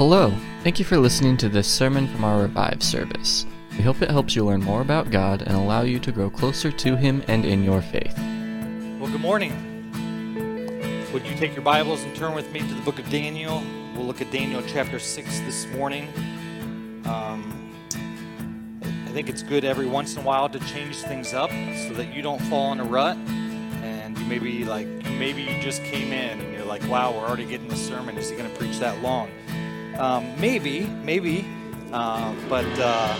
Hello, 0.00 0.32
thank 0.62 0.78
you 0.78 0.84
for 0.86 0.96
listening 0.96 1.36
to 1.36 1.50
this 1.50 1.68
sermon 1.68 2.08
from 2.08 2.24
our 2.24 2.40
Revive 2.40 2.82
service. 2.82 3.44
We 3.76 3.82
hope 3.82 4.00
it 4.00 4.10
helps 4.10 4.34
you 4.34 4.46
learn 4.46 4.62
more 4.62 4.80
about 4.80 5.10
God 5.10 5.42
and 5.42 5.54
allow 5.54 5.82
you 5.82 5.98
to 5.98 6.10
grow 6.10 6.30
closer 6.30 6.72
to 6.72 6.96
Him 6.96 7.22
and 7.28 7.44
in 7.44 7.62
your 7.62 7.82
faith. 7.82 8.16
Well, 8.98 9.10
good 9.10 9.20
morning. 9.20 9.52
Would 11.12 11.26
you 11.26 11.36
take 11.36 11.52
your 11.52 11.60
Bibles 11.60 12.02
and 12.02 12.16
turn 12.16 12.34
with 12.34 12.50
me 12.50 12.60
to 12.60 12.74
the 12.74 12.80
book 12.80 12.98
of 12.98 13.10
Daniel? 13.10 13.62
We'll 13.94 14.06
look 14.06 14.22
at 14.22 14.30
Daniel 14.30 14.62
chapter 14.66 14.98
6 14.98 15.40
this 15.40 15.66
morning. 15.66 16.08
Um, 17.04 17.70
I 18.82 19.10
think 19.10 19.28
it's 19.28 19.42
good 19.42 19.66
every 19.66 19.86
once 19.86 20.14
in 20.14 20.22
a 20.22 20.24
while 20.24 20.48
to 20.48 20.60
change 20.60 20.96
things 20.96 21.34
up 21.34 21.50
so 21.50 21.92
that 21.92 22.14
you 22.14 22.22
don't 22.22 22.40
fall 22.44 22.72
in 22.72 22.80
a 22.80 22.84
rut 22.84 23.18
and 23.82 24.18
you 24.18 24.24
maybe 24.24 24.64
like 24.64 24.86
maybe 25.18 25.42
you 25.42 25.60
just 25.60 25.84
came 25.84 26.10
in 26.10 26.40
and 26.40 26.54
you're 26.54 26.64
like 26.64 26.82
wow 26.88 27.12
we're 27.12 27.26
already 27.26 27.44
getting 27.44 27.68
the 27.68 27.76
sermon 27.76 28.16
is 28.16 28.30
he 28.30 28.36
going 28.36 28.50
to 28.50 28.56
preach 28.56 28.78
that 28.78 29.00
long 29.02 29.30
um, 30.00 30.40
maybe 30.40 30.80
maybe 31.04 31.46
uh, 31.92 32.34
but 32.48 32.66
uh, 32.78 33.16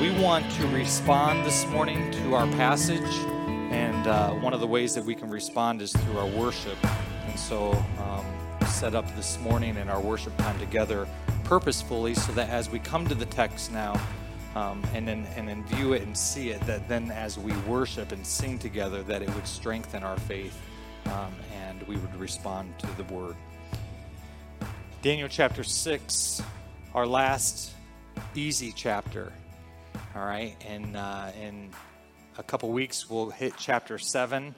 we 0.00 0.10
want 0.22 0.50
to 0.52 0.66
respond 0.68 1.44
this 1.44 1.66
morning 1.66 2.10
to 2.12 2.34
our 2.34 2.46
passage 2.52 3.14
and 3.72 4.06
uh, 4.06 4.30
one 4.32 4.52
of 4.52 4.60
the 4.60 4.66
ways 4.66 4.94
that 4.94 5.04
we 5.04 5.14
can 5.14 5.30
respond 5.30 5.80
is 5.80 5.92
through 5.92 6.18
our 6.18 6.26
worship. 6.26 6.76
And 7.26 7.38
so 7.38 7.72
um, 7.98 8.66
set 8.66 8.94
up 8.94 9.06
this 9.16 9.38
morning 9.40 9.76
in 9.76 9.88
our 9.88 10.00
worship 10.00 10.36
time 10.36 10.58
together 10.58 11.06
purposefully 11.44 12.14
so 12.14 12.32
that 12.32 12.48
as 12.50 12.68
we 12.68 12.78
come 12.78 13.06
to 13.06 13.14
the 13.14 13.26
text 13.26 13.72
now 13.72 14.00
um, 14.54 14.82
and 14.94 15.06
then 15.06 15.26
and 15.36 15.48
then 15.48 15.64
view 15.64 15.92
it 15.92 16.02
and 16.02 16.16
see 16.16 16.50
it 16.50 16.60
that 16.62 16.88
then 16.88 17.10
as 17.10 17.38
we 17.38 17.52
worship 17.68 18.12
and 18.12 18.26
sing 18.26 18.58
together 18.58 19.02
that 19.02 19.22
it 19.22 19.34
would 19.34 19.46
strengthen 19.46 20.02
our 20.02 20.18
faith 20.20 20.60
um, 21.06 21.34
and 21.54 21.82
we 21.84 21.96
would 21.96 22.14
respond 22.16 22.78
to 22.78 22.86
the 22.96 23.04
word 23.04 23.36
daniel 25.02 25.26
chapter 25.26 25.64
6 25.64 26.42
our 26.94 27.04
last 27.04 27.72
easy 28.36 28.70
chapter 28.70 29.32
all 30.14 30.24
right 30.24 30.54
and 30.64 30.96
uh, 30.96 31.28
in 31.42 31.70
a 32.38 32.42
couple 32.44 32.70
weeks 32.70 33.10
we'll 33.10 33.28
hit 33.28 33.52
chapter 33.58 33.98
7 33.98 34.54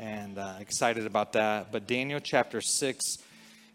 and 0.00 0.36
uh, 0.36 0.54
excited 0.58 1.06
about 1.06 1.32
that 1.34 1.70
but 1.70 1.86
daniel 1.86 2.18
chapter 2.18 2.60
6 2.60 3.18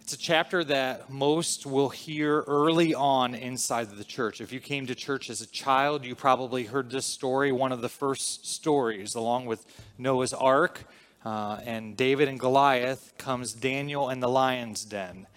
it's 0.01 0.13
a 0.13 0.17
chapter 0.17 0.61
that 0.65 1.09
most 1.09 1.65
will 1.65 1.87
hear 1.87 2.41
early 2.41 2.93
on 2.93 3.35
inside 3.35 3.83
of 3.83 3.99
the 3.99 4.03
church. 4.03 4.41
If 4.41 4.51
you 4.51 4.59
came 4.59 4.87
to 4.87 4.95
church 4.95 5.29
as 5.29 5.41
a 5.41 5.45
child, 5.45 6.03
you 6.03 6.15
probably 6.15 6.63
heard 6.63 6.89
this 6.89 7.05
story, 7.05 7.51
one 7.51 7.71
of 7.71 7.81
the 7.81 7.89
first 7.89 8.47
stories, 8.47 9.13
along 9.13 9.45
with 9.45 9.63
Noah's 9.99 10.33
Ark 10.33 10.83
uh, 11.23 11.59
and 11.63 11.95
David 11.95 12.27
and 12.27 12.39
Goliath, 12.39 13.13
comes 13.19 13.53
Daniel 13.53 14.09
and 14.09 14.23
the 14.23 14.27
lion's 14.27 14.83
den. 14.83 15.27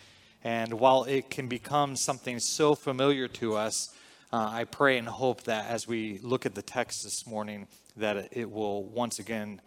And 0.45 0.75
while 0.75 1.05
it 1.05 1.31
can 1.31 1.49
become 1.49 1.97
something 1.97 2.39
so 2.41 2.75
familiar 2.75 3.29
to 3.29 3.57
us, 3.57 3.95
uh, 4.33 4.49
I 4.51 4.65
pray 4.65 4.99
and 4.99 5.07
hope 5.07 5.45
that 5.45 5.71
as 5.71 5.87
we 5.87 6.19
look 6.19 6.47
at 6.47 6.55
the 6.55 6.63
text 6.63 7.05
this 7.05 7.27
morning, 7.27 7.69
that 7.97 8.29
it 8.33 8.51
will 8.51 8.83
once 8.85 9.19
again 9.19 9.61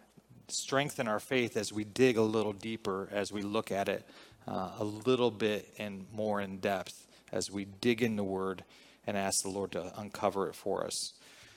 strengthen 0.48 1.08
our 1.08 1.20
faith 1.20 1.56
as 1.56 1.72
we 1.72 1.84
dig 1.84 2.16
a 2.16 2.22
little 2.22 2.52
deeper 2.52 3.08
as 3.12 3.32
we 3.32 3.42
look 3.42 3.72
at 3.72 3.88
it 3.88 4.08
uh, 4.46 4.70
a 4.78 4.84
little 4.84 5.30
bit 5.30 5.72
and 5.78 6.06
more 6.12 6.40
in 6.40 6.58
depth 6.58 7.06
as 7.32 7.50
we 7.50 7.64
dig 7.64 8.02
in 8.02 8.16
the 8.16 8.24
Word 8.24 8.64
and 9.06 9.16
ask 9.16 9.42
the 9.42 9.48
Lord 9.48 9.72
to 9.72 9.92
uncover 9.98 10.48
it 10.48 10.54
for 10.54 10.84
us. 10.84 11.14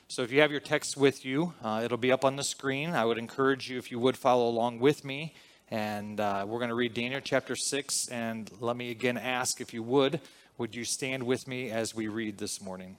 So, 0.08 0.24
if 0.24 0.32
you 0.32 0.42
have 0.42 0.52
your 0.52 0.60
text 0.60 0.98
with 0.98 1.24
you, 1.24 1.54
uh, 1.64 1.82
it'll 1.84 1.98
be 1.98 2.12
up 2.12 2.26
on 2.26 2.36
the 2.36 2.44
screen. 2.44 2.92
I 2.92 3.06
would 3.06 3.20
encourage 3.20 3.70
you, 3.70 3.78
if 3.78 3.92
you 3.92 4.00
would, 4.00 4.18
follow 4.18 4.48
along 4.48 4.80
with 4.80 5.06
me. 5.06 5.36
And 5.72 6.20
uh, 6.20 6.46
we're 6.48 6.58
going 6.58 6.70
to 6.70 6.76
read 6.76 6.96
Daniel 6.96 7.22
chapter 7.24 7.56
6. 7.56 8.08
And 8.08 8.50
let 8.60 8.76
me 8.76 8.90
again 8.90 9.18
ask, 9.18 9.62
if 9.62 9.72
you 9.72 9.84
would, 9.84 10.20
would 10.58 10.74
you 10.74 10.84
stand 10.84 11.24
with 11.24 11.48
me 11.48 11.70
as 11.70 11.94
we 11.94 12.08
read 12.08 12.40
this 12.40 12.60
morning? 12.60 12.98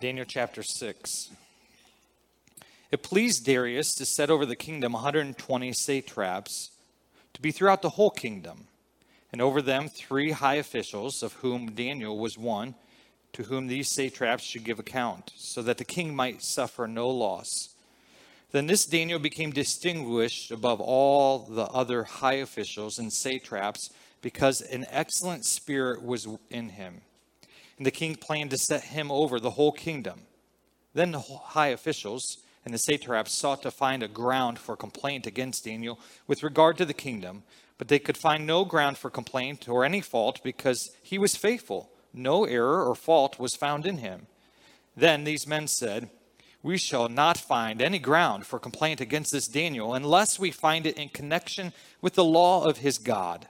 Daniel 0.00 0.24
chapter 0.24 0.62
6. 0.62 1.30
It 2.92 3.02
pleased 3.02 3.44
Darius 3.44 3.94
to 3.96 4.06
set 4.06 4.30
over 4.30 4.46
the 4.46 4.54
kingdom 4.54 4.92
120 4.92 5.72
satraps 5.72 6.70
to 7.34 7.42
be 7.42 7.50
throughout 7.50 7.82
the 7.82 7.90
whole 7.90 8.10
kingdom, 8.10 8.68
and 9.32 9.42
over 9.42 9.60
them 9.60 9.88
three 9.88 10.30
high 10.30 10.54
officials, 10.54 11.22
of 11.22 11.34
whom 11.34 11.72
Daniel 11.72 12.16
was 12.16 12.38
one, 12.38 12.76
to 13.32 13.42
whom 13.42 13.66
these 13.66 13.92
satraps 13.92 14.44
should 14.44 14.64
give 14.64 14.78
account, 14.78 15.32
so 15.36 15.62
that 15.62 15.78
the 15.78 15.84
king 15.84 16.14
might 16.14 16.42
suffer 16.42 16.86
no 16.86 17.08
loss. 17.08 17.74
Then 18.50 18.66
this 18.66 18.86
Daniel 18.86 19.18
became 19.18 19.50
distinguished 19.50 20.50
above 20.50 20.80
all 20.80 21.40
the 21.40 21.66
other 21.66 22.04
high 22.04 22.34
officials 22.34 22.98
and 22.98 23.12
satraps 23.12 23.90
because 24.22 24.60
an 24.60 24.86
excellent 24.90 25.44
spirit 25.44 26.02
was 26.02 26.26
in 26.50 26.70
him. 26.70 27.02
And 27.76 27.86
the 27.86 27.90
king 27.90 28.16
planned 28.16 28.50
to 28.50 28.58
set 28.58 28.84
him 28.84 29.10
over 29.10 29.38
the 29.38 29.50
whole 29.50 29.72
kingdom. 29.72 30.22
Then 30.94 31.12
the 31.12 31.20
high 31.20 31.68
officials, 31.68 32.38
and 32.64 32.74
the 32.74 32.78
satraps 32.78 33.32
sought 33.32 33.62
to 33.62 33.70
find 33.70 34.02
a 34.02 34.08
ground 34.08 34.58
for 34.58 34.76
complaint 34.76 35.26
against 35.26 35.64
Daniel 35.64 36.00
with 36.26 36.42
regard 36.42 36.76
to 36.78 36.84
the 36.84 36.94
kingdom, 36.94 37.44
but 37.76 37.88
they 37.88 37.98
could 37.98 38.16
find 38.16 38.46
no 38.46 38.64
ground 38.64 38.98
for 38.98 39.10
complaint 39.10 39.68
or 39.68 39.84
any 39.84 40.00
fault 40.00 40.40
because 40.42 40.90
he 41.02 41.18
was 41.18 41.36
faithful. 41.36 41.90
No 42.12 42.44
error 42.44 42.84
or 42.84 42.94
fault 42.94 43.38
was 43.38 43.54
found 43.54 43.86
in 43.86 43.98
him. 43.98 44.26
Then 44.96 45.22
these 45.22 45.46
men 45.46 45.68
said, 45.68 46.10
We 46.62 46.76
shall 46.76 47.08
not 47.08 47.38
find 47.38 47.80
any 47.80 47.98
ground 47.98 48.46
for 48.46 48.58
complaint 48.58 49.00
against 49.00 49.32
this 49.32 49.48
Daniel 49.48 49.94
unless 49.94 50.38
we 50.38 50.50
find 50.50 50.86
it 50.86 50.96
in 50.96 51.08
connection 51.08 51.72
with 52.00 52.14
the 52.14 52.24
law 52.24 52.64
of 52.64 52.78
his 52.78 52.98
God. 52.98 53.46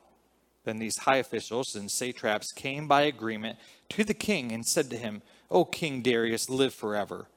Then 0.64 0.78
these 0.78 0.98
high 0.98 1.16
officials 1.16 1.74
and 1.74 1.90
satraps 1.90 2.52
came 2.52 2.86
by 2.86 3.02
agreement 3.02 3.58
to 3.90 4.04
the 4.04 4.14
king 4.14 4.52
and 4.52 4.66
said 4.66 4.90
to 4.90 4.96
him, 4.96 5.22
O 5.50 5.64
King 5.64 6.02
Darius, 6.02 6.50
live 6.50 6.74
forever 6.74 7.28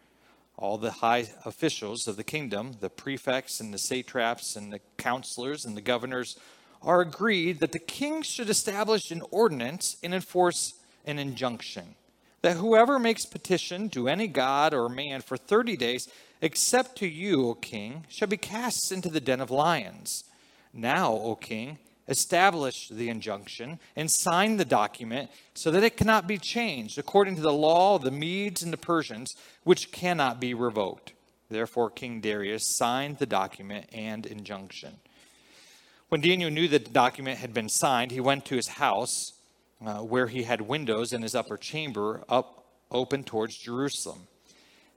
all 0.62 0.78
the 0.78 0.92
high 0.92 1.28
officials 1.44 2.08
of 2.08 2.16
the 2.16 2.24
kingdom, 2.24 2.74
the 2.80 2.90
prefects 2.90 3.59
and 3.59 3.74
the 3.74 3.80
satraps 3.80 4.56
and 4.56 4.72
the 4.72 4.80
counselors 4.98 5.66
and 5.66 5.76
the 5.76 5.82
governors, 5.82 6.38
are 6.84 7.02
agreed 7.02 7.59
that 7.59 7.72
the 7.72 7.80
king 7.80 8.22
should 8.22 8.50
establish 8.50 9.12
an 9.12 9.24
ordinance 9.32 9.98
and 10.03 10.14
enforce 10.14 10.76
an 11.06 11.18
injunction 11.18 11.96
that 12.41 12.57
whoever 12.57 12.97
makes 12.97 13.25
petition 13.25 13.90
to 13.90 14.07
any 14.07 14.28
god 14.28 14.74
or 14.74 14.90
man 14.90 15.22
for 15.22 15.38
30 15.38 15.78
days, 15.78 16.07
except 16.41 16.97
to 16.97 17.07
you, 17.07 17.50
O 17.50 17.53
king, 17.53 18.06
shall 18.09 18.28
be 18.28 18.38
cast 18.38 18.91
into 18.91 19.09
the 19.09 19.22
den 19.22 19.41
of 19.41 19.52
lions. 19.52 20.24
Now, 20.74 21.13
O 21.13 21.35
king, 21.35 21.78
establish 22.07 22.90
the 22.90 23.09
injunction 23.09 23.79
and 23.96 24.09
sign 24.09 24.57
the 24.57 24.66
document 24.66 25.29
so 25.53 25.72
that 25.72 25.84
it 25.84 25.97
cannot 25.97 26.28
be 26.28 26.38
changed 26.38 26.97
according 26.97 27.35
to 27.35 27.41
the 27.41 27.53
law 27.53 27.96
of 27.96 28.02
the 28.02 28.12
Medes 28.12 28.63
and 28.63 28.73
the 28.73 28.78
Persians, 28.78 29.35
which 29.63 29.91
cannot 29.91 30.40
be 30.40 30.53
revoked. 30.53 31.13
Therefore, 31.50 31.90
King 31.90 32.22
Darius 32.22 32.75
signed 32.78 33.18
the 33.18 33.25
document 33.25 33.88
and 33.94 34.25
injunction. 34.25 34.96
When 36.09 36.22
Daniel 36.22 36.50
knew 36.50 36.68
that 36.69 36.85
the 36.85 36.91
document 36.91 37.40
had 37.40 37.53
been 37.53 37.69
signed, 37.69 38.12
he 38.12 38.19
went 38.19 38.46
to 38.46 38.56
his 38.56 38.68
house 38.68 39.34
uh, 39.86 40.00
where 40.00 40.28
he 40.28 40.44
had 40.44 40.62
windows 40.62 41.14
in 41.14 41.22
his 41.22 41.36
upper 41.36 41.58
chamber 41.58 42.24
up 42.30 42.66
open 42.92 43.24
towards 43.24 43.58
Jerusalem. 43.58 44.28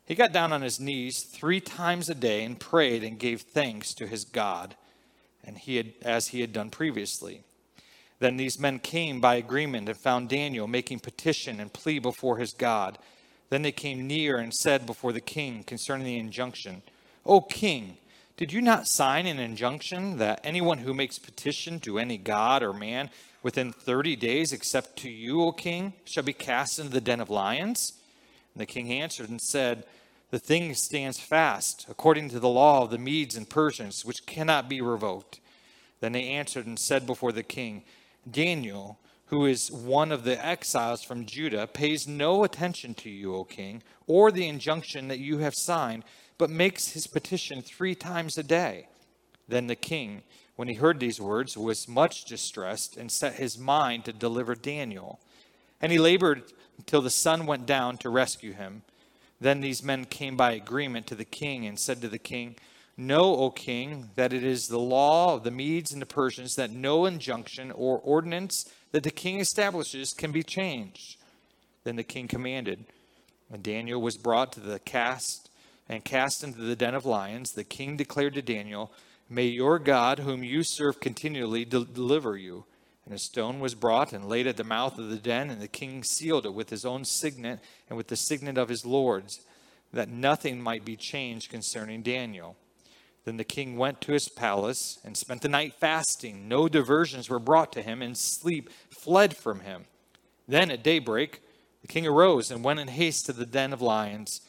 He 0.04 0.14
got 0.14 0.32
down 0.32 0.52
on 0.52 0.62
his 0.62 0.80
knees 0.80 1.22
three 1.22 1.60
times 1.60 2.10
a 2.10 2.14
day 2.14 2.44
and 2.44 2.60
prayed 2.60 3.02
and 3.02 3.18
gave 3.18 3.42
thanks 3.42 3.94
to 3.94 4.06
his 4.06 4.24
God 4.24 4.76
and 5.46 5.58
he 5.58 5.76
had, 5.76 5.92
as 6.02 6.28
he 6.28 6.40
had 6.40 6.52
done 6.52 6.70
previously. 6.70 7.42
Then 8.18 8.36
these 8.36 8.58
men 8.58 8.78
came 8.78 9.20
by 9.20 9.34
agreement 9.36 9.88
and 9.88 9.98
found 9.98 10.28
Daniel 10.28 10.66
making 10.66 11.00
petition 11.00 11.60
and 11.60 11.72
plea 11.72 11.98
before 11.98 12.38
his 12.38 12.52
God. 12.52 12.98
Then 13.50 13.62
they 13.62 13.72
came 13.72 14.06
near 14.06 14.38
and 14.38 14.54
said 14.54 14.86
before 14.86 15.12
the 15.12 15.20
king 15.20 15.62
concerning 15.64 16.06
the 16.06 16.18
injunction, 16.18 16.82
O 17.26 17.40
king, 17.40 17.98
did 18.36 18.52
you 18.52 18.60
not 18.60 18.88
sign 18.88 19.26
an 19.26 19.38
injunction 19.38 20.18
that 20.18 20.40
anyone 20.42 20.78
who 20.78 20.94
makes 20.94 21.18
petition 21.18 21.78
to 21.80 21.98
any 21.98 22.18
god 22.18 22.62
or 22.62 22.72
man 22.72 23.10
within 23.44 23.72
30 23.72 24.16
days, 24.16 24.52
except 24.52 24.96
to 24.96 25.08
you, 25.08 25.42
O 25.42 25.52
king, 25.52 25.92
shall 26.04 26.24
be 26.24 26.32
cast 26.32 26.80
into 26.80 26.90
the 26.90 27.00
den 27.00 27.20
of 27.20 27.30
lions? 27.30 27.92
And 28.52 28.60
the 28.60 28.66
king 28.66 28.90
answered 28.90 29.28
and 29.28 29.40
said, 29.40 29.84
the 30.34 30.40
thing 30.40 30.74
stands 30.74 31.20
fast, 31.20 31.86
according 31.88 32.30
to 32.30 32.40
the 32.40 32.48
law 32.48 32.82
of 32.82 32.90
the 32.90 32.98
Medes 32.98 33.36
and 33.36 33.48
Persians, 33.48 34.04
which 34.04 34.26
cannot 34.26 34.68
be 34.68 34.80
revoked. 34.80 35.38
Then 36.00 36.10
they 36.10 36.24
answered 36.24 36.66
and 36.66 36.76
said 36.76 37.06
before 37.06 37.30
the 37.30 37.44
king, 37.44 37.84
Daniel, 38.28 38.98
who 39.26 39.46
is 39.46 39.70
one 39.70 40.10
of 40.10 40.24
the 40.24 40.44
exiles 40.44 41.04
from 41.04 41.24
Judah, 41.24 41.68
pays 41.68 42.08
no 42.08 42.42
attention 42.42 42.94
to 42.94 43.10
you, 43.10 43.36
O 43.36 43.44
king, 43.44 43.82
or 44.08 44.32
the 44.32 44.48
injunction 44.48 45.06
that 45.06 45.20
you 45.20 45.38
have 45.38 45.54
signed, 45.54 46.02
but 46.36 46.50
makes 46.50 46.88
his 46.88 47.06
petition 47.06 47.62
three 47.62 47.94
times 47.94 48.36
a 48.36 48.42
day. 48.42 48.88
Then 49.46 49.68
the 49.68 49.76
king, 49.76 50.22
when 50.56 50.68
he 50.68 50.74
heard 50.74 51.00
these 51.00 51.20
words, 51.20 51.56
was 51.56 51.88
much 51.88 52.24
distressed 52.24 52.96
and 52.96 53.10
set 53.10 53.34
his 53.34 53.58
mind 53.58 54.04
to 54.04 54.12
deliver 54.12 54.54
Daniel. 54.54 55.20
And 55.80 55.90
he 55.90 55.98
labored 55.98 56.44
until 56.78 57.02
the 57.02 57.10
sun 57.10 57.46
went 57.46 57.66
down 57.66 57.98
to 57.98 58.08
rescue 58.08 58.52
him. 58.52 58.82
Then 59.40 59.60
these 59.60 59.82
men 59.82 60.04
came 60.04 60.36
by 60.36 60.52
agreement 60.52 61.06
to 61.08 61.14
the 61.14 61.24
king 61.24 61.66
and 61.66 61.78
said 61.78 62.00
to 62.00 62.08
the 62.08 62.18
king, 62.18 62.56
Know, 62.96 63.34
O 63.36 63.50
king, 63.50 64.10
that 64.14 64.32
it 64.32 64.44
is 64.44 64.68
the 64.68 64.78
law 64.78 65.34
of 65.34 65.42
the 65.42 65.50
Medes 65.50 65.92
and 65.92 66.00
the 66.00 66.06
Persians 66.06 66.54
that 66.54 66.70
no 66.70 67.06
injunction 67.06 67.72
or 67.72 67.98
ordinance 67.98 68.72
that 68.92 69.02
the 69.02 69.10
king 69.10 69.40
establishes 69.40 70.12
can 70.12 70.30
be 70.30 70.44
changed. 70.44 71.16
Then 71.82 71.96
the 71.96 72.04
king 72.04 72.28
commanded. 72.28 72.84
When 73.48 73.62
Daniel 73.62 74.00
was 74.00 74.16
brought 74.16 74.52
to 74.52 74.60
the 74.60 74.78
cast 74.78 75.50
and 75.88 76.04
cast 76.04 76.44
into 76.44 76.60
the 76.60 76.76
den 76.76 76.94
of 76.94 77.04
lions, 77.04 77.52
the 77.52 77.64
king 77.64 77.96
declared 77.96 78.34
to 78.34 78.42
Daniel, 78.42 78.92
May 79.28 79.46
your 79.46 79.78
God, 79.78 80.20
whom 80.20 80.44
you 80.44 80.62
serve 80.62 81.00
continually, 81.00 81.64
de- 81.64 81.84
deliver 81.84 82.36
you. 82.36 82.64
And 83.04 83.14
a 83.14 83.18
stone 83.18 83.60
was 83.60 83.74
brought 83.74 84.12
and 84.12 84.28
laid 84.28 84.46
at 84.46 84.56
the 84.56 84.64
mouth 84.64 84.98
of 84.98 85.10
the 85.10 85.16
den, 85.16 85.50
and 85.50 85.60
the 85.60 85.68
king 85.68 86.02
sealed 86.02 86.46
it 86.46 86.54
with 86.54 86.70
his 86.70 86.84
own 86.84 87.04
signet 87.04 87.60
and 87.88 87.96
with 87.96 88.08
the 88.08 88.16
signet 88.16 88.56
of 88.56 88.68
his 88.68 88.86
lords, 88.86 89.40
that 89.92 90.08
nothing 90.08 90.60
might 90.60 90.84
be 90.84 90.96
changed 90.96 91.50
concerning 91.50 92.02
Daniel. 92.02 92.56
Then 93.24 93.36
the 93.36 93.44
king 93.44 93.76
went 93.76 94.00
to 94.02 94.12
his 94.12 94.28
palace 94.28 94.98
and 95.04 95.16
spent 95.16 95.42
the 95.42 95.48
night 95.48 95.74
fasting. 95.80 96.48
No 96.48 96.68
diversions 96.68 97.28
were 97.28 97.38
brought 97.38 97.72
to 97.72 97.82
him, 97.82 98.02
and 98.02 98.16
sleep 98.16 98.70
fled 98.90 99.36
from 99.36 99.60
him. 99.60 99.84
Then 100.46 100.70
at 100.70 100.84
daybreak, 100.84 101.42
the 101.82 101.88
king 101.88 102.06
arose 102.06 102.50
and 102.50 102.64
went 102.64 102.80
in 102.80 102.88
haste 102.88 103.26
to 103.26 103.32
the 103.32 103.46
den 103.46 103.72
of 103.72 103.82
lions. 103.82 104.40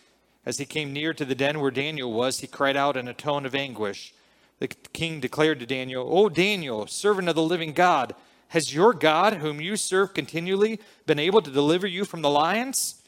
As 0.45 0.57
he 0.57 0.65
came 0.65 0.93
near 0.93 1.13
to 1.13 1.25
the 1.25 1.35
den 1.35 1.59
where 1.59 1.71
Daniel 1.71 2.11
was, 2.13 2.39
he 2.39 2.47
cried 2.47 2.77
out 2.77 2.97
in 2.97 3.07
a 3.07 3.13
tone 3.13 3.45
of 3.45 3.55
anguish. 3.55 4.13
The 4.59 4.67
king 4.67 5.19
declared 5.19 5.59
to 5.59 5.65
Daniel, 5.65 6.07
O 6.09 6.29
Daniel, 6.29 6.87
servant 6.87 7.27
of 7.27 7.35
the 7.35 7.43
living 7.43 7.73
God, 7.73 8.15
has 8.49 8.73
your 8.73 8.93
God, 8.93 9.33
whom 9.33 9.59
you 9.59 9.75
serve 9.75 10.13
continually, 10.13 10.79
been 11.05 11.19
able 11.19 11.41
to 11.41 11.51
deliver 11.51 11.87
you 11.87 12.05
from 12.05 12.21
the 12.21 12.29
lions? 12.29 13.01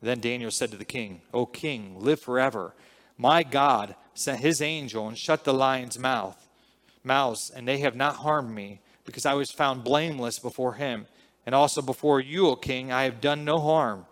Then 0.00 0.20
Daniel 0.20 0.50
said 0.50 0.70
to 0.70 0.76
the 0.76 0.84
king, 0.84 1.20
O 1.34 1.44
king, 1.44 1.96
live 1.98 2.20
forever. 2.20 2.74
My 3.18 3.42
God 3.42 3.94
sent 4.14 4.40
his 4.40 4.62
angel 4.62 5.08
and 5.08 5.18
shut 5.18 5.44
the 5.44 5.52
lion's 5.52 5.98
mouth, 5.98 6.48
mouths, 7.02 7.50
and 7.54 7.66
they 7.66 7.78
have 7.78 7.96
not 7.96 8.16
harmed 8.16 8.54
me, 8.54 8.80
because 9.04 9.26
I 9.26 9.34
was 9.34 9.50
found 9.50 9.84
blameless 9.84 10.38
before 10.38 10.74
him. 10.74 11.06
And 11.44 11.54
also 11.54 11.82
before 11.82 12.20
you, 12.20 12.48
O 12.48 12.56
king, 12.56 12.90
I 12.90 13.04
have 13.04 13.20
done 13.20 13.44
no 13.44 13.58
harm. 13.58 14.06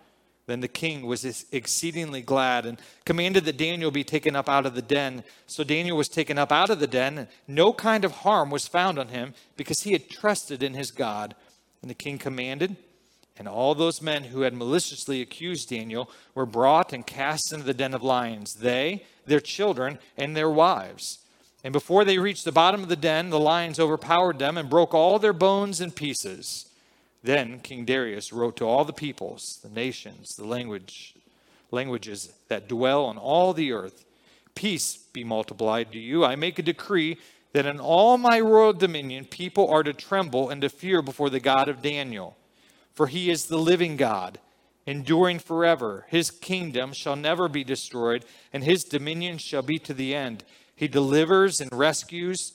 Then 0.46 0.60
the 0.60 0.68
king 0.68 1.06
was 1.06 1.46
exceedingly 1.52 2.20
glad 2.20 2.66
and 2.66 2.78
commanded 3.06 3.46
that 3.46 3.56
Daniel 3.56 3.90
be 3.90 4.04
taken 4.04 4.36
up 4.36 4.48
out 4.48 4.66
of 4.66 4.74
the 4.74 4.82
den. 4.82 5.24
So 5.46 5.64
Daniel 5.64 5.96
was 5.96 6.08
taken 6.08 6.36
up 6.36 6.52
out 6.52 6.68
of 6.68 6.80
the 6.80 6.86
den. 6.86 7.28
No 7.48 7.72
kind 7.72 8.04
of 8.04 8.12
harm 8.12 8.50
was 8.50 8.68
found 8.68 8.98
on 8.98 9.08
him 9.08 9.32
because 9.56 9.80
he 9.80 9.92
had 9.92 10.10
trusted 10.10 10.62
in 10.62 10.74
his 10.74 10.90
God. 10.90 11.34
And 11.80 11.90
the 11.90 11.94
king 11.94 12.18
commanded, 12.18 12.76
and 13.38 13.48
all 13.48 13.74
those 13.74 14.00
men 14.00 14.24
who 14.24 14.42
had 14.42 14.54
maliciously 14.54 15.20
accused 15.20 15.70
Daniel 15.70 16.10
were 16.34 16.46
brought 16.46 16.92
and 16.92 17.06
cast 17.06 17.52
into 17.52 17.64
the 17.64 17.74
den 17.74 17.94
of 17.94 18.02
lions, 18.02 18.54
they, 18.54 19.04
their 19.26 19.40
children, 19.40 19.98
and 20.16 20.36
their 20.36 20.50
wives. 20.50 21.18
And 21.64 21.72
before 21.72 22.04
they 22.04 22.18
reached 22.18 22.44
the 22.44 22.52
bottom 22.52 22.82
of 22.82 22.88
the 22.90 22.96
den, 22.96 23.30
the 23.30 23.40
lions 23.40 23.80
overpowered 23.80 24.38
them 24.38 24.58
and 24.58 24.68
broke 24.68 24.92
all 24.92 25.18
their 25.18 25.32
bones 25.32 25.80
in 25.80 25.90
pieces. 25.90 26.70
Then 27.24 27.58
King 27.58 27.84
Darius 27.84 28.32
wrote 28.32 28.56
to 28.58 28.64
all 28.64 28.84
the 28.84 28.92
peoples, 28.92 29.58
the 29.64 29.68
nations, 29.68 30.36
the 30.36 30.46
language, 30.46 31.16
languages 31.72 32.32
that 32.46 32.68
dwell 32.68 33.04
on 33.06 33.18
all 33.18 33.52
the 33.52 33.72
earth 33.72 34.04
Peace 34.54 34.98
be 35.12 35.24
multiplied 35.24 35.90
to 35.90 35.98
you. 35.98 36.24
I 36.24 36.36
make 36.36 36.60
a 36.60 36.62
decree 36.62 37.18
that 37.54 37.66
in 37.66 37.80
all 37.80 38.16
my 38.18 38.38
royal 38.38 38.72
dominion 38.72 39.24
people 39.24 39.68
are 39.68 39.82
to 39.82 39.92
tremble 39.92 40.48
and 40.48 40.62
to 40.62 40.68
fear 40.68 41.02
before 41.02 41.28
the 41.28 41.40
God 41.40 41.68
of 41.68 41.82
Daniel 41.82 42.36
for 42.94 43.08
he 43.08 43.28
is 43.28 43.46
the 43.46 43.58
living 43.58 43.96
God, 43.96 44.38
enduring 44.86 45.40
forever. 45.40 46.06
His 46.08 46.30
kingdom 46.30 46.92
shall 46.92 47.16
never 47.16 47.48
be 47.48 47.64
destroyed, 47.64 48.24
and 48.52 48.62
his 48.62 48.84
dominion 48.84 49.38
shall 49.38 49.62
be 49.62 49.78
to 49.80 49.92
the 49.92 50.14
end. 50.14 50.44
He 50.76 50.88
delivers 50.88 51.60
and 51.60 51.72
rescues. 51.72 52.52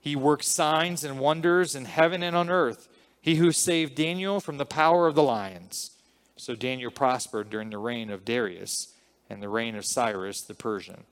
He 0.00 0.16
works 0.16 0.46
signs 0.46 1.04
and 1.04 1.18
wonders 1.18 1.74
in 1.74 1.84
heaven 1.84 2.22
and 2.22 2.36
on 2.36 2.48
earth. 2.48 2.88
He 3.20 3.36
who 3.36 3.52
saved 3.52 3.94
Daniel 3.94 4.40
from 4.40 4.58
the 4.58 4.66
power 4.66 5.06
of 5.06 5.14
the 5.14 5.22
lions. 5.22 5.90
So 6.36 6.54
Daniel 6.54 6.90
prospered 6.90 7.50
during 7.50 7.70
the 7.70 7.78
reign 7.78 8.10
of 8.10 8.24
Darius 8.24 8.94
and 9.28 9.42
the 9.42 9.48
reign 9.48 9.76
of 9.76 9.84
Cyrus 9.84 10.40
the 10.40 10.54
Persian. 10.54 11.04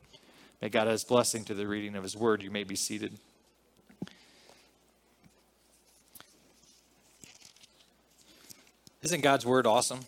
May 0.63 0.71
God 0.71 0.89
add 0.89 0.93
his 0.93 1.05
blessing 1.05 1.45
to 1.45 1.55
the 1.55 1.67
reading 1.67 1.95
of 1.95 2.03
his 2.03 2.17
word. 2.17 2.43
You 2.43 2.51
may 2.51 2.65
be 2.65 2.77
seated. 2.77 3.19
Isn't 9.03 9.21
God's 9.21 9.47
word 9.47 9.67
awesome? 9.67 10.01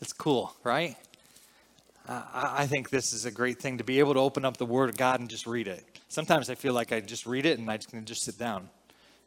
It's 0.00 0.12
cool, 0.12 0.54
right? 0.62 0.96
I 2.06 2.66
think 2.66 2.90
this 2.90 3.14
is 3.14 3.24
a 3.24 3.30
great 3.30 3.58
thing 3.60 3.78
to 3.78 3.84
be 3.84 3.98
able 3.98 4.12
to 4.12 4.20
open 4.20 4.44
up 4.44 4.58
the 4.58 4.66
Word 4.66 4.90
of 4.90 4.98
God 4.98 5.20
and 5.20 5.30
just 5.30 5.46
read 5.46 5.66
it. 5.66 5.82
Sometimes 6.08 6.50
I 6.50 6.54
feel 6.54 6.74
like 6.74 6.92
I 6.92 7.00
just 7.00 7.24
read 7.24 7.46
it 7.46 7.58
and 7.58 7.70
I 7.70 7.78
can 7.78 8.04
just 8.04 8.22
sit 8.22 8.38
down 8.38 8.68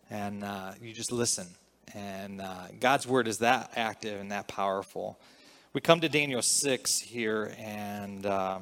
and 0.10 0.44
uh, 0.44 0.72
you 0.82 0.94
just 0.94 1.12
listen. 1.12 1.48
And 1.94 2.42
uh, 2.42 2.68
God's 2.80 3.08
Word 3.08 3.28
is 3.28 3.40
that 3.40 3.72
active 3.76 4.20
and 4.20 4.32
that 4.32 4.48
powerful. 4.48 5.20
We 5.74 5.82
come 5.82 6.00
to 6.02 6.10
Daniel 6.10 6.42
6 6.42 7.00
here, 7.00 7.54
and 7.58 8.26
uh, 8.26 8.60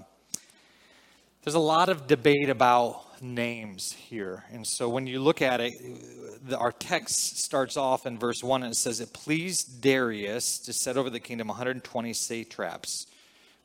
there's 1.44 1.56
a 1.56 1.60
lot 1.60 1.90
of 1.90 2.08
debate 2.08 2.50
about 2.50 3.22
names 3.22 3.94
here. 3.94 4.44
And 4.52 4.66
so 4.66 4.90
when 4.90 5.08
you 5.08 5.20
look 5.20 5.42
at 5.42 5.62
it, 5.62 5.74
the, 6.48 6.58
our 6.58 6.72
text 6.72 7.38
starts 7.38 7.78
off 7.78 8.06
in 8.06 8.18
verse 8.18 8.44
1 8.44 8.64
and 8.64 8.74
it 8.74 8.76
says, 8.76 9.00
It 9.00 9.14
pleased 9.14 9.82
Darius 9.82 10.60
to 10.60 10.74
set 10.74 10.98
over 10.98 11.10
the 11.10 11.20
kingdom 11.20 11.48
120 11.48 12.14
satraps. 12.14 13.08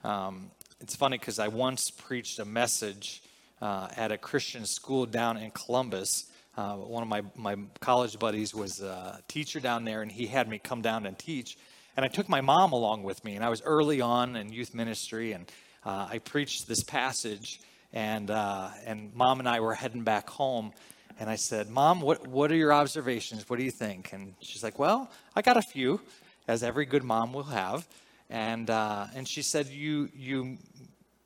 Um, 0.05 0.51
it's 0.81 0.97
funny 0.97 1.19
because 1.19 1.39
I 1.39 1.49
once 1.49 1.91
preached 1.91 2.39
a 2.39 2.45
message 2.45 3.23
uh, 3.61 3.89
at 3.97 4.13
a 4.13 4.19
Christian 4.19 4.65
school 4.65 5.07
down 5.07 5.37
in 5.37 5.51
Columbus. 5.51 6.30
Uh, 6.61 6.75
one 6.75 7.03
of 7.03 7.09
my, 7.09 7.23
my 7.37 7.57
college 7.81 8.19
buddies 8.19 8.55
was 8.55 8.83
a 8.83 9.23
teacher 9.29 9.61
down 9.61 9.85
there, 9.85 10.03
and 10.03 10.13
he 10.13 10.27
had 10.27 10.47
me 10.47 10.59
come 10.59 10.83
down 10.83 11.07
and 11.07 11.19
teach. 11.19 11.57
And 11.97 12.05
I 12.05 12.09
took 12.09 12.29
my 12.29 12.43
mom 12.43 12.73
along 12.73 13.03
with 13.03 13.25
me, 13.25 13.35
and 13.35 13.43
I 13.43 13.49
was 13.49 13.63
early 13.65 14.03
on 14.03 14.37
in 14.37 14.53
youth 14.53 14.75
ministry, 14.75 15.33
and 15.33 15.51
uh, 15.87 16.09
I 16.11 16.19
preached 16.19 16.69
this 16.69 16.83
passage 16.83 17.61
and 17.95 18.31
uh, 18.31 18.69
and 18.85 19.15
mom 19.15 19.39
and 19.39 19.49
I 19.49 19.61
were 19.61 19.73
heading 19.73 20.05
back 20.05 20.29
home. 20.29 20.73
And 21.19 21.31
I 21.31 21.37
said, 21.37 21.71
Mom, 21.71 22.03
what, 22.03 22.27
what 22.27 22.53
are 22.53 22.57
your 22.57 22.75
observations? 22.75 23.49
What 23.49 23.59
do 23.59 23.65
you 23.65 23.71
think? 23.71 24.13
And 24.13 24.35
she's 24.41 24.63
like, 24.63 24.79
Well, 24.79 25.11
I 25.35 25.41
got 25.41 25.57
a 25.57 25.63
few, 25.63 26.03
as 26.47 26.63
every 26.63 26.85
good 26.85 27.05
mom 27.05 27.33
will 27.33 27.45
have. 27.45 27.89
And, 28.29 28.69
uh, 28.69 29.07
and 29.15 29.27
she 29.27 29.41
said, 29.41 29.67
you, 29.67 30.11
you 30.15 30.59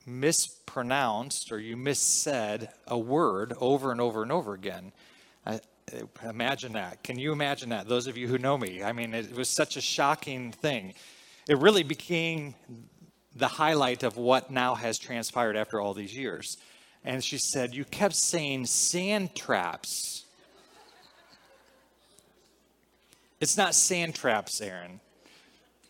mispronounced 0.06 1.50
or 1.50 1.58
you 1.58 1.76
missaid 1.76 2.68
a 2.86 2.96
word 2.96 3.52
over 3.60 3.90
and 3.90 4.00
over 4.00 4.22
and 4.22 4.30
over 4.30 4.54
again. 4.54 4.92
I, 5.46 5.60
imagine 6.24 6.72
that. 6.72 7.02
Can 7.02 7.18
you 7.18 7.32
imagine 7.32 7.68
that? 7.70 7.88
Those 7.88 8.06
of 8.06 8.16
you 8.16 8.28
who 8.28 8.38
know 8.38 8.56
me, 8.56 8.82
I 8.82 8.92
mean, 8.92 9.14
it 9.14 9.34
was 9.34 9.48
such 9.48 9.76
a 9.76 9.80
shocking 9.80 10.52
thing. 10.52 10.94
It 11.48 11.58
really 11.58 11.82
became 11.82 12.54
the 13.36 13.48
highlight 13.48 14.02
of 14.02 14.16
what 14.16 14.50
now 14.50 14.74
has 14.74 14.98
transpired 14.98 15.56
after 15.56 15.80
all 15.80 15.94
these 15.94 16.16
years. 16.16 16.56
And 17.04 17.22
she 17.22 17.38
said, 17.38 17.74
You 17.74 17.84
kept 17.84 18.14
saying 18.14 18.66
sand 18.66 19.34
traps. 19.34 20.24
It's 23.40 23.56
not 23.56 23.74
sand 23.74 24.14
traps, 24.14 24.60
Aaron. 24.60 25.00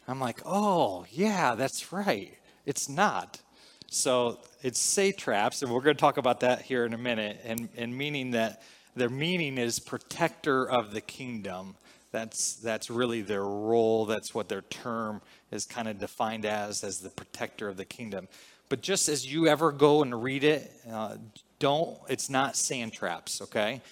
I'm 0.08 0.18
like, 0.18 0.40
Oh, 0.44 1.06
yeah, 1.11 1.54
that's 1.54 1.92
right. 1.92 2.37
It's 2.66 2.88
not. 2.88 3.40
So 3.87 4.38
it's 4.62 4.80
satraps, 4.80 5.62
and 5.62 5.70
we're 5.70 5.80
going 5.80 5.94
to 5.94 6.00
talk 6.00 6.16
about 6.16 6.40
that 6.40 6.62
here 6.62 6.84
in 6.84 6.94
a 6.94 6.99
minute, 6.99 7.40
and, 7.44 7.68
and 7.76 7.96
meaning 7.96 8.32
that 8.32 8.62
their 8.96 9.08
meaning 9.08 9.58
is 9.58 9.78
protector 9.78 10.68
of 10.68 10.92
the 10.92 11.00
kingdom. 11.00 11.76
That's, 12.12 12.54
that's 12.54 12.90
really 12.90 13.22
their 13.22 13.44
role. 13.44 14.06
That's 14.06 14.34
what 14.34 14.48
their 14.48 14.62
term 14.62 15.20
is 15.50 15.64
kind 15.64 15.88
of 15.88 15.98
defined 15.98 16.46
as, 16.46 16.84
as 16.84 17.00
the 17.00 17.10
protector 17.10 17.68
of 17.68 17.76
the 17.76 17.84
kingdom. 17.84 18.28
But 18.68 18.82
just 18.82 19.08
as 19.08 19.26
you 19.26 19.46
ever 19.46 19.72
go 19.72 20.02
and 20.02 20.22
read 20.22 20.44
it, 20.44 20.72
uh, 20.90 21.16
don't, 21.58 21.98
it's 22.08 22.30
not 22.30 22.56
sand 22.56 22.92
traps, 22.92 23.40
okay? 23.42 23.82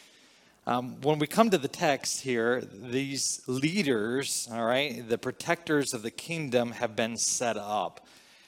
Um, 0.67 1.01
when 1.01 1.19
we 1.19 1.27
come 1.27 1.51
to 1.51 1.59
the 1.59 1.67
text 1.67 2.21
here, 2.21 2.61
these 2.61 3.43
leaders, 3.49 4.49
all 4.53 4.65
right, 4.65 5.09
the 5.09 5.19
protectors 5.19 5.93
of 5.93 6.03
the 6.03 6.11
kingdom 6.11 6.71
have 6.73 6.95
been 6.95 7.17
set 7.17 7.57
up. 7.57 8.07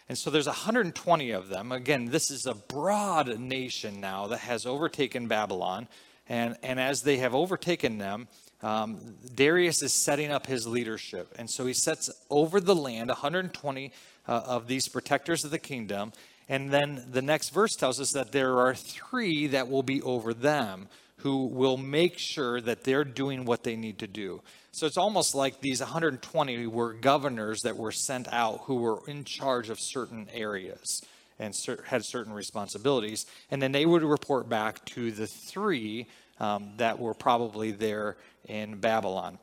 And 0.08 0.16
so 0.16 0.30
there's 0.30 0.46
120 0.46 1.30
of 1.30 1.48
them. 1.48 1.72
Again, 1.72 2.06
this 2.06 2.30
is 2.30 2.46
a 2.46 2.54
broad 2.54 3.40
nation 3.40 4.00
now 4.00 4.28
that 4.28 4.40
has 4.40 4.66
overtaken 4.66 5.26
Babylon. 5.26 5.88
And, 6.28 6.56
and 6.62 6.80
as 6.80 7.02
they 7.02 7.18
have 7.18 7.34
overtaken 7.34 7.98
them, 7.98 8.28
um, 8.62 9.16
Darius 9.34 9.82
is 9.82 9.92
setting 9.92 10.30
up 10.30 10.46
his 10.46 10.66
leadership. 10.66 11.34
And 11.38 11.50
so 11.50 11.66
he 11.66 11.74
sets 11.74 12.10
over 12.30 12.60
the 12.60 12.74
land 12.74 13.08
120 13.08 13.92
uh, 14.26 14.32
of 14.46 14.66
these 14.66 14.88
protectors 14.88 15.44
of 15.44 15.50
the 15.50 15.58
kingdom. 15.58 16.12
And 16.48 16.70
then 16.70 17.04
the 17.10 17.22
next 17.22 17.50
verse 17.50 17.76
tells 17.76 18.00
us 18.00 18.12
that 18.12 18.32
there 18.32 18.58
are 18.58 18.74
three 18.74 19.46
that 19.48 19.68
will 19.68 19.82
be 19.82 20.00
over 20.02 20.32
them 20.32 20.88
who 21.18 21.46
will 21.46 21.76
make 21.78 22.18
sure 22.18 22.60
that 22.60 22.84
they're 22.84 23.04
doing 23.04 23.44
what 23.44 23.62
they 23.62 23.76
need 23.76 23.98
to 23.98 24.06
do. 24.06 24.42
So 24.72 24.86
it's 24.86 24.98
almost 24.98 25.34
like 25.34 25.60
these 25.60 25.80
120 25.80 26.66
were 26.66 26.92
governors 26.92 27.62
that 27.62 27.76
were 27.76 27.92
sent 27.92 28.30
out 28.32 28.62
who 28.64 28.76
were 28.76 29.00
in 29.06 29.24
charge 29.24 29.70
of 29.70 29.80
certain 29.80 30.28
areas. 30.32 31.00
And 31.38 31.54
cer- 31.54 31.84
had 31.86 32.04
certain 32.04 32.32
responsibilities. 32.32 33.26
And 33.50 33.60
then 33.60 33.72
they 33.72 33.86
would 33.86 34.02
report 34.02 34.48
back 34.48 34.84
to 34.86 35.10
the 35.10 35.26
three 35.26 36.06
um, 36.40 36.72
that 36.76 36.98
were 36.98 37.14
probably 37.14 37.70
there 37.70 38.16
in 38.46 38.76
Babylon. 38.80 39.38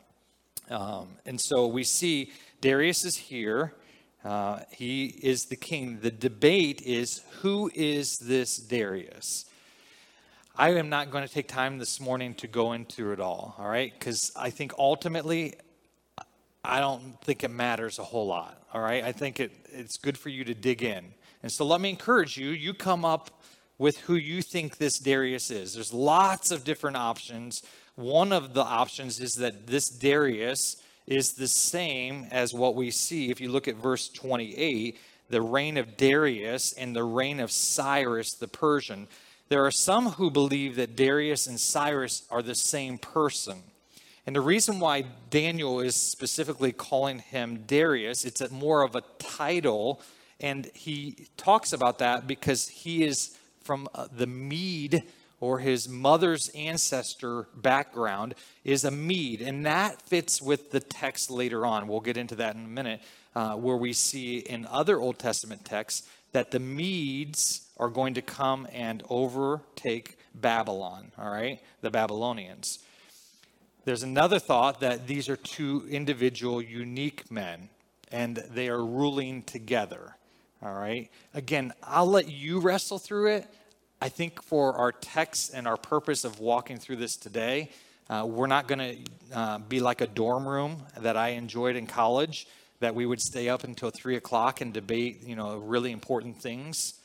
Um, 0.69 1.09
and 1.25 1.39
so 1.39 1.67
we 1.67 1.83
see 1.83 2.31
Darius 2.61 3.05
is 3.05 3.15
here. 3.15 3.73
Uh, 4.23 4.59
he 4.71 5.05
is 5.05 5.45
the 5.45 5.55
king. 5.55 5.99
The 6.01 6.11
debate 6.11 6.81
is 6.83 7.21
who 7.41 7.71
is 7.73 8.17
this 8.19 8.57
Darius? 8.57 9.45
I 10.55 10.71
am 10.71 10.89
not 10.89 11.11
going 11.11 11.27
to 11.27 11.33
take 11.33 11.47
time 11.47 11.79
this 11.79 11.99
morning 11.99 12.35
to 12.35 12.47
go 12.47 12.73
into 12.73 13.13
it 13.13 13.19
all, 13.19 13.55
all 13.57 13.67
right? 13.67 13.91
Because 13.97 14.31
I 14.35 14.49
think 14.49 14.73
ultimately, 14.77 15.55
I 16.63 16.79
don't 16.79 17.19
think 17.21 17.43
it 17.43 17.49
matters 17.49 17.99
a 17.99 18.03
whole 18.03 18.27
lot, 18.27 18.61
all 18.73 18.81
right? 18.81 19.03
I 19.03 19.11
think 19.11 19.39
it, 19.39 19.51
it's 19.71 19.97
good 19.97 20.17
for 20.17 20.29
you 20.29 20.43
to 20.43 20.53
dig 20.53 20.83
in. 20.83 21.13
And 21.43 21.51
so 21.51 21.65
let 21.65 21.81
me 21.81 21.89
encourage 21.89 22.37
you, 22.37 22.49
you 22.49 22.73
come 22.73 23.03
up 23.03 23.41
with 23.77 23.97
who 24.01 24.15
you 24.15 24.41
think 24.41 24.77
this 24.77 24.99
Darius 24.99 25.49
is. 25.49 25.73
There's 25.73 25.93
lots 25.93 26.51
of 26.51 26.63
different 26.63 26.97
options. 26.97 27.63
One 27.95 28.31
of 28.31 28.53
the 28.53 28.63
options 28.63 29.19
is 29.19 29.35
that 29.35 29.67
this 29.67 29.89
Darius 29.89 30.77
is 31.07 31.33
the 31.33 31.47
same 31.47 32.27
as 32.31 32.53
what 32.53 32.75
we 32.75 32.91
see 32.91 33.31
if 33.31 33.41
you 33.41 33.49
look 33.49 33.67
at 33.67 33.75
verse 33.75 34.07
28 34.09 34.97
the 35.31 35.41
reign 35.41 35.77
of 35.77 35.97
Darius 35.97 36.73
and 36.73 36.95
the 36.95 37.03
reign 37.03 37.39
of 37.39 37.51
Cyrus 37.51 38.33
the 38.33 38.47
Persian. 38.47 39.07
There 39.49 39.65
are 39.65 39.71
some 39.71 40.11
who 40.11 40.29
believe 40.29 40.75
that 40.75 40.95
Darius 40.95 41.47
and 41.47 41.59
Cyrus 41.59 42.23
are 42.29 42.41
the 42.41 42.55
same 42.55 42.97
person. 42.97 43.63
And 44.25 44.35
the 44.35 44.41
reason 44.41 44.79
why 44.79 45.05
Daniel 45.29 45.79
is 45.79 45.95
specifically 45.95 46.71
calling 46.71 47.19
him 47.19 47.63
Darius, 47.65 48.23
it's 48.23 48.51
more 48.51 48.83
of 48.83 48.95
a 48.95 49.03
title, 49.17 50.01
and 50.41 50.69
he 50.73 51.27
talks 51.37 51.71
about 51.71 51.99
that 51.99 52.27
because 52.27 52.67
he 52.67 53.03
is 53.03 53.37
from 53.63 53.87
uh, 53.93 54.07
the 54.11 54.27
Mede 54.27 55.03
or 55.39 55.59
his 55.59 55.87
mother's 55.87 56.49
ancestor 56.49 57.47
background 57.55 58.35
is 58.63 58.83
a 58.83 58.91
Mede. 58.91 59.41
And 59.41 59.65
that 59.65 60.01
fits 60.01 60.41
with 60.41 60.71
the 60.71 60.79
text 60.79 61.31
later 61.31 61.65
on. 61.65 61.87
We'll 61.87 61.99
get 61.99 62.17
into 62.17 62.35
that 62.35 62.55
in 62.55 62.65
a 62.65 62.67
minute, 62.67 63.01
uh, 63.35 63.55
where 63.55 63.77
we 63.77 63.93
see 63.93 64.39
in 64.39 64.65
other 64.67 64.99
Old 64.99 65.19
Testament 65.19 65.63
texts 65.63 66.07
that 66.31 66.51
the 66.51 66.59
Medes 66.59 67.67
are 67.77 67.89
going 67.89 68.13
to 68.13 68.21
come 68.21 68.67
and 68.71 69.03
overtake 69.09 70.17
Babylon, 70.33 71.11
all 71.17 71.29
right? 71.29 71.59
The 71.81 71.89
Babylonians. 71.89 72.79
There's 73.83 74.03
another 74.03 74.37
thought 74.37 74.79
that 74.81 75.07
these 75.07 75.27
are 75.27 75.35
two 75.35 75.87
individual, 75.89 76.61
unique 76.61 77.31
men, 77.31 77.69
and 78.11 78.37
they 78.37 78.69
are 78.69 78.85
ruling 78.85 79.41
together, 79.41 80.15
all 80.63 80.73
right? 80.73 81.09
Again, 81.33 81.73
I'll 81.83 82.07
let 82.07 82.29
you 82.29 82.59
wrestle 82.59 82.99
through 82.99 83.27
it. 83.27 83.47
I 84.01 84.09
think 84.09 84.41
for 84.41 84.73
our 84.75 84.91
text 84.91 85.53
and 85.53 85.67
our 85.67 85.77
purpose 85.77 86.23
of 86.23 86.39
walking 86.39 86.77
through 86.77 86.97
this 86.97 87.15
today, 87.15 87.69
uh, 88.09 88.25
we're 88.27 88.47
not 88.47 88.67
going 88.67 88.79
to 88.79 89.37
uh, 89.37 89.57
be 89.59 89.79
like 89.79 90.01
a 90.01 90.07
dorm 90.07 90.47
room 90.47 90.83
that 90.99 91.15
I 91.15 91.29
enjoyed 91.29 91.75
in 91.75 91.87
college, 91.87 92.47
that 92.79 92.95
we 92.95 93.05
would 93.05 93.21
stay 93.21 93.47
up 93.47 93.63
until 93.63 93.89
three 93.89 94.15
o'clock 94.15 94.61
and 94.61 94.73
debate, 94.73 95.23
you 95.25 95.35
know, 95.35 95.57
really 95.57 95.91
important 95.91 96.41
things 96.41 96.95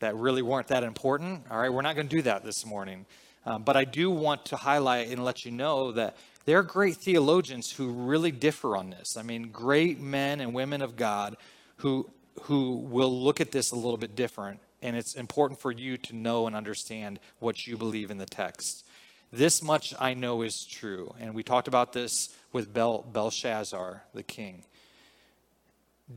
that 0.00 0.16
really 0.16 0.42
weren't 0.42 0.68
that 0.68 0.82
important. 0.82 1.42
All 1.50 1.58
right, 1.58 1.72
we're 1.72 1.82
not 1.82 1.94
going 1.94 2.08
to 2.08 2.16
do 2.16 2.22
that 2.22 2.44
this 2.44 2.66
morning. 2.66 3.06
Um, 3.44 3.62
but 3.62 3.76
I 3.76 3.84
do 3.84 4.10
want 4.10 4.44
to 4.46 4.56
highlight 4.56 5.08
and 5.08 5.24
let 5.24 5.44
you 5.44 5.52
know 5.52 5.92
that 5.92 6.16
there 6.46 6.58
are 6.58 6.62
great 6.62 6.96
theologians 6.96 7.70
who 7.70 7.90
really 7.90 8.30
differ 8.30 8.76
on 8.76 8.90
this. 8.90 9.16
I 9.16 9.22
mean, 9.22 9.50
great 9.50 10.00
men 10.00 10.40
and 10.40 10.52
women 10.52 10.82
of 10.82 10.96
God 10.96 11.36
who 11.76 12.10
who 12.42 12.76
will 12.76 13.22
look 13.22 13.40
at 13.40 13.50
this 13.50 13.70
a 13.70 13.76
little 13.76 13.96
bit 13.96 14.14
different 14.14 14.60
and 14.82 14.96
it's 14.96 15.14
important 15.14 15.60
for 15.60 15.72
you 15.72 15.96
to 15.96 16.14
know 16.14 16.46
and 16.46 16.54
understand 16.54 17.18
what 17.38 17.66
you 17.66 17.76
believe 17.76 18.10
in 18.10 18.18
the 18.18 18.26
text. 18.26 18.86
This 19.32 19.62
much 19.62 19.94
I 19.98 20.14
know 20.14 20.42
is 20.42 20.64
true, 20.64 21.14
and 21.18 21.34
we 21.34 21.42
talked 21.42 21.68
about 21.68 21.92
this 21.92 22.34
with 22.52 22.72
Bel- 22.72 23.04
Belshazzar, 23.12 24.04
the 24.14 24.22
king. 24.22 24.64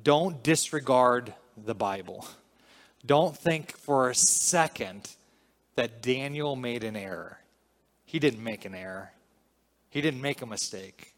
Don't 0.04 0.44
disregard 0.44 1.34
the 1.58 1.74
Bible. 1.74 2.28
Don't 3.06 3.36
think 3.36 3.76
for 3.76 4.10
a 4.10 4.16
second 4.16 5.10
that 5.76 6.02
Daniel 6.02 6.56
made 6.56 6.84
an 6.84 6.96
error. 6.96 7.40
He 8.06 8.20
didn't 8.20 8.44
make 8.44 8.66
an 8.66 8.76
error, 8.76 9.12
he 9.90 10.02
didn't 10.02 10.22
make 10.22 10.42
a 10.42 10.46
mistake 10.46 11.14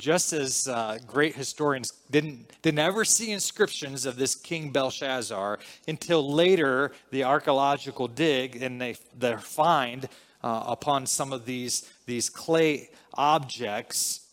just 0.00 0.32
as 0.32 0.66
uh, 0.66 0.98
great 1.06 1.36
historians 1.36 1.92
didn't, 2.10 2.50
didn't 2.62 2.80
ever 2.80 3.04
see 3.04 3.30
inscriptions 3.30 4.06
of 4.06 4.16
this 4.16 4.34
King 4.34 4.70
Belshazzar 4.70 5.58
until 5.86 6.32
later 6.32 6.92
the 7.10 7.24
archaeological 7.24 8.08
dig 8.08 8.60
and 8.62 8.80
they, 8.80 8.96
they 9.16 9.36
find 9.36 10.08
uh, 10.42 10.64
upon 10.66 11.06
some 11.06 11.32
of 11.32 11.44
these, 11.44 11.88
these 12.06 12.30
clay 12.30 12.88
objects, 13.14 14.26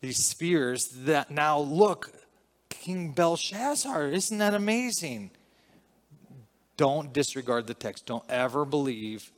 these 0.00 0.18
spheres, 0.18 0.88
that 0.88 1.30
now 1.30 1.60
look, 1.60 2.10
King 2.68 3.12
Belshazzar, 3.12 4.08
isn't 4.08 4.38
that 4.38 4.52
amazing? 4.52 5.30
Don't 6.76 7.12
disregard 7.12 7.68
the 7.68 7.74
text. 7.74 8.04
Don't 8.04 8.24
ever 8.28 8.64
believe 8.64 9.30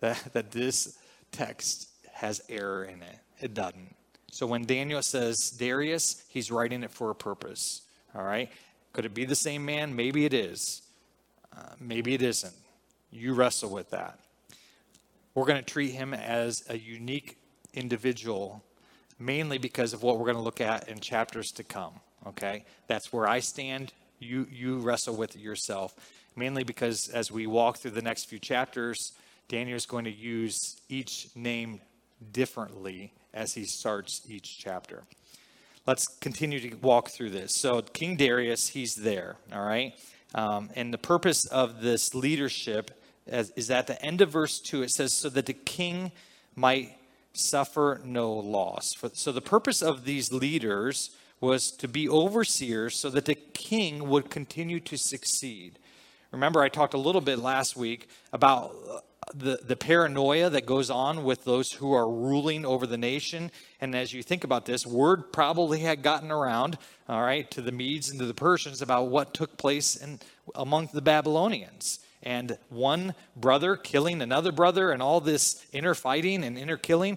that, 0.00 0.32
that 0.32 0.50
this 0.50 0.98
text 1.30 1.88
has 2.12 2.42
error 2.48 2.84
in 2.84 3.00
it. 3.02 3.18
It 3.40 3.54
doesn't. 3.54 3.94
So 4.30 4.46
when 4.46 4.64
Daniel 4.64 5.02
says 5.02 5.50
Darius, 5.50 6.22
he's 6.28 6.50
writing 6.50 6.82
it 6.82 6.90
for 6.90 7.10
a 7.10 7.14
purpose. 7.14 7.82
All 8.14 8.22
right? 8.22 8.50
Could 8.92 9.04
it 9.04 9.14
be 9.14 9.24
the 9.24 9.34
same 9.34 9.64
man? 9.64 9.94
Maybe 9.94 10.24
it 10.24 10.34
is. 10.34 10.82
Uh, 11.56 11.74
maybe 11.80 12.14
it 12.14 12.22
isn't. 12.22 12.54
You 13.10 13.34
wrestle 13.34 13.70
with 13.70 13.90
that. 13.90 14.18
We're 15.34 15.46
going 15.46 15.62
to 15.62 15.68
treat 15.68 15.90
him 15.90 16.14
as 16.14 16.64
a 16.68 16.78
unique 16.78 17.38
individual, 17.74 18.62
mainly 19.18 19.58
because 19.58 19.92
of 19.92 20.02
what 20.02 20.18
we're 20.18 20.26
going 20.26 20.36
to 20.36 20.42
look 20.42 20.60
at 20.60 20.88
in 20.88 21.00
chapters 21.00 21.50
to 21.52 21.64
come. 21.64 21.94
Okay? 22.26 22.64
That's 22.86 23.12
where 23.12 23.28
I 23.28 23.40
stand. 23.40 23.92
You, 24.18 24.46
you 24.50 24.78
wrestle 24.78 25.16
with 25.16 25.34
it 25.36 25.40
yourself. 25.40 25.94
Mainly 26.36 26.62
because 26.62 27.08
as 27.08 27.30
we 27.32 27.46
walk 27.46 27.78
through 27.78 27.92
the 27.92 28.02
next 28.02 28.26
few 28.26 28.38
chapters, 28.38 29.12
Daniel 29.48 29.76
is 29.76 29.86
going 29.86 30.04
to 30.04 30.12
use 30.12 30.80
each 30.88 31.28
name 31.34 31.80
differently 32.32 33.12
as 33.32 33.54
he 33.54 33.64
starts 33.64 34.22
each 34.28 34.58
chapter. 34.58 35.04
Let's 35.86 36.06
continue 36.06 36.60
to 36.60 36.76
walk 36.76 37.10
through 37.10 37.30
this. 37.30 37.54
So, 37.54 37.80
King 37.82 38.16
Darius, 38.16 38.68
he's 38.68 38.94
there, 38.94 39.36
all 39.52 39.64
right? 39.64 39.94
Um, 40.34 40.70
and 40.76 40.92
the 40.92 40.98
purpose 40.98 41.46
of 41.46 41.80
this 41.80 42.14
leadership 42.14 42.90
is, 43.26 43.50
is 43.56 43.70
at 43.70 43.86
the 43.86 44.00
end 44.04 44.20
of 44.20 44.30
verse 44.30 44.60
2, 44.60 44.82
it 44.82 44.90
says, 44.90 45.12
so 45.12 45.28
that 45.30 45.46
the 45.46 45.54
king 45.54 46.12
might 46.54 46.96
suffer 47.32 48.00
no 48.04 48.32
loss. 48.32 48.92
For, 48.92 49.10
so, 49.14 49.32
the 49.32 49.40
purpose 49.40 49.82
of 49.82 50.04
these 50.04 50.32
leaders 50.32 51.10
was 51.40 51.70
to 51.72 51.88
be 51.88 52.08
overseers 52.08 52.96
so 52.96 53.08
that 53.10 53.24
the 53.24 53.34
king 53.34 54.08
would 54.08 54.30
continue 54.30 54.80
to 54.80 54.96
succeed. 54.98 55.78
Remember, 56.30 56.60
I 56.60 56.68
talked 56.68 56.94
a 56.94 56.98
little 56.98 57.22
bit 57.22 57.38
last 57.38 57.76
week 57.76 58.08
about 58.32 58.74
the, 59.34 59.60
the 59.62 59.76
paranoia 59.76 60.50
that 60.50 60.66
goes 60.66 60.90
on 60.90 61.24
with 61.24 61.44
those 61.44 61.72
who 61.72 61.92
are 61.92 62.08
ruling 62.08 62.64
over 62.64 62.86
the 62.86 62.98
nation. 62.98 63.50
And 63.80 63.94
as 63.94 64.12
you 64.12 64.22
think 64.22 64.44
about 64.44 64.66
this, 64.66 64.86
word 64.86 65.32
probably 65.32 65.80
had 65.80 66.02
gotten 66.02 66.30
around, 66.30 66.78
all 67.08 67.22
right, 67.22 67.50
to 67.52 67.62
the 67.62 67.72
Medes 67.72 68.10
and 68.10 68.18
to 68.20 68.26
the 68.26 68.34
Persians 68.34 68.82
about 68.82 69.08
what 69.08 69.34
took 69.34 69.56
place 69.56 69.96
in, 69.96 70.20
among 70.54 70.90
the 70.92 71.02
Babylonians. 71.02 72.00
And 72.22 72.58
one 72.68 73.14
brother 73.34 73.76
killing 73.76 74.20
another 74.20 74.52
brother 74.52 74.90
and 74.90 75.02
all 75.02 75.20
this 75.20 75.64
inner 75.72 75.94
fighting 75.94 76.44
and 76.44 76.58
inner 76.58 76.76
killing. 76.76 77.16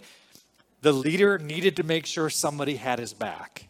The 0.81 0.93
leader 0.93 1.37
needed 1.37 1.75
to 1.77 1.83
make 1.83 2.05
sure 2.05 2.29
somebody 2.29 2.77
had 2.77 2.99
his 2.99 3.13
back. 3.13 3.67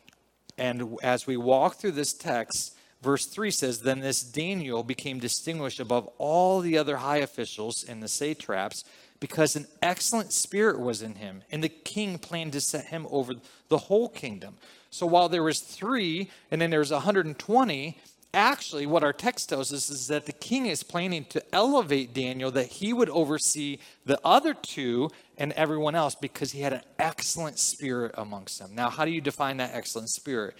And 0.57 0.97
as 1.01 1.25
we 1.25 1.37
walk 1.37 1.75
through 1.75 1.93
this 1.93 2.13
text, 2.13 2.75
Verse 3.03 3.25
3 3.25 3.51
says, 3.51 3.81
Then 3.81 3.99
this 3.99 4.23
Daniel 4.23 4.81
became 4.81 5.19
distinguished 5.19 5.79
above 5.79 6.09
all 6.17 6.61
the 6.61 6.77
other 6.77 6.97
high 6.97 7.17
officials 7.17 7.83
and 7.83 8.01
the 8.01 8.07
satraps 8.07 8.85
because 9.19 9.55
an 9.55 9.67
excellent 9.81 10.31
spirit 10.33 10.79
was 10.79 11.01
in 11.01 11.15
him, 11.15 11.43
and 11.51 11.63
the 11.63 11.69
king 11.69 12.17
planned 12.17 12.53
to 12.53 12.61
set 12.61 12.85
him 12.87 13.07
over 13.09 13.33
the 13.69 13.77
whole 13.77 14.09
kingdom. 14.09 14.57
So 14.89 15.05
while 15.05 15.29
there 15.29 15.43
was 15.43 15.59
three, 15.59 16.29
and 16.51 16.61
then 16.61 16.69
there 16.69 16.79
there's 16.79 16.91
120, 16.91 17.97
actually 18.33 18.85
what 18.85 19.03
our 19.03 19.13
text 19.13 19.47
tells 19.49 19.71
us 19.71 19.89
is 19.89 20.07
that 20.07 20.25
the 20.25 20.33
king 20.33 20.65
is 20.65 20.83
planning 20.83 21.23
to 21.25 21.41
elevate 21.55 22.13
Daniel, 22.13 22.51
that 22.51 22.67
he 22.67 22.91
would 22.91 23.09
oversee 23.09 23.79
the 24.05 24.19
other 24.25 24.53
two 24.53 25.09
and 25.37 25.53
everyone 25.53 25.95
else 25.95 26.15
because 26.15 26.51
he 26.51 26.61
had 26.61 26.73
an 26.73 26.81
excellent 26.99 27.59
spirit 27.59 28.13
amongst 28.17 28.59
them. 28.59 28.75
Now, 28.75 28.89
how 28.89 29.05
do 29.05 29.11
you 29.11 29.21
define 29.21 29.57
that 29.57 29.71
excellent 29.73 30.09
spirit? 30.09 30.55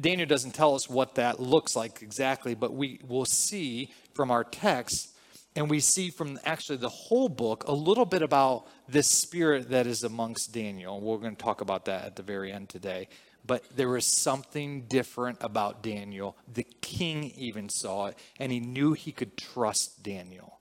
Daniel 0.00 0.28
doesn't 0.28 0.52
tell 0.52 0.74
us 0.74 0.88
what 0.88 1.16
that 1.16 1.40
looks 1.40 1.74
like 1.76 2.02
exactly, 2.02 2.54
but 2.54 2.74
we 2.74 3.00
will 3.06 3.24
see 3.24 3.92
from 4.14 4.30
our 4.30 4.44
text, 4.44 5.14
and 5.56 5.70
we 5.70 5.80
see 5.80 6.10
from 6.10 6.38
actually 6.44 6.78
the 6.78 6.88
whole 6.88 7.28
book 7.28 7.64
a 7.66 7.72
little 7.72 8.04
bit 8.04 8.22
about 8.22 8.66
this 8.88 9.08
spirit 9.08 9.70
that 9.70 9.86
is 9.86 10.04
amongst 10.04 10.52
Daniel. 10.52 11.00
We're 11.00 11.18
going 11.18 11.36
to 11.36 11.42
talk 11.42 11.60
about 11.60 11.84
that 11.86 12.04
at 12.04 12.16
the 12.16 12.22
very 12.22 12.52
end 12.52 12.68
today. 12.68 13.08
but 13.46 13.62
there 13.76 13.88
was 13.88 14.06
something 14.06 14.82
different 14.82 15.38
about 15.40 15.82
Daniel. 15.82 16.36
The 16.52 16.66
king 16.80 17.30
even 17.36 17.68
saw 17.68 18.06
it, 18.06 18.18
and 18.38 18.50
he 18.50 18.60
knew 18.60 18.94
he 18.94 19.12
could 19.12 19.36
trust 19.36 20.02
Daniel. 20.02 20.60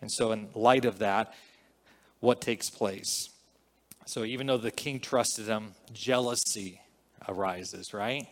And 0.00 0.10
so, 0.10 0.32
in 0.32 0.48
light 0.54 0.84
of 0.84 1.00
that, 1.00 1.34
what 2.20 2.40
takes 2.40 2.70
place? 2.70 3.30
So, 4.06 4.24
even 4.24 4.46
though 4.46 4.56
the 4.56 4.70
king 4.70 5.00
trusted 5.00 5.46
him, 5.46 5.74
jealousy 5.92 6.80
arises, 7.28 7.92
right? 7.92 8.26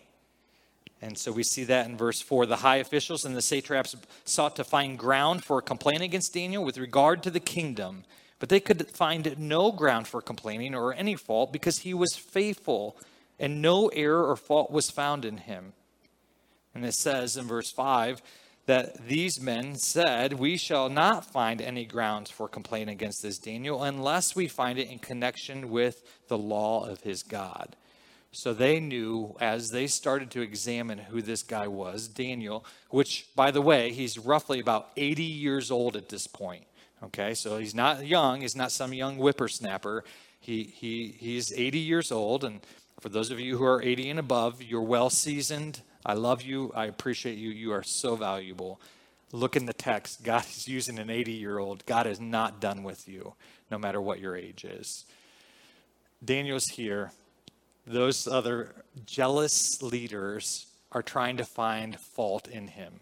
And 1.06 1.16
so 1.16 1.30
we 1.30 1.44
see 1.44 1.62
that 1.64 1.86
in 1.86 1.96
verse 1.96 2.20
4. 2.20 2.46
The 2.46 2.56
high 2.56 2.78
officials 2.78 3.25
and 3.25 3.36
the 3.36 3.40
satraps 3.40 3.94
sought 4.25 4.56
to 4.56 4.64
find 4.64 4.98
ground 4.98 5.44
for 5.44 5.58
a 5.58 5.62
complaint 5.62 6.02
against 6.02 6.34
Daniel 6.34 6.64
with 6.64 6.78
regard 6.78 7.22
to 7.22 7.30
the 7.30 7.38
kingdom, 7.38 8.02
but 8.40 8.48
they 8.48 8.58
could 8.58 8.90
find 8.90 9.38
no 9.38 9.70
ground 9.70 10.08
for 10.08 10.20
complaining 10.20 10.75
or 10.75 10.92
any 10.92 11.14
fault 11.14 11.52
because 11.52 11.78
he 11.78 11.94
was 11.94 12.16
faithful 12.16 12.96
and 13.38 13.62
no 13.62 13.86
error 13.88 14.26
or 14.26 14.34
fault 14.34 14.72
was 14.72 14.90
found 14.90 15.25
in 15.25 15.36
him. 15.36 15.75
And 16.75 16.84
it 16.84 16.94
says 16.94 17.36
in 17.36 17.46
verse 17.46 17.70
5 17.70 18.20
that 18.66 19.06
these 19.06 19.40
men 19.40 19.76
said, 19.76 20.32
We 20.32 20.56
shall 20.56 20.88
not 20.88 21.25
find 21.25 21.62
any 21.62 21.84
grounds 21.84 22.32
for 22.32 22.48
complaint 22.48 22.90
against 22.90 23.22
this 23.22 23.38
Daniel 23.38 23.84
unless 23.84 24.34
we 24.34 24.48
find 24.48 24.76
it 24.76 24.90
in 24.90 24.98
connection 24.98 25.70
with 25.70 26.02
the 26.26 26.36
law 26.36 26.84
of 26.84 27.02
his 27.02 27.22
God. 27.22 27.76
So 28.36 28.52
they 28.52 28.80
knew 28.80 29.34
as 29.40 29.70
they 29.70 29.86
started 29.86 30.30
to 30.32 30.42
examine 30.42 30.98
who 30.98 31.22
this 31.22 31.42
guy 31.42 31.68
was, 31.68 32.06
Daniel, 32.06 32.66
which, 32.90 33.28
by 33.34 33.50
the 33.50 33.62
way, 33.62 33.92
he's 33.92 34.18
roughly 34.18 34.60
about 34.60 34.90
80 34.94 35.22
years 35.22 35.70
old 35.70 35.96
at 35.96 36.10
this 36.10 36.26
point. 36.26 36.66
Okay, 37.02 37.32
so 37.32 37.56
he's 37.56 37.74
not 37.74 38.06
young, 38.06 38.42
he's 38.42 38.54
not 38.54 38.72
some 38.72 38.92
young 38.92 39.16
whippersnapper. 39.16 40.04
He, 40.38 40.64
he, 40.64 41.14
he's 41.18 41.50
80 41.50 41.78
years 41.78 42.12
old, 42.12 42.44
and 42.44 42.60
for 43.00 43.08
those 43.08 43.30
of 43.30 43.40
you 43.40 43.56
who 43.56 43.64
are 43.64 43.82
80 43.82 44.10
and 44.10 44.18
above, 44.18 44.62
you're 44.62 44.82
well 44.82 45.08
seasoned. 45.08 45.80
I 46.04 46.12
love 46.12 46.42
you. 46.42 46.72
I 46.74 46.84
appreciate 46.84 47.38
you. 47.38 47.48
You 47.48 47.72
are 47.72 47.82
so 47.82 48.16
valuable. 48.16 48.82
Look 49.32 49.56
in 49.56 49.64
the 49.64 49.72
text. 49.72 50.22
God 50.24 50.44
is 50.44 50.68
using 50.68 50.98
an 50.98 51.08
80 51.08 51.32
year 51.32 51.58
old. 51.58 51.86
God 51.86 52.06
is 52.06 52.20
not 52.20 52.60
done 52.60 52.82
with 52.82 53.08
you, 53.08 53.32
no 53.70 53.78
matter 53.78 54.00
what 54.00 54.20
your 54.20 54.36
age 54.36 54.66
is. 54.66 55.06
Daniel's 56.22 56.66
here 56.74 57.12
those 57.86 58.26
other 58.26 58.74
jealous 59.04 59.82
leaders 59.82 60.66
are 60.92 61.02
trying 61.02 61.36
to 61.36 61.44
find 61.44 61.98
fault 61.98 62.48
in 62.48 62.68
him. 62.68 63.00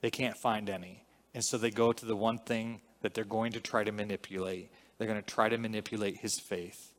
They 0.00 0.10
can't 0.10 0.36
find 0.36 0.68
any. 0.68 1.04
And 1.34 1.44
so 1.44 1.58
they 1.58 1.70
go 1.70 1.92
to 1.92 2.06
the 2.06 2.16
one 2.16 2.38
thing 2.38 2.80
that 3.02 3.14
they're 3.14 3.24
going 3.24 3.52
to 3.52 3.60
try 3.60 3.84
to 3.84 3.92
manipulate. 3.92 4.70
They're 4.96 5.06
going 5.06 5.22
to 5.22 5.26
try 5.26 5.48
to 5.48 5.58
manipulate 5.58 6.18
his 6.18 6.38
faith. 6.38 6.92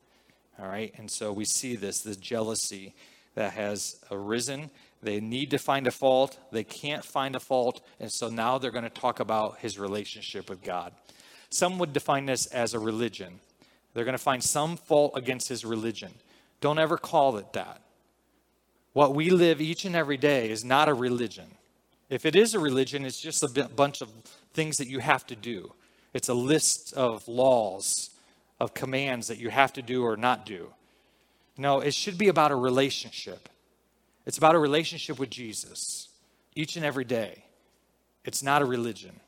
All 0.58 0.68
right? 0.68 0.92
And 0.96 1.10
so 1.10 1.32
we 1.32 1.44
see 1.44 1.76
this, 1.76 2.00
the 2.00 2.16
jealousy 2.16 2.94
that 3.34 3.52
has 3.52 3.96
arisen. 4.10 4.70
They 5.02 5.20
need 5.20 5.50
to 5.50 5.58
find 5.58 5.86
a 5.86 5.90
fault. 5.90 6.38
They 6.52 6.64
can't 6.64 7.04
find 7.04 7.36
a 7.36 7.40
fault. 7.40 7.80
And 7.98 8.10
so 8.10 8.28
now 8.28 8.58
they're 8.58 8.70
going 8.70 8.84
to 8.84 8.90
talk 8.90 9.20
about 9.20 9.58
his 9.58 9.78
relationship 9.78 10.50
with 10.50 10.62
God. 10.62 10.92
Some 11.50 11.78
would 11.78 11.92
define 11.92 12.26
this 12.26 12.46
as 12.46 12.74
a 12.74 12.78
religion. 12.78 13.40
They're 13.92 14.04
going 14.04 14.16
to 14.16 14.18
find 14.18 14.42
some 14.42 14.76
fault 14.76 15.12
against 15.16 15.48
his 15.48 15.64
religion. 15.64 16.12
Don't 16.60 16.78
ever 16.78 16.96
call 16.96 17.36
it 17.36 17.52
that. 17.54 17.80
What 18.92 19.14
we 19.14 19.30
live 19.30 19.60
each 19.60 19.84
and 19.84 19.94
every 19.94 20.16
day 20.16 20.50
is 20.50 20.64
not 20.64 20.88
a 20.88 20.94
religion. 20.94 21.46
If 22.08 22.26
it 22.26 22.34
is 22.34 22.54
a 22.54 22.58
religion, 22.58 23.04
it's 23.04 23.20
just 23.20 23.42
a 23.42 23.68
bunch 23.68 24.00
of 24.02 24.10
things 24.52 24.78
that 24.78 24.88
you 24.88 24.98
have 24.98 25.26
to 25.28 25.36
do. 25.36 25.72
It's 26.12 26.28
a 26.28 26.34
list 26.34 26.92
of 26.94 27.26
laws, 27.28 28.10
of 28.58 28.74
commands 28.74 29.28
that 29.28 29.38
you 29.38 29.48
have 29.48 29.72
to 29.74 29.82
do 29.82 30.04
or 30.04 30.16
not 30.16 30.44
do. 30.44 30.72
No, 31.56 31.80
it 31.80 31.94
should 31.94 32.18
be 32.18 32.28
about 32.28 32.50
a 32.50 32.56
relationship. 32.56 33.48
It's 34.26 34.38
about 34.38 34.54
a 34.54 34.58
relationship 34.58 35.18
with 35.18 35.30
Jesus 35.30 36.08
each 36.54 36.76
and 36.76 36.84
every 36.84 37.04
day. 37.04 37.44
It's 38.24 38.42
not 38.42 38.60
a 38.60 38.64
religion. 38.64 39.20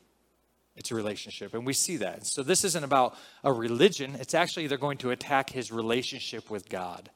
It's 0.75 0.91
a 0.91 0.95
relationship. 0.95 1.53
And 1.53 1.65
we 1.65 1.73
see 1.73 1.97
that. 1.97 2.25
So 2.25 2.43
this 2.43 2.63
isn't 2.63 2.83
about 2.83 3.15
a 3.43 3.53
religion. 3.53 4.17
It's 4.19 4.33
actually 4.33 4.67
they're 4.67 4.77
going 4.77 4.97
to 4.99 5.11
attack 5.11 5.49
his 5.51 5.71
relationship 5.71 6.49
with 6.49 6.67
God. 6.67 7.09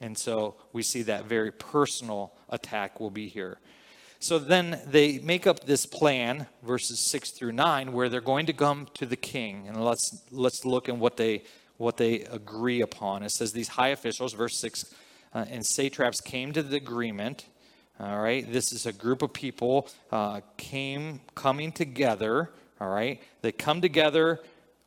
And 0.00 0.16
so 0.16 0.56
we 0.72 0.82
see 0.82 1.02
that 1.02 1.24
very 1.24 1.50
personal 1.50 2.32
attack 2.50 3.00
will 3.00 3.10
be 3.10 3.28
here. 3.28 3.58
So 4.18 4.38
then 4.38 4.80
they 4.86 5.18
make 5.18 5.46
up 5.46 5.60
this 5.60 5.86
plan, 5.86 6.46
verses 6.62 6.98
six 6.98 7.30
through 7.30 7.52
nine, 7.52 7.92
where 7.92 8.08
they're 8.08 8.20
going 8.20 8.46
to 8.46 8.52
come 8.52 8.88
to 8.94 9.06
the 9.06 9.16
king. 9.16 9.68
And 9.68 9.84
let's 9.84 10.22
let's 10.30 10.64
look 10.64 10.88
at 10.88 10.96
what 10.96 11.16
they 11.16 11.44
what 11.76 11.96
they 11.96 12.22
agree 12.22 12.80
upon. 12.80 13.22
It 13.22 13.30
says 13.30 13.52
these 13.52 13.68
high 13.68 13.88
officials, 13.88 14.32
verse 14.32 14.58
six, 14.58 14.94
uh, 15.34 15.44
and 15.50 15.64
satraps 15.64 16.20
came 16.20 16.52
to 16.52 16.62
the 16.62 16.76
agreement. 16.76 17.46
All 18.00 18.18
right, 18.18 18.50
this 18.50 18.72
is 18.72 18.86
a 18.86 18.92
group 18.92 19.22
of 19.22 19.32
people 19.32 19.88
uh, 20.12 20.40
came 20.56 21.20
coming 21.34 21.72
together. 21.72 22.50
All 22.80 22.88
right, 22.90 23.22
they 23.42 23.52
come 23.52 23.80
together 23.80 24.40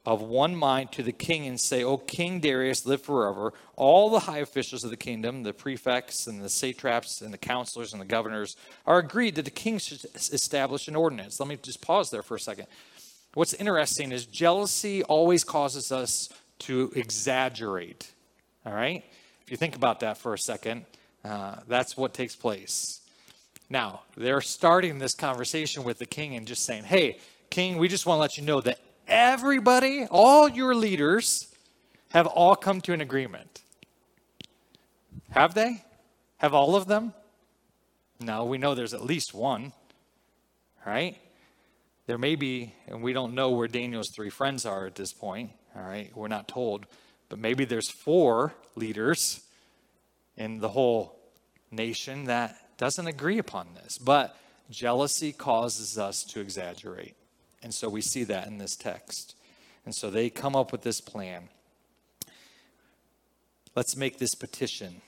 of 0.10 0.24
one 0.24 0.56
mind 0.56 0.92
to 0.92 1.04
the 1.04 1.12
king 1.12 1.46
and 1.46 1.60
say, 1.60 1.84
O 1.84 1.96
King 1.96 2.40
Darius, 2.40 2.84
live 2.84 3.04
forever. 3.04 3.54
All 3.76 4.10
the 4.10 4.22
high 4.22 4.40
officials 4.40 4.84
of 4.84 4.90
the 4.90 4.98
kingdom, 4.98 5.44
the 5.44 5.54
prefects 5.54 6.26
and 6.26 6.42
the 6.42 6.50
satraps 6.50 7.22
and 7.22 7.32
the 7.32 7.38
counselors 7.38 7.94
and 7.94 8.02
the 8.02 8.08
governors, 8.08 8.56
are 8.88 8.98
agreed 8.98 9.36
that 9.36 9.46
the 9.46 9.52
king 9.52 9.78
should 9.78 10.04
establish 10.16 10.88
an 10.88 10.96
ordinance. 10.96 11.40
Let 11.40 11.48
me 11.48 11.58
just 11.62 11.80
pause 11.82 12.10
there 12.10 12.24
for 12.24 12.34
a 12.34 12.40
second. 12.40 12.66
What's 13.36 13.54
interesting 13.54 14.12
is 14.12 14.26
jealousy 14.26 15.04
always 15.04 15.44
causes 15.44 15.92
us 15.92 16.30
to 16.60 16.92
exaggerate. 16.96 18.12
All 18.66 18.74
right? 18.74 19.04
If 19.44 19.52
you 19.52 19.58
think 19.58 19.76
about 19.76 20.00
that 20.00 20.18
for 20.18 20.34
a 20.34 20.40
second, 20.40 20.88
uh, 21.24 21.58
that's 21.68 21.96
what 21.96 22.16
takes 22.16 22.36
place. 22.36 23.02
Now, 23.70 24.02
they're 24.18 24.42
starting 24.42 24.98
this 24.98 25.14
conversation 25.14 25.84
with 25.84 26.00
the 26.00 26.08
king 26.08 26.36
and 26.36 26.48
just 26.48 26.66
saying, 26.66 26.86
hey, 26.86 27.20
king, 27.52 27.78
we 27.78 27.88
just 27.88 28.08
want 28.08 28.18
to 28.18 28.22
let 28.22 28.36
you 28.36 28.44
know 28.44 28.60
that 28.62 28.80
everybody, 29.10 30.06
all 30.10 30.48
your 30.50 30.74
leaders, 30.76 31.54
have 32.12 32.28
all 32.28 32.56
come 32.56 32.82
to 32.82 32.94
an 32.94 33.02
agreement. 33.02 33.62
Have 35.32 35.54
they? 35.54 35.84
Have 36.38 36.54
all 36.54 36.76
of 36.76 36.88
them? 36.88 37.14
No, 38.20 38.46
we 38.46 38.58
know 38.58 38.76
there's 38.76 38.94
at 38.94 39.04
least 39.04 39.34
one, 39.34 39.74
right? 40.86 41.18
There 42.08 42.18
may 42.18 42.36
be, 42.36 42.74
and 42.88 43.02
we 43.02 43.14
don't 43.14 43.34
know 43.34 43.52
where 43.52 43.68
Daniel's 43.68 44.10
three 44.10 44.30
friends 44.30 44.66
are 44.66 44.86
at 44.86 44.96
this 44.96 45.14
point, 45.14 45.52
all 45.76 45.84
right? 45.84 46.12
We're 46.16 46.28
not 46.28 46.48
told, 46.48 46.86
but 47.30 47.40
maybe 47.40 47.66
there's 47.66 47.90
four 47.90 48.54
leaders 48.76 49.42
in 50.36 50.60
the 50.60 50.70
whole 50.70 51.20
nation 51.72 52.26
that 52.26 52.78
doesn't 52.78 53.08
agree 53.08 53.38
upon 53.38 53.68
this. 53.76 53.98
But 53.98 54.36
jealousy 54.70 55.32
causes 55.32 55.98
us 55.98 56.24
to 56.24 56.40
exaggerate. 56.40 57.16
And 57.62 57.74
so 57.74 57.90
we 57.90 58.02
see 58.02 58.24
that 58.26 58.48
in 58.48 58.58
this 58.58 58.76
text. 58.76 59.36
And 59.86 59.94
so 59.94 60.10
they 60.10 60.30
come 60.30 60.56
up 60.56 60.72
with 60.72 60.82
this 60.82 61.02
plan. 61.02 61.50
Let's 63.76 63.96
make 63.96 64.18
this 64.18 64.36
petition, 64.36 65.02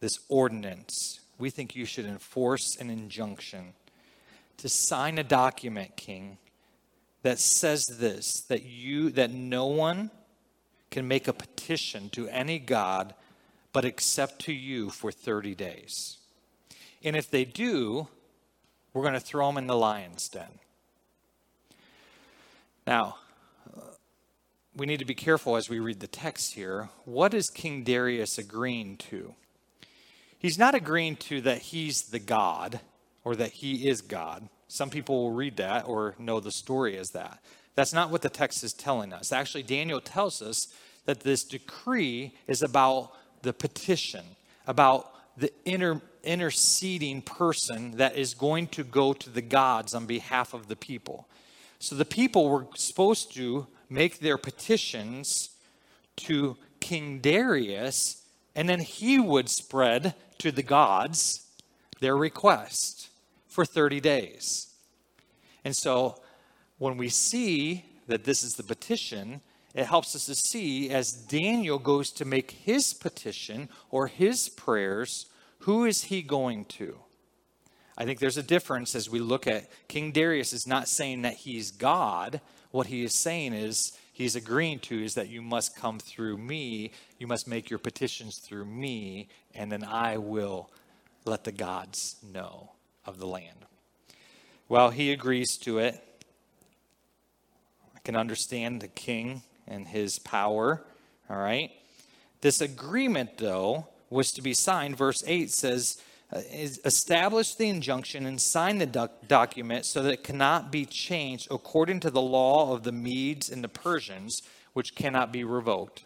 this 0.00 0.18
ordinance. 0.28 1.20
We 1.38 1.50
think 1.50 1.74
you 1.74 1.84
should 1.84 2.06
enforce 2.06 2.76
an 2.78 2.90
injunction 2.90 3.74
to 4.58 4.68
sign 4.68 5.18
a 5.18 5.24
document, 5.24 5.96
King, 5.96 6.38
that 7.22 7.38
says 7.38 7.84
this 7.98 8.42
that 8.48 8.64
you 8.64 9.10
that 9.10 9.30
no 9.30 9.66
one 9.66 10.10
can 10.90 11.06
make 11.06 11.28
a 11.28 11.32
petition 11.32 12.08
to 12.10 12.28
any 12.28 12.58
god 12.58 13.14
but 13.72 13.84
except 13.84 14.40
to 14.40 14.52
you 14.52 14.90
for 14.90 15.12
30 15.12 15.54
days. 15.54 16.18
And 17.04 17.16
if 17.16 17.30
they 17.30 17.44
do, 17.44 18.08
we're 18.92 19.02
going 19.02 19.14
to 19.14 19.20
throw 19.20 19.46
them 19.46 19.58
in 19.58 19.66
the 19.66 19.76
lion's 19.76 20.28
den. 20.28 20.58
Now, 22.86 23.16
uh, 23.76 23.80
we 24.74 24.86
need 24.86 24.98
to 25.00 25.04
be 25.04 25.14
careful 25.14 25.56
as 25.56 25.68
we 25.68 25.78
read 25.78 26.00
the 26.00 26.06
text 26.06 26.54
here. 26.54 26.88
What 27.04 27.34
is 27.34 27.50
King 27.50 27.84
Darius 27.84 28.38
agreeing 28.38 28.96
to? 29.10 29.34
He's 30.38 30.58
not 30.58 30.74
agreeing 30.74 31.16
to 31.16 31.40
that 31.42 31.58
he's 31.58 32.02
the 32.02 32.18
God 32.18 32.80
or 33.24 33.36
that 33.36 33.52
he 33.52 33.88
is 33.88 34.00
God. 34.00 34.48
Some 34.68 34.88
people 34.88 35.22
will 35.22 35.32
read 35.32 35.56
that 35.58 35.86
or 35.86 36.14
know 36.18 36.40
the 36.40 36.52
story 36.52 36.96
as 36.96 37.10
that. 37.10 37.40
That's 37.74 37.92
not 37.92 38.10
what 38.10 38.22
the 38.22 38.30
text 38.30 38.64
is 38.64 38.72
telling 38.72 39.12
us. 39.12 39.32
Actually, 39.32 39.64
Daniel 39.64 40.00
tells 40.00 40.40
us 40.40 40.68
that 41.04 41.20
this 41.20 41.44
decree 41.44 42.34
is 42.46 42.62
about 42.62 43.12
the 43.42 43.52
petition, 43.52 44.24
about 44.66 45.12
the 45.36 45.52
inter, 45.64 46.00
interceding 46.22 47.22
person 47.22 47.96
that 47.96 48.16
is 48.16 48.34
going 48.34 48.66
to 48.68 48.84
go 48.84 49.12
to 49.12 49.30
the 49.30 49.42
gods 49.42 49.94
on 49.94 50.06
behalf 50.06 50.54
of 50.54 50.68
the 50.68 50.76
people. 50.76 51.26
So 51.80 51.96
the 51.96 52.04
people 52.04 52.48
were 52.48 52.66
supposed 52.74 53.34
to 53.34 53.66
make 53.88 54.20
their 54.20 54.36
petitions 54.36 55.50
to 56.16 56.58
King 56.78 57.20
Darius, 57.20 58.22
and 58.54 58.68
then 58.68 58.80
he 58.80 59.18
would 59.18 59.48
spread 59.48 60.14
to 60.38 60.52
the 60.52 60.62
gods 60.62 61.46
their 62.00 62.16
request 62.16 63.08
for 63.48 63.64
30 63.64 63.98
days. 64.00 64.68
And 65.64 65.74
so 65.74 66.20
when 66.76 66.98
we 66.98 67.08
see 67.08 67.86
that 68.06 68.24
this 68.24 68.42
is 68.42 68.56
the 68.56 68.62
petition, 68.62 69.40
it 69.74 69.86
helps 69.86 70.14
us 70.14 70.26
to 70.26 70.34
see 70.34 70.90
as 70.90 71.12
Daniel 71.12 71.78
goes 71.78 72.10
to 72.12 72.24
make 72.26 72.50
his 72.50 72.92
petition 72.92 73.70
or 73.90 74.06
his 74.06 74.48
prayers 74.48 75.26
Who 75.64 75.84
is 75.84 76.04
he 76.04 76.22
going 76.22 76.64
to? 76.66 76.98
I 77.96 78.04
think 78.04 78.18
there's 78.18 78.36
a 78.36 78.42
difference 78.42 78.94
as 78.94 79.10
we 79.10 79.20
look 79.20 79.46
at 79.46 79.70
King 79.88 80.12
Darius 80.12 80.52
is 80.52 80.66
not 80.66 80.88
saying 80.88 81.22
that 81.22 81.34
he's 81.34 81.70
God. 81.70 82.40
What 82.70 82.86
he 82.86 83.04
is 83.04 83.14
saying 83.14 83.52
is 83.52 83.98
he's 84.12 84.36
agreeing 84.36 84.78
to 84.80 85.04
is 85.04 85.14
that 85.14 85.28
you 85.28 85.42
must 85.42 85.76
come 85.76 85.98
through 85.98 86.38
me, 86.38 86.92
you 87.18 87.26
must 87.26 87.48
make 87.48 87.68
your 87.68 87.78
petitions 87.78 88.38
through 88.38 88.64
me, 88.64 89.28
and 89.54 89.70
then 89.70 89.84
I 89.84 90.16
will 90.16 90.70
let 91.24 91.44
the 91.44 91.52
gods 91.52 92.16
know 92.32 92.70
of 93.04 93.18
the 93.18 93.26
land. 93.26 93.66
Well, 94.68 94.90
he 94.90 95.12
agrees 95.12 95.56
to 95.58 95.78
it. 95.78 96.02
I 97.94 97.98
can 98.04 98.16
understand 98.16 98.80
the 98.80 98.88
king 98.88 99.42
and 99.66 99.86
his 99.86 100.18
power, 100.18 100.84
all 101.28 101.36
right? 101.36 101.70
This 102.40 102.60
agreement, 102.60 103.38
though, 103.38 103.88
was 104.08 104.32
to 104.32 104.42
be 104.42 104.54
signed. 104.54 104.96
Verse 104.96 105.22
8 105.26 105.50
says, 105.50 106.00
Uh, 106.32 106.40
establish 106.84 107.56
the 107.56 107.68
injunction 107.68 108.24
and 108.24 108.40
sign 108.40 108.78
the 108.78 108.86
doc- 108.86 109.26
document 109.26 109.84
so 109.84 110.00
that 110.00 110.12
it 110.12 110.22
cannot 110.22 110.70
be 110.70 110.84
changed 110.84 111.48
according 111.50 111.98
to 111.98 112.08
the 112.08 112.20
law 112.20 112.72
of 112.72 112.84
the 112.84 112.92
Medes 112.92 113.50
and 113.50 113.64
the 113.64 113.68
Persians, 113.68 114.42
which 114.72 114.94
cannot 114.94 115.32
be 115.32 115.42
revoked. 115.42 116.04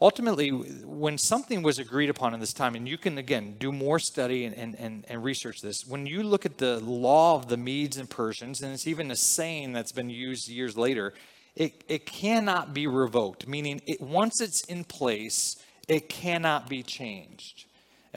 Ultimately, 0.00 0.50
when 0.50 1.16
something 1.16 1.62
was 1.62 1.78
agreed 1.78 2.10
upon 2.10 2.34
in 2.34 2.38
this 2.38 2.52
time, 2.52 2.74
and 2.74 2.86
you 2.86 2.98
can 2.98 3.16
again 3.16 3.56
do 3.58 3.72
more 3.72 3.98
study 3.98 4.44
and, 4.44 4.54
and, 4.54 4.76
and, 4.76 5.04
and 5.08 5.24
research 5.24 5.62
this, 5.62 5.86
when 5.86 6.06
you 6.06 6.22
look 6.22 6.44
at 6.44 6.58
the 6.58 6.78
law 6.80 7.34
of 7.34 7.48
the 7.48 7.56
Medes 7.56 7.96
and 7.96 8.10
Persians, 8.10 8.60
and 8.60 8.72
it's 8.72 8.86
even 8.86 9.10
a 9.10 9.16
saying 9.16 9.72
that's 9.72 9.90
been 9.90 10.10
used 10.10 10.48
years 10.48 10.76
later, 10.76 11.14
it, 11.56 11.82
it 11.88 12.04
cannot 12.06 12.74
be 12.74 12.86
revoked, 12.86 13.48
meaning 13.48 13.80
it, 13.86 14.00
once 14.00 14.40
it's 14.40 14.60
in 14.66 14.84
place, 14.84 15.56
it 15.88 16.08
cannot 16.10 16.68
be 16.68 16.82
changed. 16.82 17.64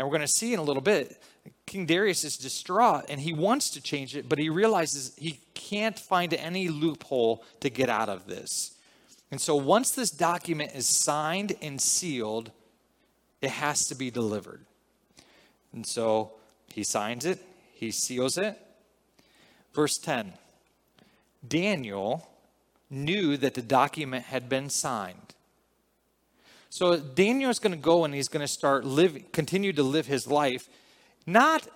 And 0.02 0.10
we're 0.10 0.18
going 0.18 0.28
to 0.28 0.34
see 0.34 0.52
in 0.52 0.58
a 0.58 0.64
little 0.64 0.82
bit, 0.82 1.22
King 1.68 1.86
Darius 1.86 2.24
is 2.24 2.36
distraught 2.36 3.06
and 3.08 3.22
he 3.22 3.34
wants 3.34 3.70
to 3.70 3.82
change 3.82 4.16
it, 4.16 4.28
but 4.28 4.40
he 4.40 4.50
realizes 4.50 5.14
he 5.16 5.40
can't 5.54 6.00
find 6.00 6.34
any 6.34 6.70
loophole 6.70 7.44
to 7.60 7.70
get 7.70 7.88
out 7.88 8.10
of 8.10 8.26
this. 8.26 8.74
And 9.30 9.40
so 9.40 9.56
once 9.56 9.92
this 9.92 10.10
document 10.10 10.72
is 10.74 10.88
signed 10.88 11.54
and 11.62 11.80
sealed, 11.80 12.50
it 13.44 13.52
has 13.52 13.86
to 13.90 13.96
be 13.96 14.10
delivered. 14.10 14.66
And 15.72 15.86
so 15.86 16.32
he 16.74 16.84
signs 16.84 17.24
it, 17.24 17.38
he 17.72 17.92
seals 17.92 18.40
it. 18.40 18.60
Verse 19.76 20.00
10 20.00 20.34
Daniel 21.48 22.28
knew 22.90 23.38
that 23.38 23.54
the 23.54 23.62
document 23.62 24.26
had 24.26 24.50
been 24.50 24.72
signed. 24.72 25.36
So 26.72 26.96
Daniel 26.96 27.50
is 27.50 27.60
going 27.60 27.74
to 27.74 27.78
go 27.78 28.06
and 28.06 28.14
he's 28.14 28.30
going 28.30 28.46
to 28.46 28.48
start 28.48 28.86
living, 28.86 29.26
continue 29.34 29.74
to 29.74 29.84
live 29.84 30.08
his 30.08 30.26
life, 30.26 30.70
not 31.28 31.68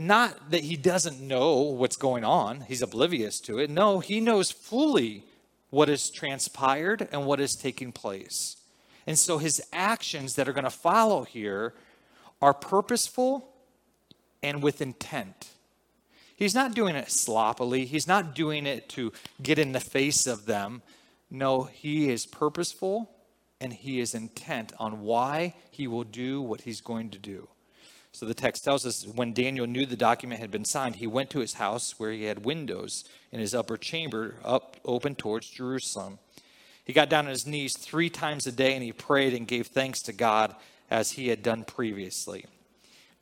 not 0.00 0.50
that 0.50 0.64
he 0.64 0.76
doesn't 0.76 1.20
know 1.20 1.60
what's 1.60 1.96
going 1.96 2.24
on, 2.24 2.62
he's 2.62 2.82
oblivious 2.82 3.38
to 3.40 3.58
it. 3.58 3.70
No, 3.70 4.00
he 4.00 4.18
knows 4.18 4.50
fully 4.50 5.24
what 5.68 5.88
has 5.88 6.10
transpired 6.10 7.06
and 7.12 7.24
what 7.24 7.38
is 7.38 7.54
taking 7.54 7.92
place. 7.92 8.56
And 9.06 9.16
so 9.16 9.38
his 9.38 9.62
actions 9.72 10.34
that 10.34 10.48
are 10.48 10.54
going 10.54 10.64
to 10.64 10.70
follow 10.70 11.22
here 11.24 11.74
are 12.42 12.54
purposeful 12.54 13.52
and 14.42 14.60
with 14.60 14.80
intent. 14.80 15.50
He's 16.34 16.54
not 16.54 16.74
doing 16.74 16.96
it 16.96 17.12
sloppily. 17.12 17.84
He's 17.84 18.08
not 18.08 18.34
doing 18.34 18.66
it 18.66 18.88
to 18.90 19.12
get 19.40 19.58
in 19.58 19.72
the 19.72 19.80
face 19.80 20.26
of 20.26 20.46
them. 20.46 20.82
No, 21.30 21.64
he 21.64 22.10
is 22.10 22.26
purposeful 22.26 23.08
and 23.60 23.72
he 23.72 24.00
is 24.00 24.14
intent 24.14 24.72
on 24.78 25.02
why 25.02 25.54
he 25.70 25.86
will 25.86 26.04
do 26.04 26.40
what 26.40 26.62
he's 26.62 26.80
going 26.80 27.10
to 27.10 27.18
do. 27.18 27.48
So 28.12 28.26
the 28.26 28.34
text 28.34 28.64
tells 28.64 28.84
us 28.84 29.06
when 29.06 29.32
Daniel 29.32 29.66
knew 29.66 29.86
the 29.86 29.96
document 29.96 30.40
had 30.40 30.50
been 30.50 30.64
signed, 30.64 30.96
he 30.96 31.06
went 31.06 31.30
to 31.30 31.38
his 31.38 31.54
house 31.54 31.94
where 31.98 32.10
he 32.10 32.24
had 32.24 32.44
windows 32.44 33.04
in 33.30 33.38
his 33.38 33.54
upper 33.54 33.76
chamber 33.76 34.36
up 34.44 34.76
open 34.84 35.14
towards 35.14 35.48
Jerusalem. 35.48 36.18
He 36.84 36.92
got 36.92 37.08
down 37.08 37.26
on 37.26 37.30
his 37.30 37.46
knees 37.46 37.76
three 37.76 38.10
times 38.10 38.46
a 38.46 38.52
day 38.52 38.74
and 38.74 38.82
he 38.82 38.92
prayed 38.92 39.34
and 39.34 39.46
gave 39.46 39.68
thanks 39.68 40.02
to 40.02 40.12
God 40.12 40.56
as 40.90 41.12
he 41.12 41.28
had 41.28 41.42
done 41.42 41.62
previously. 41.62 42.46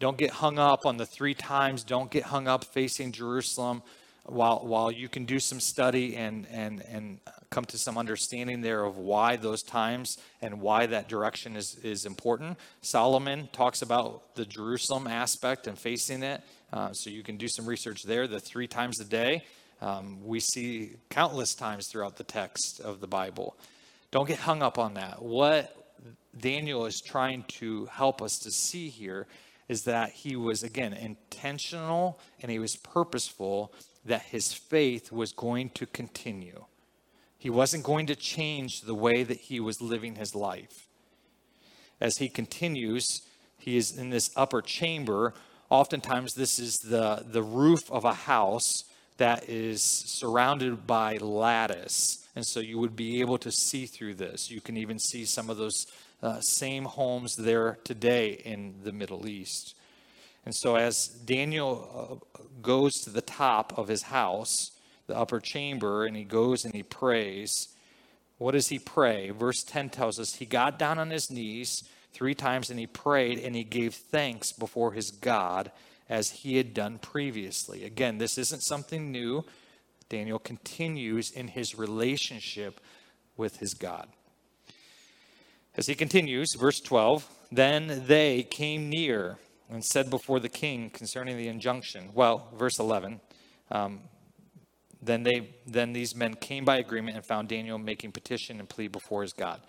Don't 0.00 0.16
get 0.16 0.30
hung 0.30 0.58
up 0.58 0.86
on 0.86 0.96
the 0.96 1.04
three 1.04 1.34
times. 1.34 1.84
Don't 1.84 2.10
get 2.10 2.24
hung 2.24 2.48
up 2.48 2.64
facing 2.64 3.12
Jerusalem 3.12 3.82
while, 4.28 4.60
while 4.64 4.90
you 4.90 5.08
can 5.08 5.24
do 5.24 5.38
some 5.38 5.60
study 5.60 6.16
and, 6.16 6.46
and, 6.50 6.82
and 6.82 7.20
come 7.50 7.64
to 7.64 7.78
some 7.78 7.96
understanding 7.96 8.60
there 8.60 8.84
of 8.84 8.98
why 8.98 9.36
those 9.36 9.62
times 9.62 10.18
and 10.42 10.60
why 10.60 10.86
that 10.86 11.08
direction 11.08 11.56
is, 11.56 11.76
is 11.82 12.04
important. 12.04 12.58
Solomon 12.82 13.48
talks 13.52 13.82
about 13.82 14.34
the 14.34 14.44
Jerusalem 14.44 15.06
aspect 15.06 15.66
and 15.66 15.78
facing 15.78 16.22
it. 16.22 16.42
Uh, 16.72 16.92
so 16.92 17.08
you 17.08 17.22
can 17.22 17.36
do 17.36 17.48
some 17.48 17.66
research 17.66 18.02
there. 18.02 18.26
The 18.26 18.40
three 18.40 18.66
times 18.66 19.00
a 19.00 19.04
day, 19.04 19.44
um, 19.80 20.18
we 20.24 20.40
see 20.40 20.96
countless 21.08 21.54
times 21.54 21.88
throughout 21.88 22.16
the 22.16 22.24
text 22.24 22.80
of 22.80 23.00
the 23.00 23.06
Bible. 23.06 23.56
Don't 24.10 24.28
get 24.28 24.38
hung 24.38 24.62
up 24.62 24.78
on 24.78 24.94
that. 24.94 25.22
What 25.22 25.74
Daniel 26.38 26.86
is 26.86 27.00
trying 27.00 27.44
to 27.44 27.86
help 27.86 28.20
us 28.20 28.38
to 28.40 28.50
see 28.50 28.88
here 28.88 29.26
is 29.68 29.82
that 29.82 30.10
he 30.10 30.36
was, 30.36 30.62
again, 30.62 30.92
intentional 30.92 32.18
and 32.40 32.50
he 32.50 32.58
was 32.58 32.76
purposeful 32.76 33.72
that 34.04 34.22
his 34.22 34.52
faith 34.52 35.12
was 35.12 35.32
going 35.32 35.70
to 35.70 35.86
continue. 35.86 36.64
He 37.38 37.50
wasn't 37.50 37.84
going 37.84 38.06
to 38.06 38.16
change 38.16 38.82
the 38.82 38.94
way 38.94 39.22
that 39.22 39.38
he 39.38 39.60
was 39.60 39.80
living 39.80 40.16
his 40.16 40.34
life. 40.34 40.88
As 42.00 42.18
he 42.18 42.28
continues, 42.28 43.22
he 43.58 43.76
is 43.76 43.96
in 43.96 44.10
this 44.10 44.30
upper 44.36 44.62
chamber. 44.62 45.34
Oftentimes, 45.70 46.34
this 46.34 46.58
is 46.58 46.78
the, 46.78 47.24
the 47.28 47.42
roof 47.42 47.90
of 47.90 48.04
a 48.04 48.14
house 48.14 48.84
that 49.18 49.48
is 49.48 49.82
surrounded 49.82 50.86
by 50.86 51.16
lattice. 51.16 52.26
And 52.34 52.46
so 52.46 52.60
you 52.60 52.78
would 52.78 52.96
be 52.96 53.20
able 53.20 53.38
to 53.38 53.50
see 53.50 53.86
through 53.86 54.14
this. 54.14 54.50
You 54.50 54.60
can 54.60 54.76
even 54.76 54.98
see 54.98 55.24
some 55.24 55.50
of 55.50 55.56
those 55.56 55.86
uh, 56.22 56.40
same 56.40 56.84
homes 56.84 57.36
there 57.36 57.78
today 57.84 58.40
in 58.44 58.74
the 58.84 58.92
Middle 58.92 59.28
East. 59.28 59.74
And 60.44 60.54
so, 60.54 60.76
as 60.76 61.08
Daniel 61.08 62.20
uh, 62.40 62.44
goes 62.62 63.00
to 63.02 63.10
the 63.10 63.20
top 63.20 63.76
of 63.76 63.88
his 63.88 64.02
house, 64.02 64.72
the 65.06 65.16
upper 65.16 65.40
chamber, 65.40 66.06
and 66.06 66.16
he 66.16 66.24
goes 66.24 66.64
and 66.64 66.74
he 66.74 66.82
prays, 66.82 67.68
what 68.38 68.52
does 68.52 68.68
he 68.68 68.78
pray? 68.78 69.30
Verse 69.30 69.62
10 69.64 69.90
tells 69.90 70.18
us 70.18 70.36
he 70.36 70.46
got 70.46 70.78
down 70.78 70.98
on 70.98 71.10
his 71.10 71.30
knees 71.30 71.82
three 72.12 72.34
times 72.34 72.70
and 72.70 72.78
he 72.78 72.86
prayed 72.86 73.38
and 73.38 73.54
he 73.54 73.64
gave 73.64 73.94
thanks 73.94 74.52
before 74.52 74.92
his 74.92 75.10
God 75.10 75.72
as 76.08 76.30
he 76.30 76.56
had 76.56 76.72
done 76.72 76.98
previously. 76.98 77.84
Again, 77.84 78.18
this 78.18 78.38
isn't 78.38 78.62
something 78.62 79.10
new. 79.10 79.44
Daniel 80.08 80.38
continues 80.38 81.30
in 81.30 81.48
his 81.48 81.76
relationship 81.76 82.80
with 83.36 83.58
his 83.58 83.74
God. 83.74 84.08
As 85.76 85.86
he 85.86 85.94
continues, 85.94 86.54
verse 86.54 86.80
12, 86.80 87.28
then 87.52 88.04
they 88.06 88.42
came 88.42 88.88
near 88.88 89.38
and 89.70 89.84
said 89.84 90.10
before 90.10 90.40
the 90.40 90.48
king 90.48 90.90
concerning 90.90 91.36
the 91.36 91.48
injunction. 91.48 92.10
Well, 92.14 92.48
verse 92.56 92.78
11, 92.78 93.20
um, 93.70 94.00
then 95.00 95.22
they 95.22 95.50
then 95.66 95.92
these 95.92 96.14
men 96.14 96.34
came 96.34 96.64
by 96.64 96.78
agreement 96.78 97.16
and 97.16 97.24
found 97.24 97.48
Daniel 97.48 97.78
making 97.78 98.12
petition 98.12 98.58
and 98.58 98.68
plea 98.68 98.88
before 98.88 99.22
his 99.22 99.32
God. 99.32 99.60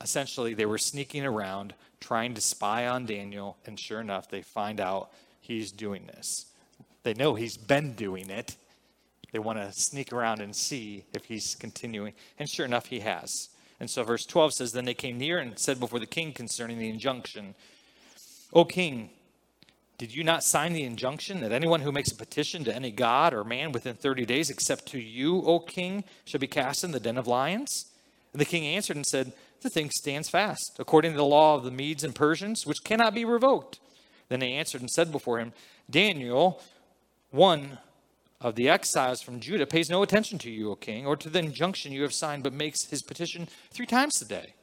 Essentially, 0.00 0.52
they 0.52 0.66
were 0.66 0.78
sneaking 0.78 1.24
around 1.24 1.74
trying 2.00 2.34
to 2.34 2.40
spy 2.40 2.86
on 2.86 3.06
Daniel, 3.06 3.56
and 3.64 3.80
sure 3.80 4.00
enough, 4.00 4.28
they 4.28 4.42
find 4.42 4.80
out 4.80 5.10
he's 5.40 5.72
doing 5.72 6.06
this. 6.06 6.46
They 7.02 7.14
know 7.14 7.34
he's 7.34 7.56
been 7.56 7.94
doing 7.94 8.28
it. 8.28 8.56
They 9.32 9.38
want 9.38 9.58
to 9.58 9.72
sneak 9.72 10.12
around 10.12 10.40
and 10.40 10.54
see 10.54 11.04
if 11.14 11.24
he's 11.24 11.54
continuing, 11.54 12.12
and 12.38 12.48
sure 12.48 12.66
enough, 12.66 12.86
he 12.86 13.00
has. 13.00 13.48
And 13.78 13.90
so 13.90 14.02
verse 14.02 14.24
12 14.26 14.54
says, 14.54 14.72
Then 14.72 14.84
they 14.84 14.94
came 14.94 15.18
near 15.18 15.38
and 15.38 15.58
said 15.58 15.80
before 15.80 15.98
the 15.98 16.06
king 16.06 16.32
concerning 16.32 16.78
the 16.78 16.88
injunction, 16.88 17.54
O 18.52 18.64
king, 18.64 19.10
did 19.98 20.14
you 20.14 20.22
not 20.22 20.44
sign 20.44 20.74
the 20.74 20.84
injunction 20.84 21.40
that 21.40 21.52
anyone 21.52 21.80
who 21.80 21.90
makes 21.90 22.12
a 22.12 22.16
petition 22.16 22.64
to 22.64 22.74
any 22.74 22.90
god 22.90 23.32
or 23.32 23.44
man 23.44 23.72
within 23.72 23.94
30 23.94 24.26
days, 24.26 24.50
except 24.50 24.86
to 24.86 24.98
you, 24.98 25.42
O 25.42 25.58
king, 25.58 26.04
shall 26.24 26.40
be 26.40 26.46
cast 26.46 26.84
in 26.84 26.90
the 26.90 27.00
den 27.00 27.16
of 27.16 27.26
lions? 27.26 27.86
And 28.32 28.40
the 28.40 28.44
king 28.44 28.66
answered 28.66 28.96
and 28.96 29.06
said, 29.06 29.32
The 29.62 29.70
thing 29.70 29.90
stands 29.90 30.28
fast, 30.28 30.76
according 30.78 31.12
to 31.12 31.16
the 31.16 31.24
law 31.24 31.54
of 31.54 31.64
the 31.64 31.70
Medes 31.70 32.04
and 32.04 32.14
Persians, 32.14 32.66
which 32.66 32.84
cannot 32.84 33.14
be 33.14 33.24
revoked. 33.24 33.80
Then 34.28 34.40
they 34.40 34.52
answered 34.52 34.82
and 34.82 34.90
said 34.90 35.10
before 35.10 35.38
him, 35.38 35.54
Daniel, 35.88 36.60
one 37.30 37.78
of 38.40 38.54
the 38.54 38.68
exiles 38.68 39.22
from 39.22 39.40
Judah 39.40 39.66
pays 39.66 39.88
no 39.88 40.02
attention 40.02 40.38
to 40.40 40.50
you, 40.50 40.72
O 40.72 40.76
king, 40.76 41.06
or 41.06 41.16
to 41.16 41.30
the 41.30 41.38
injunction 41.38 41.92
you 41.92 42.02
have 42.02 42.12
signed, 42.12 42.42
but 42.42 42.52
makes 42.52 42.84
his 42.84 43.02
petition 43.02 43.48
three 43.70 43.86
times 43.86 44.20
a 44.20 44.26
day. 44.26 44.54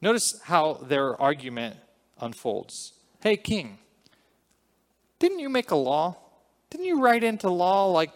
Notice 0.00 0.40
how 0.44 0.74
their 0.74 1.20
argument 1.20 1.76
unfolds. 2.20 2.92
Hey, 3.20 3.36
king, 3.36 3.78
didn't 5.18 5.38
you 5.40 5.48
make 5.48 5.70
a 5.70 5.76
law? 5.76 6.16
Didn't 6.70 6.86
you 6.86 7.00
write 7.00 7.24
into 7.24 7.50
law 7.50 7.86
like 7.86 8.12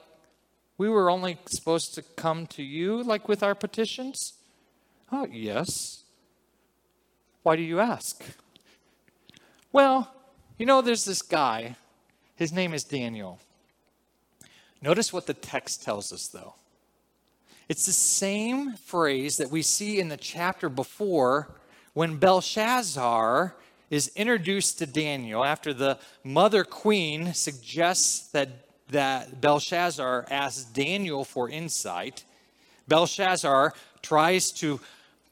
we 0.78 0.88
were 0.88 1.10
only 1.10 1.38
supposed 1.46 1.94
to 1.94 2.02
come 2.02 2.46
to 2.48 2.62
you, 2.62 3.02
like 3.02 3.28
with 3.28 3.42
our 3.42 3.54
petitions? 3.54 4.34
Oh, 5.10 5.26
yes. 5.30 6.04
Why 7.42 7.56
do 7.56 7.62
you 7.62 7.80
ask? 7.80 8.22
Well, 9.72 10.12
you 10.58 10.66
know, 10.66 10.80
there's 10.80 11.04
this 11.04 11.22
guy. 11.22 11.76
His 12.36 12.52
name 12.52 12.74
is 12.74 12.84
Daniel. 12.84 13.40
Notice 14.80 15.12
what 15.12 15.26
the 15.26 15.34
text 15.34 15.82
tells 15.82 16.12
us, 16.12 16.28
though. 16.28 16.54
It's 17.68 17.86
the 17.86 17.92
same 17.92 18.74
phrase 18.74 19.36
that 19.36 19.50
we 19.50 19.62
see 19.62 19.98
in 19.98 20.08
the 20.08 20.16
chapter 20.16 20.68
before 20.68 21.54
when 21.94 22.16
Belshazzar 22.16 23.56
is 23.92 24.10
introduced 24.16 24.78
to 24.78 24.86
Daniel 24.86 25.44
after 25.44 25.74
the 25.74 25.98
mother 26.24 26.64
queen 26.64 27.34
suggests 27.34 28.30
that, 28.30 28.48
that 28.88 29.42
Belshazzar 29.42 30.24
asks 30.30 30.64
Daniel 30.64 31.24
for 31.26 31.50
insight. 31.50 32.24
Belshazzar 32.88 33.74
tries 34.00 34.50
to 34.52 34.80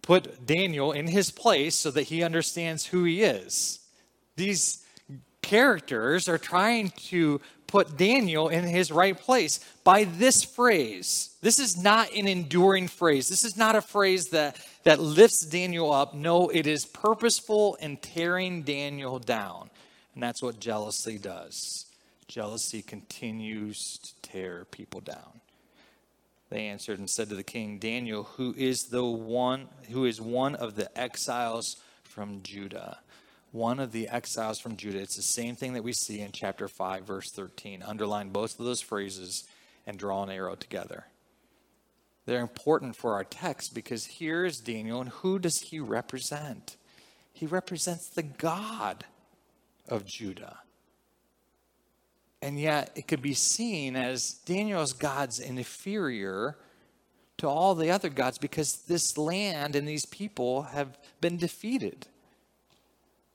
put 0.02 0.44
Daniel 0.44 0.92
in 0.92 1.06
his 1.06 1.30
place 1.30 1.74
so 1.74 1.90
that 1.90 2.02
he 2.02 2.22
understands 2.22 2.84
who 2.84 3.04
he 3.04 3.22
is. 3.22 3.78
These 4.36 4.84
characters 5.40 6.28
are 6.28 6.36
trying 6.36 6.90
to 7.08 7.40
put 7.66 7.96
Daniel 7.96 8.50
in 8.50 8.64
his 8.64 8.92
right 8.92 9.18
place 9.18 9.60
by 9.84 10.04
this 10.04 10.44
phrase. 10.44 11.30
This 11.40 11.58
is 11.58 11.82
not 11.82 12.12
an 12.12 12.28
enduring 12.28 12.88
phrase. 12.88 13.26
This 13.26 13.44
is 13.44 13.56
not 13.56 13.74
a 13.74 13.80
phrase 13.80 14.28
that, 14.28 14.58
that 14.84 15.00
lifts 15.00 15.44
Daniel 15.44 15.92
up. 15.92 16.14
No, 16.14 16.48
it 16.48 16.66
is 16.66 16.84
purposeful 16.84 17.76
in 17.76 17.96
tearing 17.96 18.62
Daniel 18.62 19.18
down. 19.18 19.70
And 20.14 20.22
that's 20.22 20.42
what 20.42 20.60
jealousy 20.60 21.18
does. 21.18 21.86
Jealousy 22.28 22.82
continues 22.82 23.98
to 23.98 24.14
tear 24.22 24.64
people 24.64 25.00
down. 25.00 25.40
They 26.48 26.66
answered 26.66 26.98
and 26.98 27.08
said 27.08 27.28
to 27.28 27.34
the 27.36 27.44
king, 27.44 27.78
Daniel, 27.78 28.24
who 28.24 28.54
is 28.56 28.84
the 28.84 29.04
one 29.04 29.68
who 29.90 30.04
is 30.04 30.20
one 30.20 30.56
of 30.56 30.74
the 30.74 30.98
exiles 30.98 31.76
from 32.02 32.42
Judah 32.42 32.98
one 33.52 33.80
of 33.80 33.92
the 33.92 34.08
exiles 34.08 34.60
from 34.60 34.76
Judah. 34.76 35.00
It's 35.00 35.16
the 35.16 35.22
same 35.22 35.56
thing 35.56 35.72
that 35.74 35.84
we 35.84 35.92
see 35.92 36.20
in 36.20 36.32
chapter 36.32 36.68
5, 36.68 37.04
verse 37.04 37.30
13. 37.30 37.82
Underline 37.82 38.30
both 38.30 38.58
of 38.58 38.64
those 38.64 38.80
phrases 38.80 39.44
and 39.86 39.98
draw 39.98 40.22
an 40.22 40.30
arrow 40.30 40.54
together. 40.54 41.06
They're 42.30 42.40
important 42.40 42.94
for 42.94 43.14
our 43.14 43.24
text 43.24 43.74
because 43.74 44.06
here 44.06 44.44
is 44.44 44.60
Daniel, 44.60 45.00
and 45.00 45.10
who 45.10 45.40
does 45.40 45.58
he 45.62 45.80
represent? 45.80 46.76
He 47.32 47.44
represents 47.44 48.06
the 48.06 48.22
God 48.22 49.04
of 49.88 50.06
Judah. 50.06 50.60
And 52.40 52.60
yet, 52.60 52.92
it 52.94 53.08
could 53.08 53.20
be 53.20 53.34
seen 53.34 53.96
as 53.96 54.34
Daniel's 54.44 54.92
God's 54.92 55.40
inferior 55.40 56.56
to 57.38 57.48
all 57.48 57.74
the 57.74 57.90
other 57.90 58.08
gods 58.08 58.38
because 58.38 58.76
this 58.86 59.18
land 59.18 59.74
and 59.74 59.88
these 59.88 60.06
people 60.06 60.62
have 60.62 60.96
been 61.20 61.36
defeated. 61.36 62.06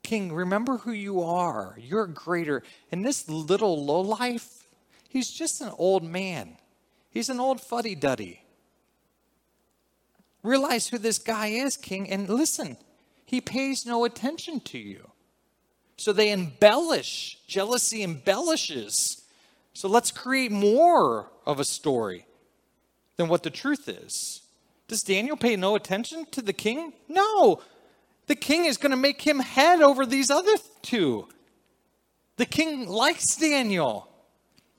King, 0.04 0.32
remember 0.32 0.78
who 0.78 0.94
you 0.94 1.22
are. 1.22 1.78
You're 1.78 2.08
greater. 2.08 2.64
And 2.94 3.04
this 3.04 3.28
little 3.28 3.86
lowlife, 3.86 4.70
he's 5.10 5.32
just 5.32 5.60
an 5.60 5.74
old 5.78 6.06
man. 6.06 6.56
He's 7.10 7.28
an 7.28 7.42
old 7.42 7.60
fuddy 7.60 7.96
duddy. 7.96 8.40
Realize 10.46 10.90
who 10.90 11.00
this 11.00 11.18
guy 11.18 11.48
is, 11.48 11.76
King, 11.76 12.08
and 12.10 12.30
listen, 12.30 12.78
he 13.26 13.42
pays 13.42 13.84
no 13.84 14.06
attention 14.06 14.60
to 14.62 14.78
you. 14.78 15.10
So 15.98 16.14
they 16.14 16.32
embellish. 16.32 17.40
Jealousy 17.48 18.04
embellishes. 18.04 19.24
So 19.74 19.88
let's 19.88 20.12
create 20.12 20.52
more 20.52 21.32
of 21.48 21.60
a 21.60 21.66
story 21.66 22.28
than 23.18 23.28
what 23.28 23.42
the 23.42 23.50
truth 23.50 23.90
is. 23.90 24.44
Does 24.88 25.02
Daniel 25.02 25.36
pay 25.36 25.56
no 25.56 25.76
attention 25.76 26.28
to 26.32 26.44
the 26.44 26.54
king? 26.54 26.94
No. 27.10 27.62
The 28.28 28.36
king 28.36 28.66
is 28.66 28.78
going 28.78 28.92
to 28.92 28.98
make 28.98 29.22
him 29.22 29.40
head 29.40 29.82
over 29.82 30.06
these 30.06 30.30
other 30.30 30.58
two. 30.84 31.28
The 32.38 32.46
king 32.46 32.88
likes 32.88 33.36
Daniel. 33.36 34.08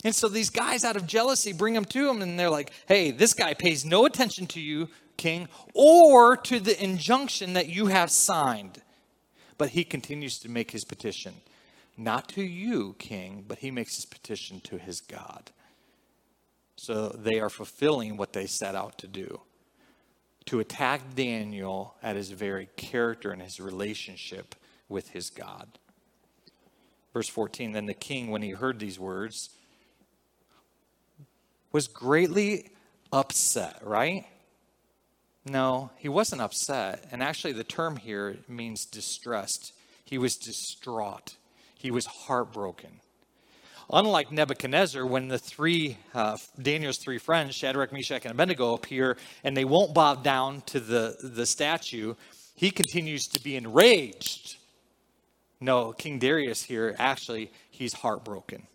And 0.07 0.15
so 0.15 0.29
these 0.29 0.51
guys, 0.51 0.85
out 0.85 0.95
of 0.95 1.05
jealousy, 1.05 1.53
bring 1.53 1.75
him 1.75 1.85
to 1.87 2.09
him 2.09 2.23
and 2.23 2.39
they're 2.39 2.49
like, 2.49 2.71
hey, 2.87 3.11
this 3.11 3.35
guy 3.35 3.55
pays 3.55 3.85
no 3.85 4.07
attention 4.07 4.47
to 4.47 4.61
you, 4.61 4.89
king, 5.17 5.49
or 5.75 6.37
to 6.37 6.61
the 6.61 6.81
injunction 6.81 7.55
that 7.55 7.69
you 7.69 7.87
have 7.87 8.13
signed. 8.13 8.81
But 9.59 9.71
he 9.71 9.83
continues 9.83 10.39
to 10.39 10.49
make 10.49 10.71
his 10.71 10.85
petition. 10.85 11.35
Not 11.97 12.29
to 12.29 12.43
you, 12.45 12.95
king, 13.01 13.45
but 13.49 13.59
he 13.59 13.73
makes 13.73 13.97
his 13.97 14.05
petition 14.05 14.61
to 14.61 14.79
his 14.79 15.01
God. 15.01 15.51
So 16.77 17.09
they 17.09 17.41
are 17.41 17.51
fulfilling 17.51 18.17
what 18.17 18.33
they 18.33 18.47
set 18.47 18.77
out 18.77 18.99
to 18.99 19.09
do 19.09 19.41
to 20.45 20.61
attack 20.61 21.17
Daniel 21.17 21.97
at 22.01 22.15
his 22.15 22.31
very 22.31 22.69
character 22.77 23.33
and 23.33 23.43
his 23.43 23.59
relationship 23.59 24.55
with 24.89 25.09
his 25.09 25.31
God. 25.31 25.81
Verse 27.13 27.29
14 27.29 27.73
Then 27.73 27.87
the 27.87 27.93
king, 27.93 28.31
when 28.31 28.43
he 28.43 28.51
heard 28.51 28.79
these 28.79 29.01
words, 29.01 29.51
was 31.73 31.89
greatly 31.89 32.71
upset, 33.13 33.79
right? 33.83 34.27
No, 35.45 35.91
he 35.97 36.09
wasn't 36.09 36.43
upset. 36.43 37.07
And 37.13 37.23
actually, 37.23 37.53
the 37.53 37.65
term 37.65 37.97
here 37.97 38.39
means 38.49 38.85
distressed. 38.85 39.73
He 40.05 40.19
was 40.19 40.37
distraught, 40.37 41.37
he 41.75 41.91
was 41.91 42.07
heartbroken. 42.07 43.01
Unlike 43.93 44.33
Nebuchadnezzar, 44.33 45.07
when 45.07 45.29
the 45.29 45.39
three, 45.39 45.97
uh, 46.13 46.37
Daniel's 46.61 46.99
three 46.99 47.19
friends, 47.19 47.55
Shadrach, 47.55 47.93
Meshach, 47.93 48.25
and 48.25 48.33
Abednego, 48.33 48.75
appear 48.75 49.17
and 49.45 49.57
they 49.57 49.65
won't 49.65 49.95
bow 49.95 50.17
down 50.17 50.63
to 50.63 50.81
the, 50.81 51.17
the 51.23 51.47
statue, 51.47 52.15
he 52.57 52.73
continues 52.73 53.29
to 53.29 53.41
be 53.41 53.55
enraged. 53.55 54.57
No, 55.61 55.93
King 55.93 56.19
Darius 56.19 56.65
here, 56.65 56.97
actually, 56.99 57.53
he's 57.71 57.93
heartbroken. 57.93 58.67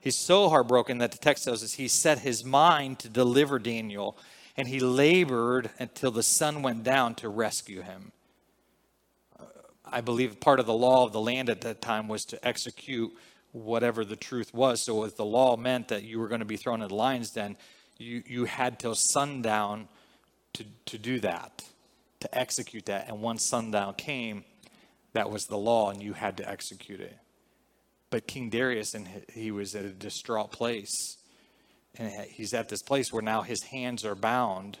He's 0.00 0.16
so 0.16 0.48
heartbroken 0.48 0.98
that 0.98 1.12
the 1.12 1.18
text 1.18 1.44
tells 1.44 1.62
us 1.62 1.74
he 1.74 1.86
set 1.86 2.20
his 2.20 2.44
mind 2.44 2.98
to 3.00 3.08
deliver 3.08 3.58
Daniel, 3.58 4.16
and 4.56 4.66
he 4.66 4.80
labored 4.80 5.70
until 5.78 6.10
the 6.10 6.22
sun 6.22 6.62
went 6.62 6.82
down 6.82 7.14
to 7.16 7.28
rescue 7.28 7.82
him. 7.82 8.12
Uh, 9.38 9.44
I 9.84 10.00
believe 10.00 10.40
part 10.40 10.58
of 10.58 10.66
the 10.66 10.72
law 10.74 11.04
of 11.04 11.12
the 11.12 11.20
land 11.20 11.50
at 11.50 11.60
that 11.60 11.82
time 11.82 12.08
was 12.08 12.24
to 12.26 12.46
execute 12.46 13.12
whatever 13.52 14.04
the 14.04 14.16
truth 14.16 14.54
was. 14.54 14.80
So 14.80 15.04
if 15.04 15.16
the 15.16 15.24
law 15.24 15.56
meant 15.56 15.88
that 15.88 16.02
you 16.02 16.18
were 16.18 16.28
going 16.28 16.40
to 16.40 16.46
be 16.46 16.56
thrown 16.56 16.80
in 16.80 16.88
the 16.88 16.94
lion's 16.94 17.30
den, 17.30 17.56
you, 17.98 18.22
you 18.26 18.44
had 18.46 18.78
till 18.78 18.94
sundown 18.94 19.88
to, 20.54 20.64
to 20.86 20.98
do 20.98 21.20
that, 21.20 21.62
to 22.20 22.38
execute 22.38 22.86
that. 22.86 23.08
And 23.08 23.20
once 23.20 23.44
sundown 23.44 23.94
came, 23.94 24.44
that 25.12 25.30
was 25.30 25.46
the 25.46 25.58
law, 25.58 25.90
and 25.90 26.02
you 26.02 26.14
had 26.14 26.36
to 26.38 26.48
execute 26.48 27.00
it. 27.00 27.18
But 28.10 28.26
King 28.26 28.50
Darius, 28.50 28.94
and 28.94 29.08
he 29.32 29.50
was 29.50 29.74
at 29.74 29.84
a 29.84 29.90
distraught 29.90 30.50
place. 30.50 31.16
And 31.96 32.12
he's 32.28 32.54
at 32.54 32.68
this 32.68 32.82
place 32.82 33.12
where 33.12 33.22
now 33.22 33.42
his 33.42 33.62
hands 33.62 34.04
are 34.04 34.14
bound. 34.14 34.78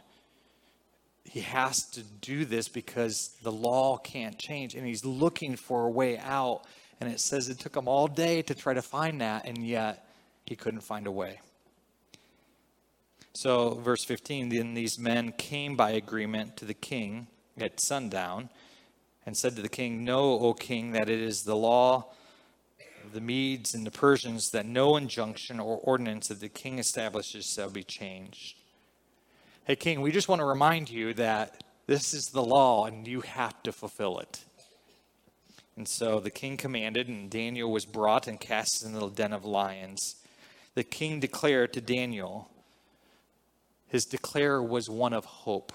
He 1.24 1.40
has 1.40 1.76
to 1.92 2.02
do 2.02 2.44
this 2.44 2.68
because 2.68 3.36
the 3.42 3.52
law 3.52 3.96
can't 3.98 4.38
change. 4.38 4.74
And 4.74 4.86
he's 4.86 5.04
looking 5.04 5.56
for 5.56 5.86
a 5.86 5.90
way 5.90 6.18
out. 6.18 6.62
And 7.00 7.10
it 7.10 7.20
says 7.20 7.48
it 7.48 7.58
took 7.58 7.76
him 7.76 7.88
all 7.88 8.08
day 8.08 8.42
to 8.42 8.54
try 8.54 8.74
to 8.74 8.82
find 8.82 9.20
that, 9.20 9.46
and 9.46 9.64
yet 9.66 10.06
he 10.44 10.56
couldn't 10.56 10.80
find 10.80 11.06
a 11.06 11.12
way. 11.12 11.40
So, 13.32 13.74
verse 13.74 14.04
15 14.04 14.48
then 14.48 14.74
these 14.74 14.98
men 14.98 15.32
came 15.32 15.76
by 15.76 15.92
agreement 15.92 16.56
to 16.58 16.64
the 16.64 16.74
king 16.74 17.28
at 17.58 17.80
sundown 17.80 18.50
and 19.24 19.36
said 19.36 19.56
to 19.56 19.62
the 19.62 19.68
king, 19.68 20.04
Know, 20.04 20.38
O 20.38 20.52
king, 20.52 20.92
that 20.92 21.08
it 21.08 21.20
is 21.20 21.42
the 21.42 21.56
law 21.56 22.12
of 23.10 23.14
the 23.14 23.20
Medes 23.20 23.74
and 23.74 23.84
the 23.84 23.90
Persians 23.90 24.50
that 24.50 24.66
no 24.66 24.96
injunction 24.96 25.58
or 25.58 25.78
ordinance 25.78 26.28
that 26.28 26.38
the 26.38 26.48
king 26.48 26.78
establishes 26.78 27.44
shall 27.44 27.68
be 27.68 27.82
changed. 27.82 28.54
Hey, 29.64 29.74
king, 29.74 30.00
we 30.00 30.12
just 30.12 30.28
want 30.28 30.38
to 30.38 30.46
remind 30.46 30.88
you 30.88 31.12
that 31.14 31.64
this 31.88 32.14
is 32.14 32.26
the 32.26 32.42
law 32.42 32.86
and 32.86 33.08
you 33.08 33.22
have 33.22 33.60
to 33.64 33.72
fulfill 33.72 34.20
it. 34.20 34.44
And 35.76 35.88
so 35.88 36.20
the 36.20 36.30
king 36.30 36.56
commanded, 36.56 37.08
and 37.08 37.28
Daniel 37.28 37.72
was 37.72 37.84
brought 37.84 38.28
and 38.28 38.38
cast 38.38 38.84
in 38.84 38.92
the 38.92 39.08
den 39.08 39.32
of 39.32 39.44
lions. 39.44 40.14
The 40.76 40.84
king 40.84 41.18
declared 41.18 41.72
to 41.72 41.80
Daniel, 41.80 42.48
his 43.88 44.04
declare 44.04 44.62
was 44.62 44.88
one 44.88 45.12
of 45.12 45.24
hope. 45.24 45.72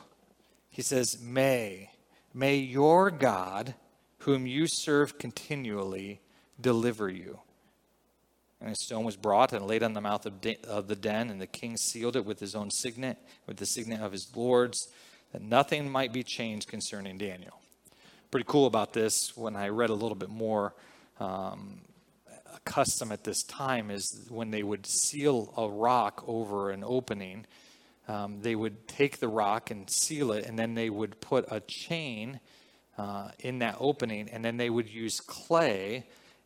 He 0.70 0.82
says, 0.82 1.20
May, 1.22 1.90
may 2.34 2.56
your 2.56 3.12
God, 3.12 3.76
whom 4.20 4.48
you 4.48 4.68
serve 4.68 5.18
continually, 5.18 6.22
deliver 6.60 7.10
you. 7.10 7.40
And 8.62 8.72
a 8.72 8.76
stone 8.76 9.04
was 9.04 9.18
brought 9.18 9.54
and 9.54 9.68
laid 9.68 9.84
on 9.84 9.94
the 9.94 10.02
mouth 10.02 10.26
of, 10.26 10.42
de- 10.42 10.58
of 10.68 10.88
the 10.88 10.96
den, 10.96 11.30
and 11.30 11.42
the 11.42 11.48
king 11.48 11.78
sealed 11.78 12.16
it 12.16 12.26
with 12.26 12.40
his 12.40 12.56
own 12.56 12.72
signet, 12.72 13.18
with 13.48 13.58
the 13.58 13.66
signet 13.66 14.02
of 14.02 14.12
his 14.12 14.32
lords, 14.36 14.88
that 15.34 15.42
nothing 15.42 15.90
might 15.90 16.14
be 16.14 16.24
changed 16.24 16.68
concerning 16.68 17.18
Daniel 17.18 17.60
pretty 18.36 18.48
cool 18.50 18.66
about 18.66 18.92
this 18.92 19.32
when 19.38 19.56
I 19.56 19.70
read 19.70 19.90
a 19.90 19.94
little 19.94 20.14
bit 20.14 20.28
more. 20.28 20.76
Um, 21.22 21.80
a 22.54 22.60
custom 22.66 23.14
at 23.14 23.24
this 23.24 23.44
time 23.44 23.90
is 23.90 24.28
when 24.30 24.52
they 24.52 24.62
would 24.62 24.86
seal 24.86 25.54
a 25.56 25.70
rock 25.70 26.22
over 26.28 26.70
an 26.72 26.84
opening, 26.86 27.46
um, 28.10 28.42
they 28.42 28.54
would 28.54 28.90
take 28.90 29.20
the 29.20 29.30
rock 29.30 29.72
and 29.72 29.90
seal 29.90 30.34
it, 30.34 30.46
and 30.46 30.60
then 30.60 30.76
they 30.76 30.90
would 30.90 31.22
put 31.22 31.46
a 31.50 31.62
chain 31.62 32.42
uh, 32.98 33.30
in 33.40 33.60
that 33.60 33.78
opening, 33.80 34.28
and 34.28 34.44
then 34.44 34.58
they 34.58 34.70
would 34.70 34.90
use 34.90 35.22
clay 35.22 36.06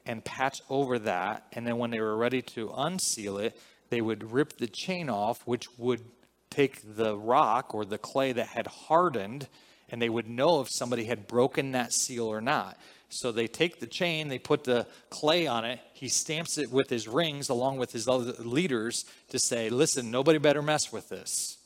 and 0.10 0.26
patch 0.26 0.60
over 0.72 0.98
that. 0.98 1.46
And 1.54 1.68
then 1.68 1.78
when 1.78 1.92
they 1.92 2.00
were 2.00 2.18
ready 2.18 2.42
to 2.42 2.74
unseal 2.76 3.38
it, 3.38 3.56
they 3.92 4.02
would 4.02 4.32
rip 4.32 4.58
the 4.58 4.66
chain 4.66 5.08
off, 5.08 5.46
which 5.46 5.68
would 5.78 6.02
take 6.50 6.96
the 6.96 7.16
rock 7.16 7.76
or 7.76 7.86
the 7.86 8.00
clay 8.00 8.32
that 8.32 8.48
had 8.48 8.66
hardened, 8.66 9.48
and 9.88 10.02
they 10.02 10.10
would 10.10 10.28
know 10.28 10.62
if 10.62 10.68
somebody 10.72 11.06
had 11.06 11.28
broken 11.28 11.74
that 11.74 11.94
seal 11.94 12.26
or 12.26 12.42
not. 12.42 12.76
So 13.10 13.32
they 13.32 13.46
take 13.46 13.80
the 13.80 13.86
chain, 13.86 14.30
they 14.30 14.40
put 14.40 14.64
the 14.64 14.88
clay 15.12 15.46
on 15.46 15.64
it. 15.64 15.80
He 15.94 16.10
stamps 16.10 16.58
it 16.58 16.72
with 16.72 16.90
his 16.90 17.08
rings 17.08 17.50
along 17.50 17.78
with 17.78 17.92
his 17.92 18.08
other 18.08 18.34
leaders 18.44 19.06
to 19.30 19.38
say, 19.38 19.70
listen, 19.70 20.10
nobody 20.10 20.40
better 20.40 20.64
mess 20.64 20.92
with 20.92 21.10
this. 21.10 21.60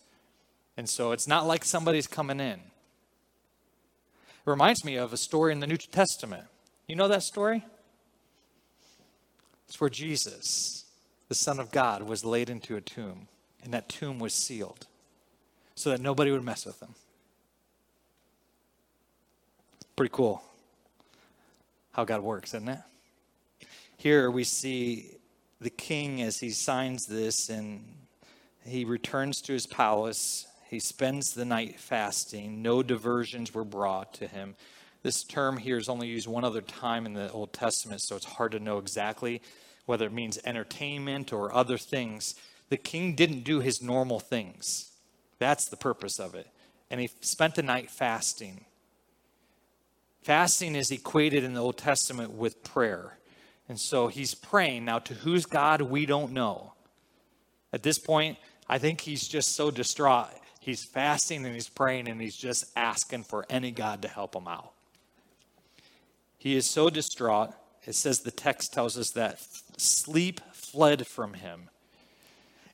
And 0.75 0.89
so 0.89 1.13
it's 1.13 1.29
not 1.29 1.47
like 1.47 1.63
somebody's 1.63 2.08
coming 2.08 2.41
in. 2.41 2.60
It 2.60 2.60
reminds 4.45 4.84
me 4.84 4.97
of 4.97 5.13
a 5.13 5.17
story 5.17 5.53
in 5.53 5.62
the 5.62 5.67
New 5.67 5.77
Testament. 5.77 6.43
You 6.89 6.97
know 6.97 7.08
that 7.08 7.23
story? 7.23 7.63
It's 9.74 9.82
where 9.82 9.90
Jesus, 9.90 10.86
the 11.30 11.34
Son 11.34 11.60
of 11.60 11.72
God, 11.72 12.04
was 12.04 12.24
laid 12.24 12.48
into 12.48 12.76
a 12.76 12.82
tomb, 12.82 13.28
and 13.64 13.74
that 13.74 13.90
tomb 13.90 14.20
was 14.20 14.32
sealed 14.32 14.86
so 15.74 15.90
that 15.90 16.00
nobody 16.00 16.30
would 16.30 16.44
mess 16.44 16.64
with 16.64 16.80
him. 16.80 16.94
Pretty 19.96 20.12
cool 20.14 20.44
how 21.94 22.06
God 22.06 22.22
works, 22.22 22.54
isn't 22.54 22.70
it? 22.70 22.82
Here 23.98 24.30
we 24.30 24.44
see 24.44 25.10
the 25.60 25.72
king 25.72 26.22
as 26.22 26.40
he 26.40 26.52
signs 26.52 27.08
this 27.08 27.50
and 27.50 27.84
he 28.64 28.86
returns 28.86 29.42
to 29.42 29.54
his 29.54 29.66
palace. 29.66 30.46
He 30.70 30.80
spends 30.80 31.34
the 31.34 31.46
night 31.46 31.80
fasting. 31.80 32.62
No 32.62 32.84
diversions 32.84 33.56
were 33.56 33.66
brought 33.66 34.14
to 34.16 34.28
him. 34.28 34.56
This 35.02 35.24
term 35.24 35.58
here 35.58 35.78
is 35.78 35.90
only 35.90 36.10
used 36.10 36.28
one 36.28 36.44
other 36.44 36.62
time 36.62 37.08
in 37.08 37.14
the 37.14 37.32
Old 37.32 37.54
Testament, 37.54 38.02
so 38.02 38.16
it's 38.16 38.24
hard 38.24 38.52
to 38.52 38.60
know 38.60 38.78
exactly 38.78 39.42
whether 39.86 40.06
it 40.06 40.13
means 40.13 40.39
entertainment 40.46 41.34
or 41.34 41.54
other 41.54 41.78
things. 41.78 42.36
The 42.69 42.78
king 42.78 43.15
didn't 43.15 43.43
do 43.43 43.60
his 43.60 43.82
normal 43.82 44.19
things. 44.19 44.91
That's 45.39 45.65
the 45.65 45.78
purpose 45.78 46.19
of 46.19 46.36
it. 46.36 46.48
And 46.89 47.02
he 47.02 47.10
spent 47.22 47.56
the 47.56 47.63
night 47.63 47.89
fasting. 47.89 48.65
Fasting 50.22 50.76
is 50.76 50.91
equated 50.91 51.43
in 51.43 51.54
the 51.54 51.62
Old 51.62 51.78
Testament 51.78 52.32
with 52.32 52.63
prayer. 52.63 53.17
And 53.67 53.80
so 53.80 54.08
he's 54.08 54.36
praying. 54.36 54.86
Now, 54.86 55.00
to 55.00 55.13
whose 55.13 55.46
God, 55.46 55.82
we 55.82 56.06
don't 56.06 56.32
know. 56.32 56.74
At 57.72 57.84
this 57.84 57.98
point, 57.98 58.38
I 58.69 58.78
think 58.78 59.02
he's 59.02 59.28
just 59.28 59.56
so 59.56 59.72
distraught. 59.72 60.30
He's 60.60 60.86
fasting 60.86 61.46
and 61.46 61.54
he's 61.54 61.69
praying 61.69 62.08
and 62.08 62.22
he's 62.22 62.38
just 62.38 62.65
asking 62.76 63.24
for 63.24 63.46
any 63.50 63.72
God 63.72 64.02
to 64.04 64.08
help 64.08 64.36
him 64.36 64.48
out. 64.48 64.72
He 66.38 66.56
is 66.56 66.69
so 66.69 66.89
distraught. 66.89 67.54
It 67.86 67.96
says 67.96 68.19
the 68.19 68.32
text 68.32 68.74
tells 68.74 68.98
us 68.98 69.12
that 69.12 69.39
sleep 69.78 70.41
fled 70.54 71.06
from 71.06 71.34
him. 71.34 71.69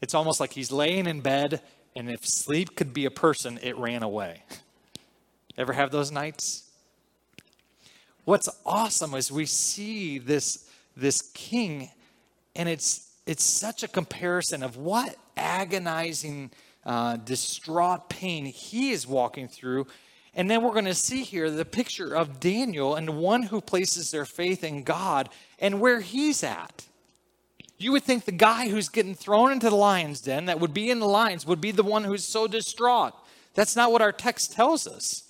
It's 0.02 0.14
almost 0.14 0.40
like 0.40 0.54
he's 0.54 0.72
laying 0.72 1.08
in 1.08 1.22
bed, 1.22 1.62
and 1.96 2.10
if 2.10 2.26
sleep 2.26 2.76
could 2.76 2.94
be 2.94 3.06
a 3.06 3.12
person, 3.12 3.60
it 3.62 3.78
ran 3.78 4.04
away. 4.04 4.44
Ever 5.58 5.74
have 5.74 5.92
those 5.92 6.12
nights? 6.12 6.70
what's 8.30 8.48
awesome 8.64 9.16
is 9.16 9.32
we 9.32 9.48
see 9.48 10.20
this, 10.20 10.70
this 10.96 11.32
king, 11.34 11.90
and 12.56 12.70
it's, 12.70 13.10
it's 13.26 13.44
such 13.44 13.82
a 13.82 13.88
comparison 13.88 14.62
of 14.62 14.78
what 14.78 15.16
agonizing, 15.36 16.52
uh, 16.86 17.18
distraught 17.18 18.08
pain 18.08 18.46
he 18.46 18.92
is 18.92 19.08
walking 19.08 19.48
through. 19.48 19.88
And 20.36 20.50
then 20.50 20.62
we're 20.62 20.74
going 20.74 20.86
to 20.86 20.94
see 20.94 21.24
here 21.24 21.50
the 21.50 21.66
picture 21.66 22.16
of 22.16 22.40
Daniel 22.40 22.96
and 22.96 23.18
one 23.18 23.44
who 23.44 23.62
places 23.62 24.12
their 24.12 24.26
faith 24.26 24.64
in 24.64 24.84
God 24.84 25.30
and 25.60 25.82
where 25.82 26.02
he's 26.02 26.44
at. 26.44 26.86
You 27.78 27.94
would 27.94 28.04
think 28.04 28.26
the 28.26 28.32
guy 28.32 28.70
who's 28.70 28.90
getting 28.90 29.16
thrown 29.16 29.52
into 29.52 29.70
the 29.70 29.76
lion's 29.76 30.22
den, 30.22 30.46
that 30.46 30.60
would 30.60 30.74
be 30.74 30.90
in 30.90 31.00
the 31.00 31.08
lions, 31.08 31.46
would 31.46 31.62
be 31.62 31.72
the 31.72 31.84
one 31.84 32.04
who's 32.04 32.26
so 32.26 32.46
distraught. 32.46 33.14
That's 33.54 33.76
not 33.76 33.92
what 33.92 34.02
our 34.02 34.12
text 34.12 34.52
tells 34.54 34.86
us. 34.86 35.24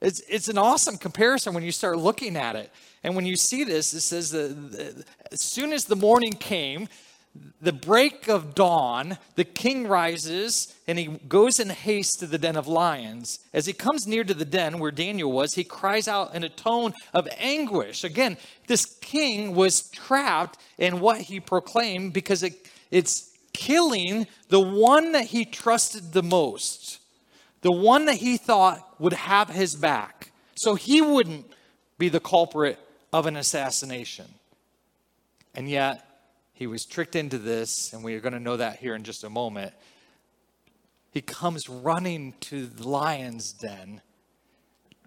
It's, 0.00 0.20
it's 0.28 0.48
an 0.48 0.58
awesome 0.58 0.98
comparison 0.98 1.54
when 1.54 1.62
you 1.62 1.70
start 1.70 1.96
looking 1.98 2.36
at 2.36 2.56
it. 2.56 2.72
And 3.04 3.14
when 3.14 3.24
you 3.24 3.36
see 3.36 3.62
this, 3.62 3.94
it 3.94 4.00
says 4.00 4.32
that 4.32 5.04
as 5.30 5.40
soon 5.40 5.72
as 5.72 5.84
the 5.84 5.96
morning 5.96 6.32
came, 6.32 6.88
the 7.60 7.72
break 7.72 8.28
of 8.28 8.54
dawn, 8.54 9.18
the 9.36 9.44
king 9.44 9.86
rises 9.86 10.74
and 10.86 10.98
he 10.98 11.06
goes 11.06 11.58
in 11.60 11.70
haste 11.70 12.20
to 12.20 12.26
the 12.26 12.38
den 12.38 12.56
of 12.56 12.66
lions. 12.66 13.38
As 13.52 13.66
he 13.66 13.72
comes 13.72 14.06
near 14.06 14.24
to 14.24 14.34
the 14.34 14.44
den 14.44 14.78
where 14.78 14.90
Daniel 14.90 15.32
was, 15.32 15.54
he 15.54 15.64
cries 15.64 16.08
out 16.08 16.34
in 16.34 16.44
a 16.44 16.48
tone 16.48 16.92
of 17.14 17.28
anguish. 17.38 18.04
Again, 18.04 18.36
this 18.66 18.84
king 19.00 19.54
was 19.54 19.88
trapped 19.90 20.58
in 20.76 21.00
what 21.00 21.22
he 21.22 21.40
proclaimed 21.40 22.12
because 22.12 22.42
it, 22.42 22.54
it's 22.90 23.30
killing 23.52 24.26
the 24.48 24.60
one 24.60 25.12
that 25.12 25.26
he 25.26 25.44
trusted 25.44 26.12
the 26.12 26.22
most 26.22 26.98
the 27.62 27.72
one 27.72 28.04
that 28.04 28.16
he 28.16 28.36
thought 28.36 29.00
would 29.00 29.12
have 29.12 29.48
his 29.48 29.74
back, 29.74 30.32
so 30.54 30.74
he 30.74 31.00
wouldn't 31.00 31.46
be 31.96 32.08
the 32.08 32.20
culprit 32.20 32.78
of 33.12 33.26
an 33.26 33.36
assassination. 33.36 34.26
And 35.54 35.68
yet, 35.68 36.04
he 36.62 36.68
was 36.68 36.84
tricked 36.84 37.16
into 37.16 37.38
this, 37.38 37.92
and 37.92 38.04
we 38.04 38.14
are 38.14 38.20
going 38.20 38.34
to 38.34 38.38
know 38.38 38.56
that 38.56 38.76
here 38.76 38.94
in 38.94 39.02
just 39.02 39.24
a 39.24 39.28
moment. 39.28 39.72
He 41.10 41.20
comes 41.20 41.68
running 41.68 42.34
to 42.42 42.66
the 42.66 42.88
lion's 42.88 43.52
den, 43.52 44.00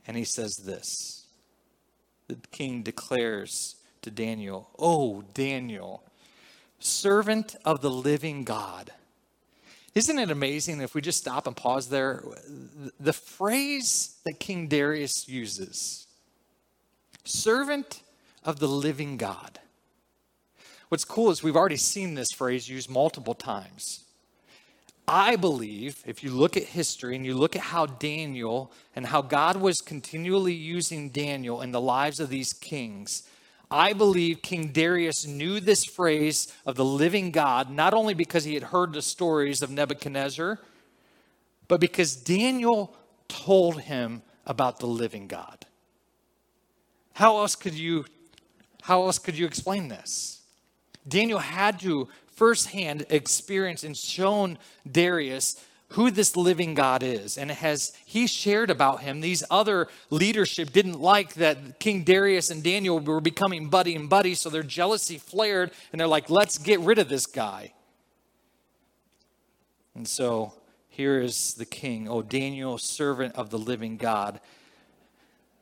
and 0.05 0.17
he 0.17 0.25
says 0.25 0.57
this. 0.65 1.25
The 2.27 2.35
king 2.51 2.83
declares 2.83 3.77
to 4.01 4.11
Daniel, 4.11 4.69
Oh, 4.77 5.23
Daniel, 5.33 6.03
servant 6.79 7.55
of 7.63 7.79
the 7.79 7.89
living 7.89 8.43
God 8.43 8.91
isn't 9.95 10.19
it 10.19 10.29
amazing 10.29 10.81
if 10.81 10.93
we 10.93 10.99
just 10.99 11.19
stop 11.19 11.47
and 11.47 11.55
pause 11.55 11.87
there? 11.87 12.21
The 12.99 13.13
phrase 13.13 14.17
that 14.25 14.41
King 14.41 14.67
Darius 14.67 15.29
uses 15.29 16.05
servant 17.23 18.03
of 18.43 18.59
the 18.59 18.67
living 18.67 19.15
God. 19.15 19.59
What's 20.89 21.05
cool 21.05 21.31
is 21.31 21.43
we've 21.43 21.55
already 21.55 21.77
seen 21.77 22.13
this 22.13 22.31
phrase 22.31 22.69
used 22.69 22.89
multiple 22.89 23.33
times. 23.33 24.05
I 25.07 25.35
believe, 25.35 26.03
if 26.05 26.23
you 26.23 26.31
look 26.31 26.57
at 26.57 26.63
history 26.63 27.15
and 27.15 27.25
you 27.25 27.35
look 27.35 27.55
at 27.55 27.61
how 27.61 27.85
Daniel 27.85 28.71
and 28.95 29.05
how 29.05 29.21
God 29.21 29.57
was 29.57 29.77
continually 29.77 30.53
using 30.53 31.09
Daniel 31.09 31.61
in 31.61 31.71
the 31.71 31.81
lives 31.81 32.19
of 32.19 32.29
these 32.29 32.53
kings, 32.53 33.23
I 33.69 33.93
believe 33.93 34.41
King 34.41 34.71
Darius 34.71 35.25
knew 35.27 35.59
this 35.59 35.85
phrase 35.85 36.51
of 36.65 36.75
the 36.75 36.85
living 36.85 37.31
God, 37.31 37.69
not 37.69 37.93
only 37.93 38.13
because 38.13 38.43
he 38.43 38.53
had 38.53 38.63
heard 38.63 38.93
the 38.93 39.01
stories 39.01 39.61
of 39.61 39.69
Nebuchadnezzar, 39.69 40.59
but 41.67 41.79
because 41.79 42.15
Daniel 42.15 42.95
told 43.27 43.81
him 43.81 44.21
about 44.45 44.79
the 44.79 44.87
living 44.87 45.27
God. 45.27 45.65
How 47.13 47.37
else 47.37 47.55
could 47.55 47.73
you 47.73 48.05
how 48.83 49.05
else 49.05 49.17
could 49.17 49.35
you 49.35 49.47
explain 49.47 49.87
this? 49.87 50.34
Daniel 51.07 51.39
had 51.39 51.79
to 51.81 52.07
firsthand 52.27 53.05
experience 53.09 53.83
and 53.83 53.95
shown 53.95 54.57
Darius 54.89 55.63
who 55.89 56.11
this 56.11 56.35
living 56.35 56.73
God 56.73 57.03
is. 57.03 57.37
And 57.37 57.51
has 57.51 57.93
he 58.05 58.27
shared 58.27 58.69
about 58.69 59.01
him, 59.01 59.21
these 59.21 59.43
other 59.49 59.87
leadership 60.09 60.73
didn't 60.73 60.99
like 60.99 61.35
that 61.35 61.79
King 61.79 62.03
Darius 62.03 62.49
and 62.49 62.63
Daniel 62.63 62.99
were 62.99 63.21
becoming 63.21 63.69
buddy 63.69 63.95
and 63.95 64.09
buddy, 64.09 64.35
so 64.35 64.49
their 64.49 64.63
jealousy 64.63 65.17
flared 65.17 65.71
and 65.91 65.99
they're 65.99 66.07
like, 66.07 66.29
let's 66.29 66.57
get 66.57 66.79
rid 66.79 66.99
of 66.99 67.07
this 67.07 67.25
guy. 67.25 67.73
And 69.93 70.07
so 70.07 70.53
here 70.89 71.21
is 71.21 71.53
the 71.53 71.65
king, 71.65 72.09
O 72.09 72.21
Daniel, 72.21 72.77
servant 72.77 73.35
of 73.35 73.49
the 73.49 73.59
living 73.59 73.97
God. 73.97 74.41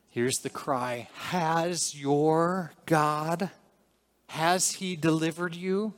Here's 0.09 0.39
the 0.39 0.49
cry 0.49 1.09
Has 1.29 1.95
your 1.95 2.71
God, 2.85 3.51
has 4.33 4.71
he 4.71 4.95
delivered 4.95 5.53
you? 5.53 5.93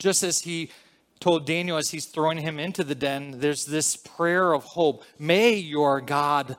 Just 0.00 0.24
as 0.24 0.40
he 0.40 0.72
told 1.20 1.46
Daniel 1.46 1.76
as 1.76 1.90
he's 1.90 2.06
throwing 2.06 2.38
him 2.38 2.58
into 2.58 2.82
the 2.82 2.96
den, 2.96 3.38
there's 3.38 3.66
this 3.66 3.96
prayer 3.96 4.52
of 4.52 4.64
hope. 4.64 5.04
May 5.16 5.54
your 5.54 6.00
God 6.00 6.56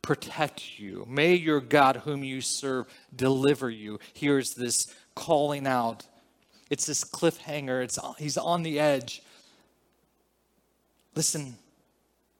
protect 0.00 0.78
you. 0.78 1.04
May 1.08 1.34
your 1.34 1.60
God, 1.60 1.96
whom 2.04 2.22
you 2.22 2.40
serve, 2.40 2.86
deliver 3.16 3.68
you. 3.68 3.98
Here's 4.12 4.54
this 4.54 4.94
calling 5.16 5.66
out. 5.66 6.06
It's 6.70 6.86
this 6.86 7.02
cliffhanger. 7.02 7.82
It's, 7.82 7.98
he's 8.16 8.38
on 8.38 8.62
the 8.62 8.78
edge. 8.78 9.24
Listen, 11.16 11.56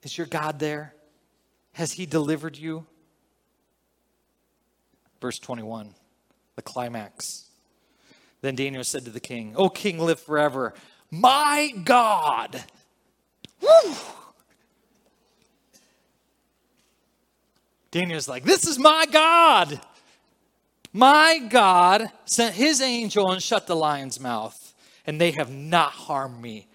is 0.04 0.16
your 0.16 0.28
God 0.28 0.60
there? 0.60 0.94
Has 1.72 1.90
he 1.90 2.06
delivered 2.06 2.56
you? 2.56 2.86
Verse 5.20 5.40
21, 5.40 5.96
the 6.56 6.62
climax. 6.62 7.44
Then 8.40 8.54
Daniel 8.54 8.84
said 8.84 9.04
to 9.04 9.10
the 9.10 9.20
king, 9.20 9.54
O 9.56 9.68
king, 9.68 9.98
live 9.98 10.20
forever. 10.20 10.74
My 11.10 11.72
God. 11.84 12.62
Woo! 13.60 13.94
Daniel's 17.90 18.28
like, 18.28 18.44
This 18.44 18.66
is 18.66 18.78
my 18.78 19.06
God. 19.10 19.80
My 20.92 21.40
God 21.48 22.10
sent 22.24 22.54
his 22.54 22.80
angel 22.80 23.32
and 23.32 23.42
shut 23.42 23.66
the 23.66 23.74
lion's 23.74 24.20
mouth, 24.20 24.74
and 25.06 25.20
they 25.20 25.32
have 25.32 25.50
not 25.50 25.90
harmed 25.90 26.40
me 26.40 26.68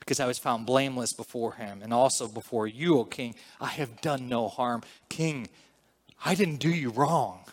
because 0.00 0.20
I 0.20 0.26
was 0.26 0.38
found 0.38 0.64
blameless 0.64 1.12
before 1.12 1.52
him 1.52 1.80
and 1.82 1.92
also 1.92 2.26
before 2.26 2.66
you, 2.66 2.98
O 2.98 3.04
king. 3.04 3.34
I 3.60 3.66
have 3.66 4.00
done 4.00 4.28
no 4.28 4.48
harm. 4.48 4.82
King, 5.08 5.48
I 6.24 6.34
didn't 6.34 6.56
do 6.56 6.70
you 6.70 6.90
wrong. 6.90 7.44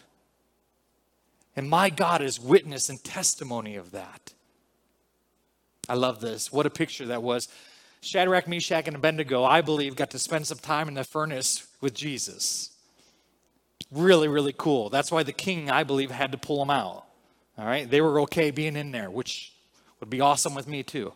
And 1.56 1.70
my 1.70 1.90
God 1.90 2.22
is 2.22 2.40
witness 2.40 2.90
and 2.90 3.04
testimony 3.04 3.76
of 3.76 3.92
that. 3.92 4.34
I 5.88 5.94
love 5.94 6.20
this. 6.20 6.52
What 6.52 6.66
a 6.66 6.70
picture 6.70 7.06
that 7.06 7.24
was. 7.24 7.48
Shadrach, 8.02 8.48
Meshach, 8.48 8.88
and 8.88 8.96
Abednego, 8.96 9.44
I 9.44 9.62
believe, 9.62 9.96
got 9.96 10.12
to 10.12 10.20
spend 10.20 10.48
some 10.48 10.58
time 10.58 10.88
in 10.88 10.94
the 10.94 11.04
furnace 11.04 11.68
with 11.82 11.94
Jesus. 11.94 12.72
Really, 13.92 14.28
really 14.28 14.54
cool. 14.56 14.90
That's 14.90 15.12
why 15.12 15.24
the 15.24 15.34
king, 15.34 15.70
I 15.70 15.84
believe, 15.84 16.12
had 16.12 16.32
to 16.32 16.38
pull 16.38 16.60
them 16.60 16.70
out. 16.70 17.06
All 17.58 17.66
right? 17.66 17.90
They 17.90 18.02
were 18.02 18.22
okay 18.22 18.52
being 18.52 18.76
in 18.76 18.92
there, 18.92 19.10
which 19.10 19.54
would 20.00 20.10
be 20.10 20.22
awesome 20.22 20.56
with 20.56 20.68
me 20.68 20.84
too. 20.84 21.14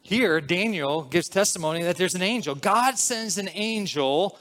Here, 0.00 0.40
Daniel 0.40 1.02
gives 1.02 1.28
testimony 1.28 1.82
that 1.84 1.96
there's 1.96 2.14
an 2.14 2.22
angel. 2.22 2.54
God 2.54 2.98
sends 2.98 3.38
an 3.38 3.48
angel 3.52 4.38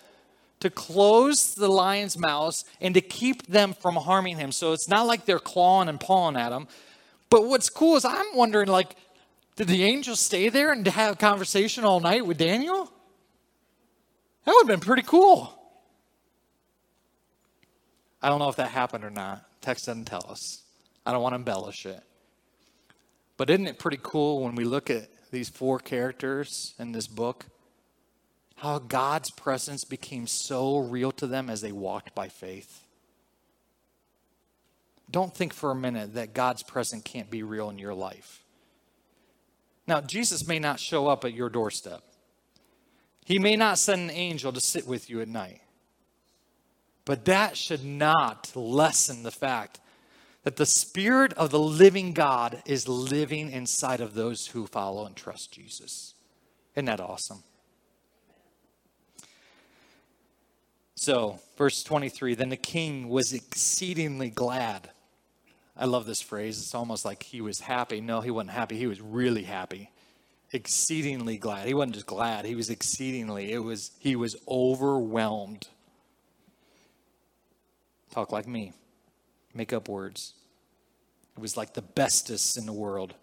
to 0.62 0.70
close 0.70 1.54
the 1.54 1.68
lion's 1.68 2.18
mouths 2.18 2.66
and 2.80 2.94
to 2.94 3.02
keep 3.02 3.48
them 3.48 3.74
from 3.74 3.96
harming 3.96 4.38
him. 4.38 4.52
So 4.52 4.74
it's 4.74 4.88
not 4.88 5.06
like 5.06 5.26
they're 5.26 5.40
clawing 5.40 5.90
and 5.90 6.00
pawing 6.00 6.38
at 6.38 6.52
him. 6.52 6.68
But 7.30 7.46
what's 7.46 7.70
cool 7.70 7.98
is 7.98 8.06
I'm 8.06 8.36
wondering, 8.36 8.68
like, 8.68 8.96
did 9.56 9.68
the 9.68 9.84
angel 9.84 10.16
stay 10.16 10.50
there 10.50 10.72
and 10.72 10.86
have 10.88 11.14
a 11.14 11.16
conversation 11.18 11.84
all 11.84 12.00
night 12.00 12.26
with 12.26 12.38
Daniel? 12.38 12.92
That 14.46 14.54
would 14.54 14.68
have 14.68 14.80
been 14.80 14.86
pretty 14.86 15.04
cool. 15.04 15.58
I 18.22 18.30
don't 18.30 18.40
know 18.40 18.50
if 18.50 18.56
that 18.56 18.70
happened 18.70 19.04
or 19.04 19.10
not. 19.10 19.46
Text 19.62 19.86
doesn't 19.86 20.06
tell 20.06 20.26
us. 20.30 20.62
I 21.06 21.12
don't 21.12 21.22
want 21.22 21.34
to 21.34 21.38
embellish 21.38 21.86
it. 21.86 22.02
But 23.38 23.50
isn't 23.50 23.68
it 23.68 23.80
pretty 23.80 24.00
cool 24.02 24.44
when 24.44 24.56
we 24.56 24.64
look 24.64 24.90
at 24.90 25.10
these 25.32 25.50
four 25.50 25.80
characters 25.80 26.76
in 26.78 26.92
this 26.92 27.08
book? 27.08 27.46
How 28.62 28.78
God's 28.78 29.32
presence 29.32 29.84
became 29.84 30.28
so 30.28 30.78
real 30.78 31.12
to 31.14 31.26
them 31.26 31.50
as 31.50 31.62
they 31.62 31.72
walked 31.72 32.14
by 32.14 32.28
faith. 32.28 32.86
Don't 35.10 35.34
think 35.34 35.52
for 35.52 35.72
a 35.72 35.76
minute 35.76 36.14
that 36.14 36.36
God's 36.36 36.62
presence 36.62 37.02
can't 37.02 37.32
be 37.32 37.42
real 37.42 37.72
in 37.72 37.80
your 37.80 37.96
life. 37.96 38.44
Now, 39.88 40.00
Jesus 40.00 40.48
may 40.48 40.60
not 40.60 40.80
show 40.80 41.08
up 41.08 41.26
at 41.26 41.34
your 41.34 41.50
doorstep. 41.50 42.04
He 43.26 43.40
may 43.40 43.56
not 43.56 43.80
send 43.80 44.12
an 44.12 44.16
angel 44.16 44.54
to 44.54 44.62
sit 44.62 44.86
with 44.86 45.10
you 45.10 45.22
at 45.22 45.28
night. 45.28 45.62
But 47.04 47.26
that 47.26 47.58
should 47.58 47.84
not 47.84 48.52
lessen 48.56 49.24
the 49.24 49.32
fact 49.32 49.80
that 50.44 50.58
the 50.58 50.68
Spirit 50.68 51.34
of 51.34 51.50
the 51.50 51.60
living 51.60 52.14
God 52.14 52.62
is 52.68 52.88
living 52.88 53.50
inside 53.50 54.02
of 54.02 54.14
those 54.14 54.46
who 54.46 54.68
follow 54.68 55.08
and 55.08 55.16
trust 55.16 55.52
Jesus. 55.52 56.14
Isn't 56.76 56.86
that 56.86 57.00
awesome? 57.00 57.42
So, 61.02 61.40
verse 61.58 61.82
23 61.82 62.36
then 62.36 62.50
the 62.50 62.56
king 62.56 63.10
was 63.10 63.34
exceedingly 63.34 64.30
glad. 64.30 64.92
I 65.76 65.86
love 65.86 66.06
this 66.06 66.22
phrase. 66.22 66.60
It's 66.60 66.76
almost 66.76 67.06
like 67.06 67.24
he 67.24 67.42
was 67.42 67.62
happy. 67.62 68.02
No, 68.02 68.22
he 68.22 68.30
wasn't 68.30 68.52
happy. 68.52 68.78
He 68.78 68.86
was 68.86 69.02
really 69.02 69.42
happy. 69.42 69.90
Exceedingly 70.54 71.38
glad. 71.38 71.66
He 71.66 71.74
wasn't 71.74 71.96
just 71.96 72.06
glad, 72.06 72.46
he 72.46 72.54
was 72.54 72.70
exceedingly. 72.70 73.52
It 73.52 73.64
was 73.64 73.90
he 73.98 74.16
was 74.16 74.36
overwhelmed 74.48 75.68
Talk 78.12 78.32
like 78.32 78.48
me. 78.48 78.74
Make 79.54 79.74
up 79.74 79.88
words. 79.88 80.34
It 81.36 81.42
was 81.42 81.58
like 81.58 81.74
the 81.74 81.82
bestest 81.82 82.58
in 82.58 82.66
the 82.66 82.74
world. 82.74 83.16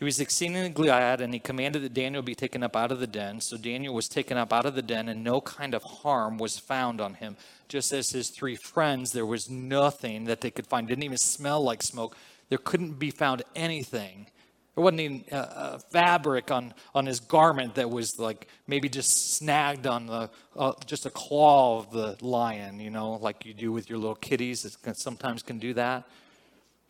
He 0.00 0.04
was 0.04 0.18
exceedingly 0.18 0.70
glad, 0.70 1.20
and 1.20 1.32
he 1.32 1.38
commanded 1.38 1.82
that 1.82 1.94
Daniel 1.94 2.22
be 2.22 2.34
taken 2.34 2.64
up 2.64 2.74
out 2.74 2.90
of 2.90 2.98
the 2.98 3.06
den. 3.06 3.40
So 3.40 3.56
Daniel 3.56 3.94
was 3.94 4.08
taken 4.08 4.36
up 4.36 4.52
out 4.52 4.66
of 4.66 4.74
the 4.74 4.82
den, 4.82 5.08
and 5.08 5.22
no 5.22 5.40
kind 5.40 5.74
of 5.74 5.84
harm 5.84 6.38
was 6.38 6.58
found 6.58 7.00
on 7.00 7.14
him. 7.14 7.36
Just 7.68 7.92
as 7.92 8.10
his 8.10 8.30
three 8.30 8.56
friends, 8.56 9.12
there 9.12 9.26
was 9.26 9.48
nothing 9.48 10.24
that 10.24 10.40
they 10.40 10.50
could 10.50 10.66
find. 10.66 10.88
Didn't 10.88 11.04
even 11.04 11.18
smell 11.18 11.62
like 11.62 11.82
smoke. 11.82 12.16
There 12.48 12.58
couldn't 12.58 12.98
be 12.98 13.12
found 13.12 13.42
anything 13.54 14.26
there 14.74 14.84
wasn't 14.84 15.00
even 15.00 15.24
a, 15.32 15.36
a, 15.36 15.78
fabric 15.90 16.50
on, 16.50 16.72
on 16.94 17.04
his 17.04 17.20
garment 17.20 17.74
that 17.74 17.90
was 17.90 18.18
like 18.18 18.46
maybe 18.66 18.88
just 18.88 19.34
snagged 19.34 19.86
on 19.86 20.06
the 20.06 20.30
uh, 20.56 20.72
just 20.86 21.06
a 21.06 21.10
claw 21.10 21.80
of 21.80 21.90
the 21.90 22.16
lion, 22.24 22.78
you 22.78 22.90
know, 22.90 23.12
like 23.20 23.44
you 23.44 23.52
do 23.52 23.72
with 23.72 23.90
your 23.90 23.98
little 23.98 24.14
kitties. 24.14 24.64
It 24.64 24.96
sometimes 24.96 25.42
can 25.42 25.58
do 25.58 25.74
that. 25.74 26.08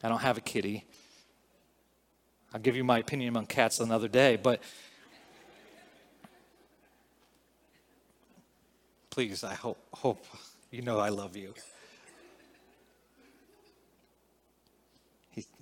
I 0.02 0.08
don't 0.08 0.20
have 0.20 0.38
a 0.38 0.42
kitty. 0.42 0.84
I'll 2.52 2.60
give 2.60 2.76
you 2.76 2.84
my 2.84 2.98
opinion 2.98 3.36
on 3.36 3.46
cats 3.46 3.80
another 3.80 4.08
day, 4.08 4.36
but 4.36 4.60
please, 9.10 9.44
I 9.44 9.54
hope 9.54 9.78
hope 9.92 10.24
you 10.70 10.82
know 10.82 10.98
I 10.98 11.10
love 11.10 11.36
you. 11.36 11.54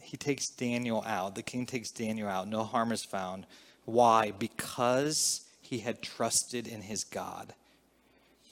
he 0.08 0.16
takes 0.16 0.48
Daniel 0.48 1.04
out. 1.06 1.34
The 1.34 1.42
king 1.42 1.66
takes 1.66 1.90
Daniel 1.90 2.28
out. 2.28 2.48
No 2.48 2.64
harm 2.64 2.92
is 2.92 3.04
found. 3.04 3.44
Why? 3.84 4.30
Because 4.30 5.42
he 5.60 5.80
had 5.80 6.00
trusted 6.00 6.66
in 6.66 6.80
his 6.80 7.04
God. 7.04 7.52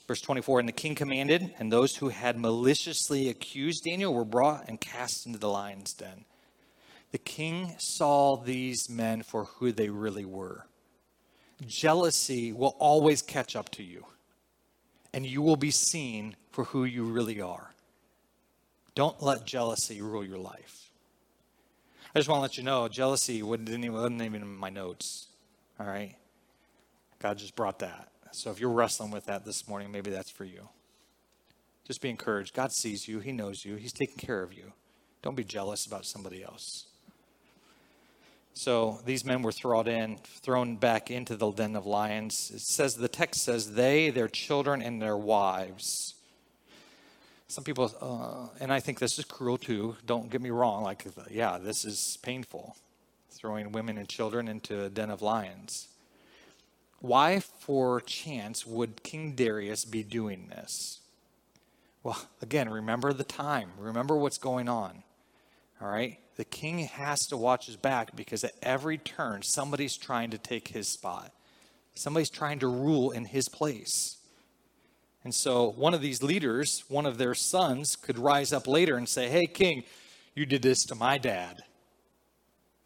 Verse 0.07 0.21
24 0.21 0.59
And 0.59 0.69
the 0.69 0.73
king 0.73 0.93
commanded, 0.93 1.55
and 1.57 1.71
those 1.71 1.95
who 1.95 2.09
had 2.09 2.39
maliciously 2.39 3.27
accused 3.27 3.85
Daniel 3.85 4.13
were 4.13 4.23
brought 4.23 4.69
and 4.69 4.79
cast 4.79 5.25
into 5.25 5.39
the 5.39 5.49
lion's 5.49 5.93
den. 5.93 6.25
The 7.11 7.17
king 7.17 7.75
saw 7.77 8.35
these 8.35 8.89
men 8.89 9.23
for 9.23 9.45
who 9.45 9.71
they 9.71 9.89
really 9.89 10.25
were. 10.25 10.67
Jealousy 11.65 12.51
will 12.51 12.75
always 12.79 13.21
catch 13.21 13.55
up 13.55 13.69
to 13.69 13.83
you, 13.83 14.05
and 15.13 15.25
you 15.25 15.41
will 15.41 15.55
be 15.55 15.71
seen 15.71 16.35
for 16.51 16.65
who 16.65 16.83
you 16.83 17.03
really 17.03 17.41
are. 17.41 17.73
Don't 18.93 19.21
let 19.21 19.45
jealousy 19.45 20.01
rule 20.01 20.25
your 20.25 20.37
life. 20.37 20.91
I 22.13 22.19
just 22.19 22.29
want 22.29 22.39
to 22.39 22.41
let 22.41 22.57
you 22.57 22.63
know 22.63 22.87
jealousy 22.87 23.43
wasn't 23.43 23.69
even, 23.69 23.93
wasn't 23.93 24.21
even 24.21 24.41
in 24.41 24.55
my 24.55 24.69
notes. 24.69 25.27
All 25.79 25.85
right? 25.85 26.15
God 27.19 27.37
just 27.37 27.55
brought 27.55 27.79
that. 27.79 28.09
So 28.31 28.51
if 28.51 28.59
you're 28.59 28.69
wrestling 28.69 29.11
with 29.11 29.25
that 29.25 29.45
this 29.45 29.67
morning, 29.67 29.91
maybe 29.91 30.11
that's 30.11 30.29
for 30.29 30.45
you. 30.45 30.67
Just 31.85 32.01
be 32.01 32.09
encouraged. 32.09 32.53
God 32.53 32.71
sees 32.71 33.07
you, 33.07 33.19
He 33.19 33.31
knows 33.31 33.63
you, 33.63 33.75
He's 33.75 33.93
taking 33.93 34.17
care 34.17 34.43
of 34.43 34.53
you. 34.53 34.73
Don't 35.21 35.35
be 35.35 35.43
jealous 35.43 35.85
about 35.85 36.05
somebody 36.05 36.43
else. 36.43 36.87
So 38.57 38.99
these 39.05 39.23
men 39.23 39.41
were 39.43 39.51
thrown 39.51 39.87
in, 39.87 40.17
thrown 40.17 40.77
back 40.77 41.11
into 41.11 41.35
the 41.35 41.51
den 41.51 41.75
of 41.75 41.85
lions. 41.85 42.51
It 42.53 42.61
says 42.61 42.95
the 42.95 43.07
text 43.07 43.43
says 43.43 43.73
they, 43.73 44.09
their 44.09 44.27
children, 44.27 44.81
and 44.81 45.01
their 45.01 45.17
wives 45.17 46.15
some 47.47 47.63
people, 47.63 47.91
uh, 48.01 48.55
and 48.59 48.71
I 48.73 48.79
think 48.79 48.99
this 48.99 49.17
is 49.17 49.25
cruel 49.25 49.57
too. 49.57 49.95
Don't 50.05 50.29
get 50.29 50.41
me 50.41 50.49
wrong. 50.49 50.83
Like, 50.83 51.05
yeah, 51.31 51.57
this 51.57 51.85
is 51.85 52.17
painful, 52.21 52.75
throwing 53.31 53.71
women 53.71 53.97
and 53.97 54.07
children 54.07 54.47
into 54.47 54.83
a 54.83 54.89
den 54.89 55.09
of 55.09 55.21
lions. 55.21 55.87
Why, 56.99 57.39
for 57.39 58.01
chance, 58.01 58.65
would 58.65 59.03
King 59.03 59.33
Darius 59.33 59.85
be 59.85 60.03
doing 60.03 60.49
this? 60.49 60.99
Well, 62.03 62.21
again, 62.41 62.69
remember 62.69 63.13
the 63.13 63.23
time. 63.23 63.71
Remember 63.77 64.17
what's 64.17 64.37
going 64.37 64.67
on. 64.67 65.03
All 65.81 65.89
right? 65.89 66.19
The 66.37 66.45
king 66.45 66.79
has 66.79 67.25
to 67.27 67.37
watch 67.37 67.65
his 67.65 67.75
back 67.75 68.15
because 68.15 68.43
at 68.43 68.53
every 68.61 68.99
turn, 68.99 69.41
somebody's 69.41 69.97
trying 69.97 70.29
to 70.29 70.37
take 70.37 70.67
his 70.69 70.87
spot. 70.87 71.33
Somebody's 71.95 72.29
trying 72.29 72.59
to 72.59 72.67
rule 72.67 73.09
in 73.09 73.25
his 73.25 73.49
place. 73.49 74.17
And 75.23 75.33
so 75.33 75.71
one 75.71 75.95
of 75.95 76.01
these 76.01 76.21
leaders, 76.21 76.83
one 76.87 77.07
of 77.07 77.17
their 77.17 77.33
sons, 77.33 77.95
could 77.95 78.19
rise 78.19 78.53
up 78.53 78.67
later 78.67 78.97
and 78.97 79.09
say, 79.09 79.27
Hey, 79.29 79.47
king, 79.47 79.83
you 80.35 80.45
did 80.45 80.61
this 80.61 80.85
to 80.85 80.95
my 80.95 81.17
dad. 81.17 81.63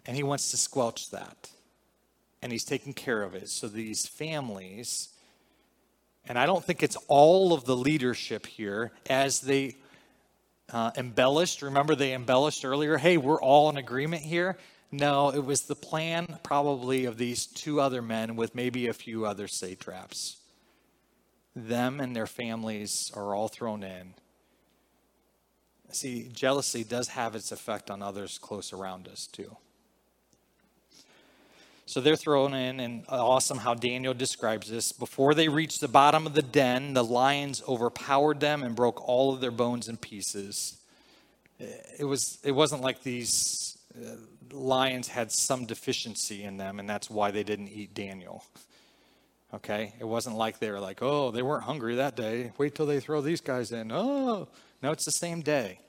And 0.05 0.15
he 0.15 0.23
wants 0.23 0.49
to 0.51 0.57
squelch 0.57 1.11
that. 1.11 1.51
And 2.41 2.53
he's 2.53 2.63
taking 2.63 2.93
care 2.93 3.21
of 3.21 3.35
it. 3.35 3.49
So 3.49 3.67
these 3.67 4.07
families, 4.07 5.09
and 6.25 6.39
I 6.39 6.45
don't 6.45 6.63
think 6.63 6.81
it's 6.81 6.97
all 7.09 7.53
of 7.53 7.65
the 7.65 7.75
leadership 7.75 8.47
here, 8.47 8.93
as 9.09 9.41
they 9.41 9.75
uh, 10.71 10.91
embellished, 10.97 11.61
remember 11.61 11.95
they 11.95 12.13
embellished 12.13 12.65
earlier, 12.65 12.97
hey, 12.97 13.17
we're 13.17 13.41
all 13.41 13.69
in 13.69 13.77
agreement 13.77 14.23
here. 14.23 14.57
No, 14.91 15.29
it 15.29 15.43
was 15.43 15.61
the 15.61 15.75
plan 15.75 16.39
probably 16.43 17.05
of 17.05 17.17
these 17.17 17.45
two 17.45 17.79
other 17.79 18.01
men 18.01 18.35
with 18.35 18.55
maybe 18.55 18.87
a 18.87 18.93
few 18.93 19.25
other 19.25 19.47
satraps 19.47 20.37
them 21.55 21.99
and 21.99 22.15
their 22.15 22.27
families 22.27 23.11
are 23.13 23.35
all 23.35 23.47
thrown 23.47 23.83
in. 23.83 24.13
See, 25.91 26.29
jealousy 26.31 26.83
does 26.83 27.09
have 27.09 27.35
its 27.35 27.51
effect 27.51 27.91
on 27.91 28.01
others 28.01 28.37
close 28.37 28.71
around 28.71 29.07
us, 29.07 29.27
too. 29.27 29.57
So 31.91 31.99
they're 31.99 32.15
thrown 32.15 32.53
in, 32.53 32.79
and 32.79 33.03
awesome 33.09 33.57
how 33.57 33.73
Daniel 33.73 34.13
describes 34.13 34.69
this. 34.69 34.93
Before 34.93 35.33
they 35.33 35.49
reached 35.49 35.81
the 35.81 35.89
bottom 35.89 36.25
of 36.25 36.33
the 36.33 36.41
den, 36.41 36.93
the 36.93 37.03
lions 37.03 37.61
overpowered 37.67 38.39
them 38.39 38.63
and 38.63 38.73
broke 38.77 39.05
all 39.09 39.33
of 39.33 39.41
their 39.41 39.51
bones 39.51 39.89
in 39.89 39.97
pieces. 39.97 40.77
It 41.59 42.05
was 42.05 42.39
it 42.45 42.53
wasn't 42.53 42.81
like 42.81 43.03
these 43.03 43.77
uh, 43.93 44.15
lions 44.53 45.09
had 45.09 45.33
some 45.33 45.65
deficiency 45.65 46.43
in 46.43 46.55
them, 46.55 46.79
and 46.79 46.89
that's 46.89 47.09
why 47.09 47.29
they 47.29 47.43
didn't 47.43 47.67
eat 47.67 47.93
Daniel. 47.93 48.45
Okay, 49.53 49.93
it 49.99 50.05
wasn't 50.05 50.37
like 50.37 50.59
they 50.59 50.71
were 50.71 50.79
like, 50.79 50.99
oh, 51.01 51.31
they 51.31 51.41
weren't 51.41 51.63
hungry 51.63 51.95
that 51.95 52.15
day. 52.15 52.53
Wait 52.57 52.73
till 52.73 52.85
they 52.85 53.01
throw 53.01 53.19
these 53.19 53.41
guys 53.41 53.73
in. 53.73 53.91
Oh, 53.91 54.47
no, 54.81 54.91
it's 54.91 55.03
the 55.03 55.11
same 55.11 55.41
day. 55.41 55.81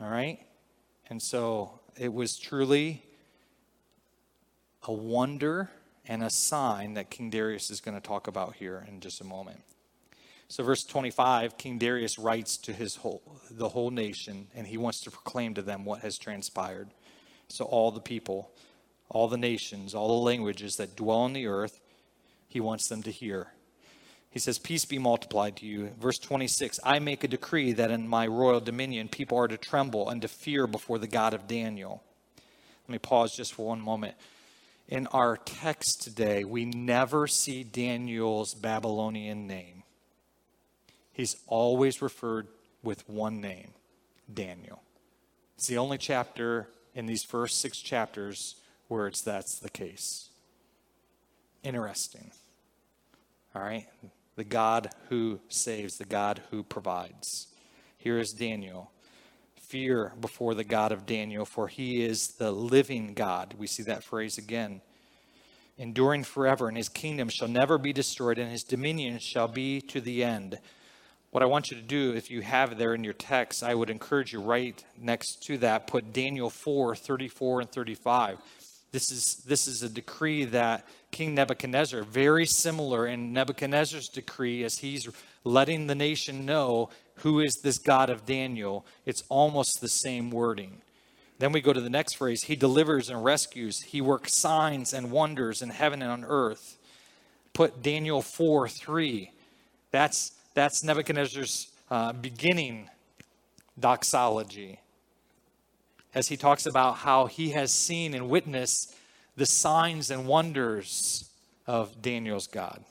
All 0.00 0.10
right, 0.10 0.40
and 1.08 1.22
so 1.22 1.78
it 1.96 2.12
was 2.12 2.36
truly 2.36 3.04
a 4.86 4.92
wonder 4.92 5.70
and 6.06 6.22
a 6.22 6.30
sign 6.30 6.94
that 6.94 7.10
King 7.10 7.30
Darius 7.30 7.70
is 7.70 7.80
going 7.80 7.94
to 7.94 8.00
talk 8.00 8.26
about 8.26 8.56
here 8.56 8.84
in 8.88 9.00
just 9.00 9.20
a 9.20 9.24
moment. 9.24 9.60
So 10.48 10.64
verse 10.64 10.82
25, 10.82 11.56
King 11.58 11.78
Darius 11.78 12.18
writes 12.18 12.56
to 12.58 12.72
his 12.72 12.96
whole 12.96 13.22
the 13.50 13.68
whole 13.68 13.90
nation 13.90 14.48
and 14.54 14.66
he 14.66 14.76
wants 14.76 15.00
to 15.02 15.10
proclaim 15.10 15.54
to 15.54 15.62
them 15.62 15.84
what 15.84 16.00
has 16.00 16.18
transpired. 16.18 16.88
So 17.48 17.64
all 17.64 17.92
the 17.92 18.00
people, 18.00 18.50
all 19.08 19.28
the 19.28 19.36
nations, 19.36 19.94
all 19.94 20.08
the 20.08 20.24
languages 20.24 20.76
that 20.76 20.96
dwell 20.96 21.18
on 21.18 21.34
the 21.34 21.46
earth, 21.46 21.80
he 22.48 22.58
wants 22.58 22.88
them 22.88 23.02
to 23.04 23.12
hear. 23.12 23.52
He 24.30 24.38
says, 24.38 24.58
Peace 24.58 24.84
be 24.84 24.98
multiplied 24.98 25.56
to 25.56 25.66
you. 25.66 25.90
Verse 26.00 26.18
26 26.18 26.80
I 26.82 26.98
make 26.98 27.22
a 27.22 27.28
decree 27.28 27.72
that 27.74 27.92
in 27.92 28.08
my 28.08 28.26
royal 28.26 28.60
dominion 28.60 29.08
people 29.08 29.38
are 29.38 29.48
to 29.48 29.56
tremble 29.56 30.08
and 30.08 30.22
to 30.22 30.28
fear 30.28 30.66
before 30.66 30.98
the 30.98 31.06
God 31.06 31.34
of 31.34 31.46
Daniel. 31.46 32.02
Let 32.88 32.92
me 32.92 32.98
pause 32.98 33.36
just 33.36 33.54
for 33.54 33.68
one 33.68 33.80
moment 33.80 34.16
in 34.90 35.06
our 35.08 35.36
text 35.36 36.02
today, 36.02 36.42
we 36.44 36.64
never 36.64 37.28
see 37.28 37.62
Daniel's 37.62 38.54
Babylonian 38.54 39.46
name. 39.46 39.84
He's 41.12 41.36
always 41.46 42.02
referred 42.02 42.48
with 42.82 43.08
one 43.08 43.40
name 43.40 43.70
Daniel. 44.32 44.82
It's 45.56 45.68
the 45.68 45.78
only 45.78 45.96
chapter 45.96 46.68
in 46.94 47.06
these 47.06 47.22
first 47.22 47.60
six 47.60 47.78
chapters 47.78 48.56
where 48.88 49.06
it's 49.06 49.22
that's 49.22 49.60
the 49.60 49.70
case. 49.70 50.30
Interesting. 51.62 52.32
All 53.54 53.62
right? 53.62 53.86
The 54.34 54.44
God 54.44 54.90
who 55.08 55.40
saves, 55.48 55.98
the 55.98 56.04
God 56.04 56.42
who 56.50 56.64
provides. 56.64 57.46
Here 57.96 58.18
is 58.18 58.32
Daniel 58.32 58.90
fear 59.70 60.12
before 60.20 60.54
the 60.54 60.64
God 60.64 60.90
of 60.90 61.06
Daniel, 61.06 61.44
for 61.44 61.68
he 61.68 62.02
is 62.02 62.32
the 62.32 62.50
living 62.50 63.14
God. 63.14 63.54
We 63.56 63.68
see 63.68 63.84
that 63.84 64.02
phrase 64.02 64.36
again. 64.36 64.80
Enduring 65.78 66.24
forever, 66.24 66.66
and 66.66 66.76
his 66.76 66.88
kingdom 66.88 67.28
shall 67.28 67.46
never 67.46 67.78
be 67.78 67.92
destroyed, 67.92 68.38
and 68.38 68.50
his 68.50 68.64
dominion 68.64 69.20
shall 69.20 69.46
be 69.46 69.80
to 69.82 70.00
the 70.00 70.24
end. 70.24 70.58
What 71.30 71.44
I 71.44 71.46
want 71.46 71.70
you 71.70 71.76
to 71.76 71.82
do, 71.84 72.12
if 72.14 72.32
you 72.32 72.42
have 72.42 72.78
there 72.78 72.94
in 72.94 73.04
your 73.04 73.12
text, 73.12 73.62
I 73.62 73.76
would 73.76 73.90
encourage 73.90 74.32
you 74.32 74.40
right 74.40 74.84
next 75.00 75.44
to 75.44 75.56
that, 75.58 75.86
put 75.86 76.12
Daniel 76.12 76.50
4 76.50 76.96
34 76.96 77.60
and 77.60 77.70
35. 77.70 78.38
This 78.90 79.12
is, 79.12 79.36
this 79.46 79.68
is 79.68 79.84
a 79.84 79.88
decree 79.88 80.46
that 80.46 80.84
King 81.12 81.36
Nebuchadnezzar, 81.36 82.02
very 82.02 82.44
similar 82.44 83.06
in 83.06 83.32
Nebuchadnezzar's 83.32 84.08
decree, 84.08 84.64
as 84.64 84.78
he's 84.78 85.08
letting 85.44 85.86
the 85.86 85.94
nation 85.94 86.44
know 86.44 86.90
who 87.22 87.40
is 87.40 87.56
this 87.62 87.78
God 87.78 88.10
of 88.10 88.26
Daniel, 88.26 88.84
it's 89.06 89.22
almost 89.28 89.80
the 89.80 89.88
same 89.88 90.30
wording. 90.30 90.82
Then 91.38 91.52
we 91.52 91.60
go 91.60 91.72
to 91.72 91.80
the 91.80 91.90
next 91.90 92.14
phrase 92.14 92.44
He 92.44 92.56
delivers 92.56 93.08
and 93.08 93.24
rescues, 93.24 93.80
He 93.82 94.00
works 94.00 94.36
signs 94.36 94.92
and 94.92 95.10
wonders 95.10 95.62
in 95.62 95.70
heaven 95.70 96.02
and 96.02 96.10
on 96.10 96.24
earth. 96.24 96.76
Put 97.52 97.82
Daniel 97.82 98.22
4 98.22 98.68
3. 98.68 99.32
That's, 99.90 100.32
that's 100.54 100.84
Nebuchadnezzar's 100.84 101.68
uh, 101.90 102.12
beginning 102.12 102.88
doxology 103.78 104.78
as 106.14 106.28
he 106.28 106.36
talks 106.36 106.66
about 106.66 106.98
how 106.98 107.26
he 107.26 107.50
has 107.50 107.72
seen 107.72 108.14
and 108.14 108.28
witnessed 108.28 108.94
the 109.36 109.46
signs 109.46 110.10
and 110.10 110.26
wonders 110.26 111.30
of 111.66 112.02
Daniel's 112.02 112.46
God. 112.46 112.84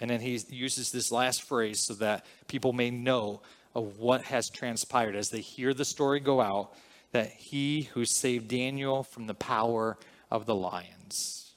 And 0.00 0.10
then 0.10 0.20
he 0.20 0.40
uses 0.48 0.90
this 0.90 1.12
last 1.12 1.42
phrase 1.42 1.80
so 1.80 1.94
that 1.94 2.26
people 2.48 2.72
may 2.72 2.90
know 2.90 3.42
of 3.74 3.98
what 3.98 4.22
has 4.22 4.50
transpired 4.50 5.16
as 5.16 5.30
they 5.30 5.40
hear 5.40 5.74
the 5.74 5.84
story 5.84 6.20
go 6.20 6.40
out 6.40 6.72
that 7.12 7.30
he 7.30 7.82
who 7.92 8.04
saved 8.04 8.48
Daniel 8.48 9.04
from 9.04 9.26
the 9.26 9.34
power 9.34 9.96
of 10.30 10.46
the 10.46 10.54
lions. 10.54 11.52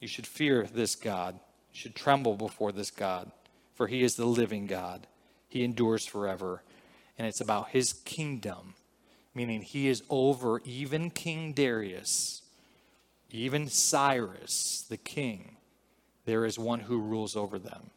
You 0.00 0.08
should 0.08 0.26
fear 0.26 0.64
this 0.64 0.96
God. 0.96 1.34
You 1.72 1.80
should 1.80 1.94
tremble 1.94 2.36
before 2.36 2.72
this 2.72 2.90
God, 2.90 3.32
for 3.74 3.86
he 3.86 4.02
is 4.02 4.16
the 4.16 4.26
living 4.26 4.66
God. 4.66 5.06
He 5.48 5.64
endures 5.64 6.04
forever. 6.04 6.62
And 7.16 7.26
it's 7.26 7.40
about 7.40 7.70
his 7.70 7.94
kingdom, 7.94 8.74
meaning 9.34 9.62
he 9.62 9.88
is 9.88 10.02
over 10.10 10.60
even 10.64 11.08
King 11.08 11.52
Darius, 11.52 12.42
even 13.30 13.68
Cyrus, 13.68 14.84
the 14.90 14.98
king 14.98 15.56
there 16.24 16.44
is 16.44 16.58
one 16.58 16.80
who 16.80 16.98
rules 16.98 17.36
over 17.36 17.58
them. 17.58 17.90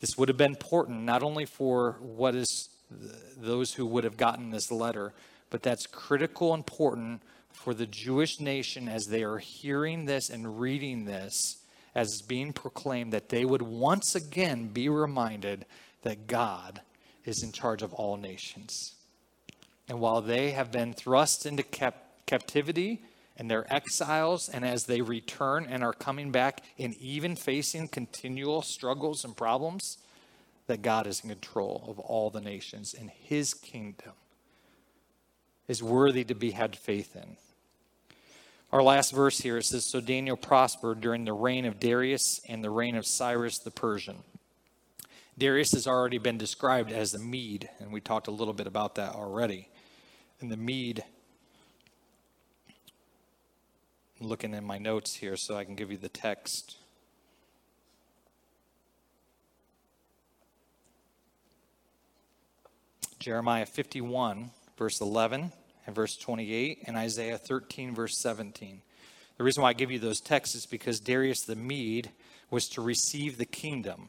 This 0.00 0.18
would 0.18 0.28
have 0.28 0.36
been 0.36 0.52
important 0.52 1.02
not 1.02 1.22
only 1.22 1.44
for 1.44 1.96
what 2.00 2.34
is 2.34 2.68
those 3.36 3.74
who 3.74 3.86
would 3.86 4.04
have 4.04 4.16
gotten 4.16 4.50
this 4.50 4.70
letter, 4.70 5.12
but 5.50 5.62
that's 5.62 5.86
critical 5.86 6.54
important 6.54 7.22
for 7.52 7.74
the 7.74 7.86
Jewish 7.86 8.40
nation 8.40 8.88
as 8.88 9.06
they 9.06 9.22
are 9.22 9.38
hearing 9.38 10.04
this 10.04 10.28
and 10.28 10.60
reading 10.60 11.04
this 11.04 11.58
as 11.94 12.22
being 12.22 12.52
proclaimed 12.52 13.12
that 13.12 13.28
they 13.28 13.44
would 13.44 13.62
once 13.62 14.14
again 14.14 14.68
be 14.68 14.88
reminded 14.88 15.64
that 16.02 16.26
God 16.26 16.80
is 17.24 17.42
in 17.42 17.52
charge 17.52 17.82
of 17.82 17.94
all 17.94 18.16
nations. 18.16 18.94
And 19.88 20.00
while 20.00 20.20
they 20.20 20.50
have 20.50 20.72
been 20.72 20.92
thrust 20.92 21.46
into 21.46 21.62
cap- 21.62 22.26
captivity 22.26 23.02
and 23.36 23.50
their 23.50 23.72
exiles, 23.72 24.48
and 24.48 24.64
as 24.64 24.84
they 24.84 25.00
return 25.00 25.66
and 25.68 25.82
are 25.82 25.92
coming 25.92 26.30
back 26.30 26.62
and 26.78 26.94
even 26.96 27.34
facing 27.34 27.88
continual 27.88 28.62
struggles 28.62 29.24
and 29.24 29.36
problems, 29.36 29.98
that 30.66 30.82
God 30.82 31.06
is 31.06 31.20
in 31.20 31.30
control 31.30 31.84
of 31.88 31.98
all 31.98 32.30
the 32.30 32.40
nations 32.40 32.94
and 32.98 33.10
his 33.10 33.52
kingdom 33.52 34.12
is 35.68 35.82
worthy 35.82 36.24
to 36.24 36.34
be 36.34 36.52
had 36.52 36.76
faith 36.76 37.16
in. 37.16 37.36
Our 38.72 38.82
last 38.82 39.12
verse 39.12 39.38
here 39.38 39.60
says 39.60 39.84
So 39.84 40.00
Daniel 40.00 40.36
prospered 40.36 41.00
during 41.00 41.24
the 41.24 41.32
reign 41.32 41.64
of 41.64 41.80
Darius 41.80 42.40
and 42.48 42.62
the 42.62 42.70
reign 42.70 42.96
of 42.96 43.06
Cyrus 43.06 43.58
the 43.58 43.70
Persian. 43.70 44.18
Darius 45.36 45.72
has 45.72 45.86
already 45.86 46.18
been 46.18 46.38
described 46.38 46.92
as 46.92 47.12
the 47.12 47.18
Mede, 47.18 47.68
and 47.80 47.92
we 47.92 48.00
talked 48.00 48.28
a 48.28 48.32
little 48.32 48.54
bit 48.54 48.66
about 48.66 48.94
that 48.94 49.14
already. 49.14 49.68
And 50.40 50.50
the 50.50 50.56
Mede 50.56 51.02
I'm 54.13 54.13
looking 54.24 54.54
in 54.54 54.64
my 54.64 54.78
notes 54.78 55.14
here 55.14 55.36
so 55.36 55.56
I 55.56 55.64
can 55.64 55.74
give 55.74 55.90
you 55.90 55.98
the 55.98 56.08
text. 56.08 56.76
Jeremiah 63.18 63.66
51, 63.66 64.50
verse 64.76 65.00
11 65.00 65.52
and 65.86 65.94
verse 65.94 66.16
28, 66.16 66.82
and 66.86 66.96
Isaiah 66.96 67.38
13, 67.38 67.94
verse 67.94 68.18
17. 68.18 68.82
The 69.38 69.44
reason 69.44 69.62
why 69.62 69.70
I 69.70 69.72
give 69.72 69.90
you 69.90 69.98
those 69.98 70.20
texts 70.20 70.54
is 70.54 70.66
because 70.66 71.00
Darius 71.00 71.40
the 71.40 71.56
Mede 71.56 72.10
was 72.50 72.68
to 72.70 72.82
receive 72.82 73.38
the 73.38 73.46
kingdom. 73.46 74.08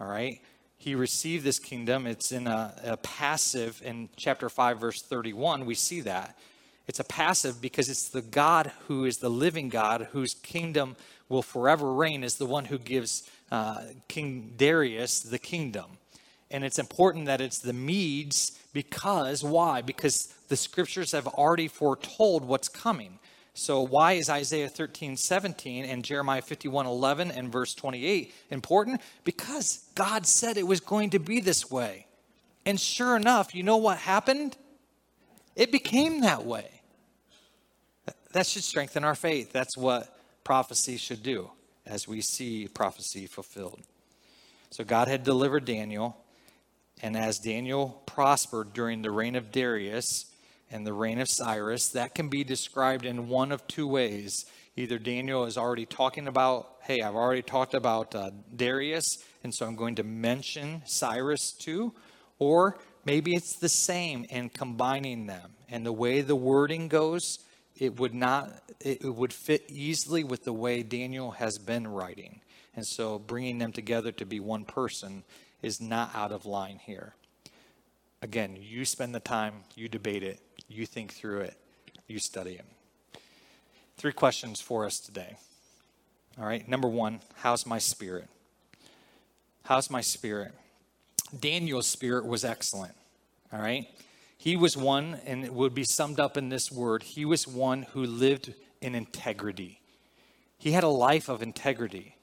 All 0.00 0.08
right? 0.08 0.40
He 0.76 0.96
received 0.96 1.44
this 1.44 1.60
kingdom. 1.60 2.06
It's 2.06 2.32
in 2.32 2.48
a, 2.48 2.74
a 2.84 2.96
passive 2.96 3.80
in 3.84 4.08
chapter 4.16 4.48
5, 4.48 4.80
verse 4.80 5.00
31. 5.02 5.64
We 5.64 5.76
see 5.76 6.00
that. 6.00 6.36
It's 6.92 7.00
a 7.00 7.04
passive 7.04 7.62
because 7.62 7.88
it's 7.88 8.10
the 8.10 8.20
God 8.20 8.70
who 8.86 9.06
is 9.06 9.16
the 9.16 9.30
living 9.30 9.70
God, 9.70 10.08
whose 10.12 10.34
kingdom 10.34 10.94
will 11.30 11.40
forever 11.40 11.90
reign, 11.90 12.22
is 12.22 12.36
the 12.36 12.44
one 12.44 12.66
who 12.66 12.76
gives 12.76 13.22
uh, 13.50 13.80
King 14.08 14.52
Darius 14.58 15.20
the 15.20 15.38
kingdom. 15.38 15.86
And 16.50 16.64
it's 16.64 16.78
important 16.78 17.24
that 17.24 17.40
it's 17.40 17.60
the 17.60 17.72
Medes 17.72 18.58
because, 18.74 19.42
why? 19.42 19.80
Because 19.80 20.34
the 20.48 20.56
scriptures 20.56 21.12
have 21.12 21.26
already 21.26 21.66
foretold 21.66 22.44
what's 22.44 22.68
coming. 22.68 23.18
So, 23.54 23.80
why 23.80 24.12
is 24.12 24.28
Isaiah 24.28 24.68
13, 24.68 25.16
17 25.16 25.86
and 25.86 26.04
Jeremiah 26.04 26.42
51, 26.42 26.84
11 26.84 27.30
and 27.30 27.50
verse 27.50 27.72
28 27.72 28.34
important? 28.50 29.00
Because 29.24 29.88
God 29.94 30.26
said 30.26 30.58
it 30.58 30.66
was 30.66 30.80
going 30.80 31.08
to 31.08 31.18
be 31.18 31.40
this 31.40 31.70
way. 31.70 32.04
And 32.66 32.78
sure 32.78 33.16
enough, 33.16 33.54
you 33.54 33.62
know 33.62 33.78
what 33.78 33.96
happened? 33.96 34.58
It 35.56 35.72
became 35.72 36.20
that 36.20 36.44
way. 36.44 36.81
That 38.32 38.46
should 38.46 38.64
strengthen 38.64 39.04
our 39.04 39.14
faith. 39.14 39.52
That's 39.52 39.76
what 39.76 40.16
prophecy 40.44 40.96
should 40.96 41.22
do 41.22 41.50
as 41.86 42.08
we 42.08 42.20
see 42.20 42.68
prophecy 42.68 43.26
fulfilled. 43.26 43.80
So 44.70 44.84
God 44.84 45.08
had 45.08 45.22
delivered 45.22 45.64
Daniel, 45.64 46.16
and 47.02 47.16
as 47.16 47.38
Daniel 47.38 48.02
prospered 48.06 48.72
during 48.72 49.02
the 49.02 49.10
reign 49.10 49.36
of 49.36 49.52
Darius, 49.52 50.26
and 50.70 50.86
the 50.86 50.92
reign 50.92 51.20
of 51.20 51.28
Cyrus, 51.28 51.90
that 51.90 52.14
can 52.14 52.28
be 52.28 52.42
described 52.42 53.04
in 53.04 53.28
one 53.28 53.52
of 53.52 53.66
two 53.68 53.86
ways. 53.86 54.46
Either 54.74 54.98
Daniel 54.98 55.44
is 55.44 55.58
already 55.58 55.84
talking 55.84 56.26
about, 56.26 56.76
hey, 56.80 57.02
I've 57.02 57.14
already 57.14 57.42
talked 57.42 57.74
about 57.74 58.14
uh, 58.14 58.30
Darius, 58.56 59.18
and 59.44 59.54
so 59.54 59.66
I'm 59.66 59.76
going 59.76 59.96
to 59.96 60.02
mention 60.02 60.82
Cyrus 60.86 61.52
too, 61.52 61.92
or 62.38 62.78
maybe 63.04 63.34
it's 63.34 63.56
the 63.56 63.68
same 63.68 64.24
and 64.30 64.52
combining 64.52 65.26
them. 65.26 65.50
And 65.68 65.84
the 65.84 65.92
way 65.92 66.22
the 66.22 66.36
wording 66.36 66.88
goes, 66.88 67.38
it 67.76 67.98
would 67.98 68.14
not, 68.14 68.52
it 68.80 69.04
would 69.04 69.32
fit 69.32 69.64
easily 69.68 70.24
with 70.24 70.44
the 70.44 70.52
way 70.52 70.82
Daniel 70.82 71.32
has 71.32 71.58
been 71.58 71.88
writing. 71.88 72.40
And 72.74 72.86
so 72.86 73.18
bringing 73.18 73.58
them 73.58 73.72
together 73.72 74.12
to 74.12 74.26
be 74.26 74.40
one 74.40 74.64
person 74.64 75.24
is 75.62 75.80
not 75.80 76.14
out 76.14 76.32
of 76.32 76.46
line 76.46 76.78
here. 76.84 77.14
Again, 78.20 78.56
you 78.60 78.84
spend 78.84 79.14
the 79.14 79.20
time, 79.20 79.64
you 79.74 79.88
debate 79.88 80.22
it, 80.22 80.40
you 80.68 80.86
think 80.86 81.12
through 81.12 81.40
it, 81.40 81.56
you 82.06 82.18
study 82.18 82.52
it. 82.52 82.64
Three 83.96 84.12
questions 84.12 84.60
for 84.60 84.86
us 84.86 84.98
today. 84.98 85.36
All 86.38 86.46
right, 86.46 86.66
number 86.66 86.88
one, 86.88 87.20
how's 87.36 87.66
my 87.66 87.78
spirit? 87.78 88.28
How's 89.64 89.90
my 89.90 90.00
spirit? 90.00 90.52
Daniel's 91.38 91.86
spirit 91.86 92.26
was 92.26 92.44
excellent. 92.44 92.94
All 93.52 93.60
right, 93.60 93.86
he 94.42 94.56
was 94.56 94.76
one, 94.76 95.20
and 95.24 95.44
it 95.44 95.54
would 95.54 95.72
be 95.72 95.84
summed 95.84 96.18
up 96.18 96.36
in 96.36 96.48
this 96.48 96.72
word 96.72 97.04
he 97.04 97.24
was 97.24 97.46
one 97.46 97.82
who 97.92 98.04
lived 98.04 98.52
in 98.80 98.96
integrity. 98.96 99.80
He 100.58 100.72
had 100.72 100.82
a 100.82 100.88
life 100.88 101.28
of 101.28 101.42
integrity. 101.42 102.16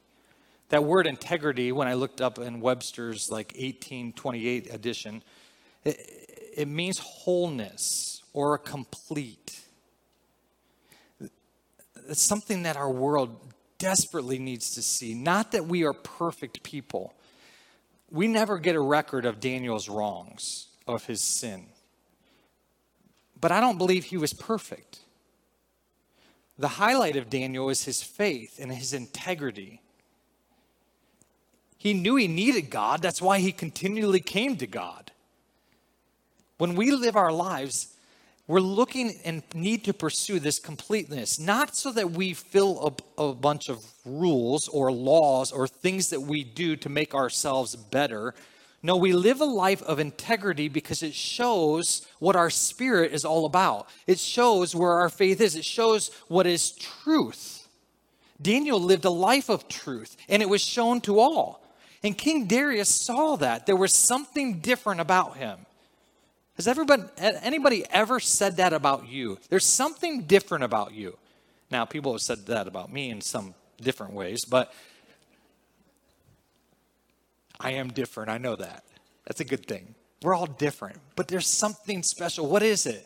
That 0.68 0.84
word 0.84 1.08
integrity, 1.08 1.72
when 1.72 1.88
I 1.88 1.94
looked 1.94 2.20
up 2.20 2.38
in 2.38 2.60
Webster's 2.60 3.32
like 3.32 3.54
1828 3.54 4.74
edition, 4.74 5.24
it, 5.86 5.98
it 6.58 6.68
means 6.68 7.00
wholeness 7.00 8.22
or 8.34 8.54
a 8.54 8.60
complete. 8.60 9.62
It's 12.10 12.22
something 12.22 12.64
that 12.64 12.76
our 12.76 12.92
world 12.92 13.54
desperately 13.78 14.40
needs 14.40 14.76
to 14.76 14.82
see. 14.82 15.14
Not 15.14 15.54
that 15.54 15.68
we 15.68 15.86
are 15.86 15.94
perfect 15.94 16.64
people. 16.64 17.14
We 18.12 18.28
never 18.28 18.60
get 18.60 18.76
a 18.76 18.82
record 18.82 19.26
of 19.26 19.40
Daniel's 19.40 19.88
wrongs, 19.88 20.68
of 20.86 21.06
his 21.06 21.22
sin. 21.22 21.68
But 23.42 23.52
I 23.52 23.60
don't 23.60 23.78
believe 23.78 24.06
he 24.06 24.18
was 24.18 24.34
perfect. 24.34 25.00
The 26.58 26.68
highlight 26.68 27.16
of 27.16 27.30
Daniel 27.30 27.70
is 27.70 27.86
his 27.86 28.04
faith 28.04 28.60
and 28.62 28.72
his 28.72 28.94
integrity. 28.94 29.82
He 31.78 31.94
knew 31.94 32.18
he 32.18 32.28
needed 32.28 32.70
God. 32.70 33.02
That's 33.02 33.22
why 33.22 33.40
he 33.40 33.54
continually 33.54 34.20
came 34.20 34.58
to 34.58 34.68
God. 34.68 35.12
When 36.58 36.76
we 36.76 36.92
live 36.92 37.16
our 37.16 37.32
lives, 37.32 37.96
we're 38.46 38.60
looking 38.60 39.16
and 39.24 39.44
need 39.54 39.86
to 39.86 39.94
pursue 39.94 40.40
this 40.40 40.60
completeness, 40.60 41.40
not 41.40 41.76
so 41.76 41.92
that 41.94 42.12
we 42.12 42.34
fill 42.34 42.98
a, 43.18 43.24
a, 43.30 43.34
bunch 43.34 43.70
of 43.70 43.86
rules 44.04 44.68
or 44.68 44.92
laws 44.92 45.52
or 45.54 45.68
things 45.68 46.10
that 46.10 46.22
we 46.22 46.44
do 46.44 46.76
to 46.76 46.90
make 46.90 47.14
ourselves 47.14 47.76
better. 47.76 48.34
No, 48.82 48.96
we 48.96 49.12
live 49.12 49.42
a 49.42 49.46
life 49.46 49.82
of 49.84 50.00
integrity 50.00 50.70
because 50.70 51.04
it 51.04 51.14
shows 51.14 52.08
what 52.20 52.36
our 52.36 52.50
spirit 52.50 53.12
is 53.12 53.26
all 53.26 53.46
about. 53.46 53.90
It 54.08 54.20
shows 54.20 54.74
where 54.74 54.94
our 54.94 55.10
faith 55.10 55.42
is, 55.42 55.56
it 55.56 55.66
shows 55.66 56.12
what 56.28 56.48
is 56.48 56.72
truth. 56.72 57.68
Daniel 58.42 58.80
lived 58.80 59.04
a 59.04 59.10
life 59.10 59.50
of 59.50 59.68
truth, 59.68 60.16
and 60.30 60.42
it 60.42 60.48
was 60.48 60.62
shown 60.62 61.02
to 61.02 61.20
all. 61.20 61.62
And 62.04 62.18
King 62.18 62.46
Darius 62.46 62.90
saw 62.90 63.36
that. 63.38 63.66
There 63.66 63.76
was 63.76 63.94
something 63.94 64.60
different 64.60 65.02
about 65.02 65.36
him. 65.36 65.58
Has 66.56 66.68
everybody, 66.68 67.04
anybody 67.18 67.86
ever 67.90 68.22
said 68.22 68.58
that 68.58 68.72
about 68.72 69.10
you? 69.10 69.38
There's 69.50 69.66
something 69.66 70.24
different 70.24 70.64
about 70.64 70.94
you. 70.94 71.18
Now, 71.70 71.86
people 71.86 72.14
have 72.14 72.22
said 72.22 72.46
that 72.48 72.68
about 72.68 72.92
me 72.92 73.10
in 73.10 73.20
some 73.20 73.54
different 73.82 74.14
ways, 74.14 74.46
but 74.46 74.74
I 77.60 77.72
am 77.72 77.90
different. 77.90 78.30
I 78.30 78.38
know 78.38 78.56
that. 78.56 78.84
That's 79.26 79.42
a 79.42 79.46
good 79.46 79.66
thing. 79.66 79.96
We're 80.22 80.34
all 80.34 80.48
different, 80.48 80.98
but 81.16 81.28
there's 81.28 81.48
something 81.48 82.04
special. 82.04 82.48
What 82.48 82.64
is 82.64 82.86
it? 82.86 83.06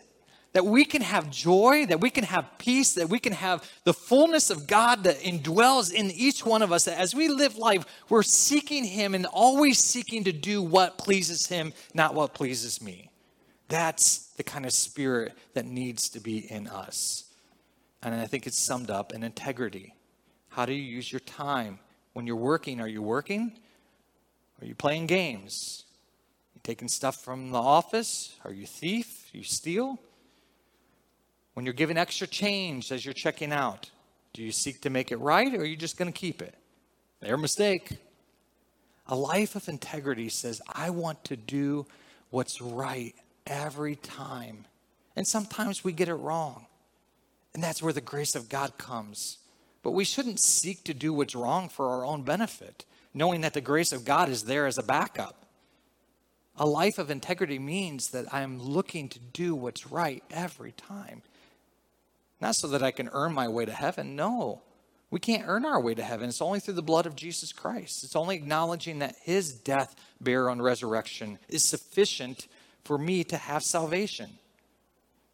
that 0.54 0.66
we 0.66 0.86
can 0.86 1.02
have 1.02 1.30
joy, 1.30 1.86
that 1.88 2.00
we 2.00 2.10
can 2.10 2.24
have 2.24 2.46
peace, 2.60 2.94
that 2.94 3.10
we 3.10 3.20
can 3.20 3.34
have 3.34 3.70
the 3.84 3.94
fullness 3.94 4.50
of 4.50 4.68
God 4.68 5.04
that 5.04 5.20
indwells 5.20 5.92
in 5.92 6.12
each 6.12 6.46
one 6.46 6.62
of 6.62 6.72
us. 6.72 6.86
That 6.86 7.00
as 7.00 7.14
we 7.14 7.28
live 7.28 7.58
life, 7.58 7.86
we're 8.08 8.24
seeking 8.24 8.86
Him 8.86 9.16
and 9.16 9.26
always 9.26 9.80
seeking 9.80 10.24
to 10.26 10.32
do 10.32 10.62
what 10.62 10.98
pleases 11.00 11.48
Him, 11.48 11.74
not 11.94 12.14
what 12.14 12.36
pleases 12.36 12.82
me. 12.82 13.10
That's 13.68 14.28
the 14.38 14.44
kind 14.44 14.66
of 14.66 14.74
spirit 14.74 15.34
that 15.56 15.66
needs 15.66 16.10
to 16.10 16.20
be 16.20 16.52
in 16.52 16.68
us. 16.68 17.26
And 18.04 18.14
I 18.14 18.28
think 18.28 18.46
it's 18.46 18.60
summed 18.60 18.92
up 18.92 19.12
in 19.12 19.24
integrity. 19.24 19.96
How 20.50 20.68
do 20.68 20.74
you 20.74 20.84
use 20.84 21.12
your 21.12 21.22
time? 21.22 21.80
When 22.14 22.28
you're 22.28 22.36
working, 22.36 22.80
are 22.80 22.88
you 22.88 23.02
working? 23.02 23.54
Are 24.64 24.66
you 24.66 24.76
playing 24.76 25.08
games? 25.08 25.84
You 26.56 26.62
taking 26.64 26.88
stuff 26.88 27.22
from 27.22 27.52
the 27.52 27.60
office? 27.60 28.38
Are 28.46 28.54
you 28.54 28.66
thief? 28.66 29.30
You 29.34 29.44
steal? 29.44 30.00
When 31.54 31.66
you're 31.66 31.74
given 31.74 31.98
extra 31.98 32.28
change 32.28 32.90
as 32.90 33.04
you're 33.04 33.14
checking 33.14 33.52
out, 33.52 33.92
do 34.32 34.42
you 34.42 34.54
seek 34.54 34.80
to 34.82 34.90
make 34.90 35.12
it 35.12 35.18
right 35.18 35.54
or 35.54 35.64
are 35.64 35.66
you 35.66 35.76
just 35.76 35.98
going 35.98 36.12
to 36.12 36.18
keep 36.18 36.42
it? 36.42 36.56
Their 37.20 37.36
mistake. 37.36 37.98
A 39.08 39.16
life 39.18 39.58
of 39.58 39.68
integrity 39.68 40.30
says, 40.30 40.62
I 40.72 40.92
want 40.92 41.26
to 41.26 41.36
do 41.36 41.86
what's 42.30 42.62
right 42.62 43.14
every 43.46 43.98
time. 43.98 44.64
And 45.18 45.28
sometimes 45.28 45.84
we 45.84 45.92
get 45.92 46.08
it 46.08 46.16
wrong. 46.16 46.68
And 47.54 47.62
that's 47.62 47.84
where 47.84 47.92
the 47.92 48.00
grace 48.00 48.34
of 48.34 48.48
God 48.48 48.78
comes. 48.78 49.40
But 49.84 49.92
we 49.92 50.06
shouldn't 50.06 50.40
seek 50.40 50.86
to 50.86 50.94
do 50.94 51.14
what's 51.14 51.36
wrong 51.36 51.68
for 51.68 51.90
our 51.90 52.06
own 52.06 52.24
benefit, 52.24 52.86
knowing 53.14 53.42
that 53.42 53.54
the 53.54 53.62
grace 53.62 53.92
of 53.92 54.06
God 54.06 54.30
is 54.30 54.44
there 54.44 54.66
as 54.66 54.78
a 54.78 54.84
backup. 54.84 55.46
A 56.58 56.66
life 56.66 56.98
of 56.98 57.10
integrity 57.10 57.60
means 57.60 58.10
that 58.10 58.34
I'm 58.34 58.60
looking 58.60 59.10
to 59.10 59.20
do 59.20 59.56
what's 59.56 59.88
right 59.88 60.24
every 60.30 60.72
time. 60.72 61.24
Not 62.40 62.56
so 62.56 62.68
that 62.68 62.84
I 62.84 62.92
can 62.92 63.10
earn 63.14 63.34
my 63.34 63.48
way 63.48 63.66
to 63.66 63.72
heaven. 63.72 64.16
No. 64.16 64.62
We 65.10 65.20
can't 65.20 65.44
earn 65.46 65.66
our 65.66 65.80
way 65.80 65.94
to 65.94 66.04
heaven. 66.04 66.28
It's 66.28 66.42
only 66.42 66.60
through 66.60 66.74
the 66.74 66.82
blood 66.82 67.06
of 67.06 67.16
Jesus 67.16 67.54
Christ. 67.54 68.04
It's 68.04 68.16
only 68.16 68.36
acknowledging 68.36 69.00
that 69.00 69.16
his 69.22 69.54
death, 69.54 69.96
burial, 70.20 70.52
and 70.52 70.64
resurrection 70.64 71.40
is 71.48 71.64
sufficient 71.64 72.48
for 72.84 72.98
me 72.98 73.24
to 73.26 73.38
have 73.38 73.64
salvation. 73.64 74.32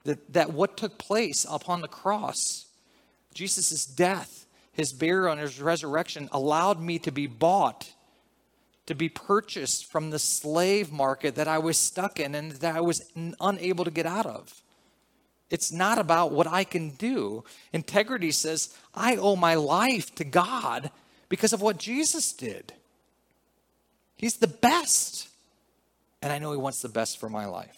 That, 0.03 0.33
that 0.33 0.53
what 0.53 0.77
took 0.77 0.97
place 0.97 1.45
upon 1.49 1.81
the 1.81 1.87
cross, 1.87 2.67
Jesus' 3.33 3.85
death, 3.85 4.45
his 4.71 4.93
burial, 4.93 5.31
and 5.31 5.41
his 5.41 5.61
resurrection 5.61 6.29
allowed 6.31 6.79
me 6.79 6.99
to 6.99 7.11
be 7.11 7.27
bought, 7.27 7.91
to 8.85 8.95
be 8.95 9.09
purchased 9.09 9.85
from 9.85 10.09
the 10.09 10.19
slave 10.19 10.91
market 10.91 11.35
that 11.35 11.47
I 11.47 11.57
was 11.57 11.77
stuck 11.77 12.19
in 12.19 12.35
and 12.35 12.53
that 12.53 12.75
I 12.75 12.81
was 12.81 13.01
unable 13.39 13.85
to 13.85 13.91
get 13.91 14.05
out 14.05 14.25
of. 14.25 14.61
It's 15.49 15.71
not 15.71 15.97
about 15.97 16.31
what 16.31 16.47
I 16.47 16.63
can 16.63 16.91
do. 16.91 17.43
Integrity 17.73 18.31
says, 18.31 18.75
I 18.93 19.15
owe 19.15 19.35
my 19.35 19.55
life 19.55 20.13
to 20.15 20.23
God 20.23 20.91
because 21.27 21.53
of 21.53 21.61
what 21.61 21.77
Jesus 21.77 22.31
did. 22.33 22.73
He's 24.15 24.37
the 24.37 24.47
best. 24.47 25.29
And 26.21 26.33
I 26.33 26.39
know 26.39 26.51
He 26.51 26.57
wants 26.57 26.81
the 26.81 26.89
best 26.89 27.19
for 27.19 27.29
my 27.29 27.45
life. 27.45 27.77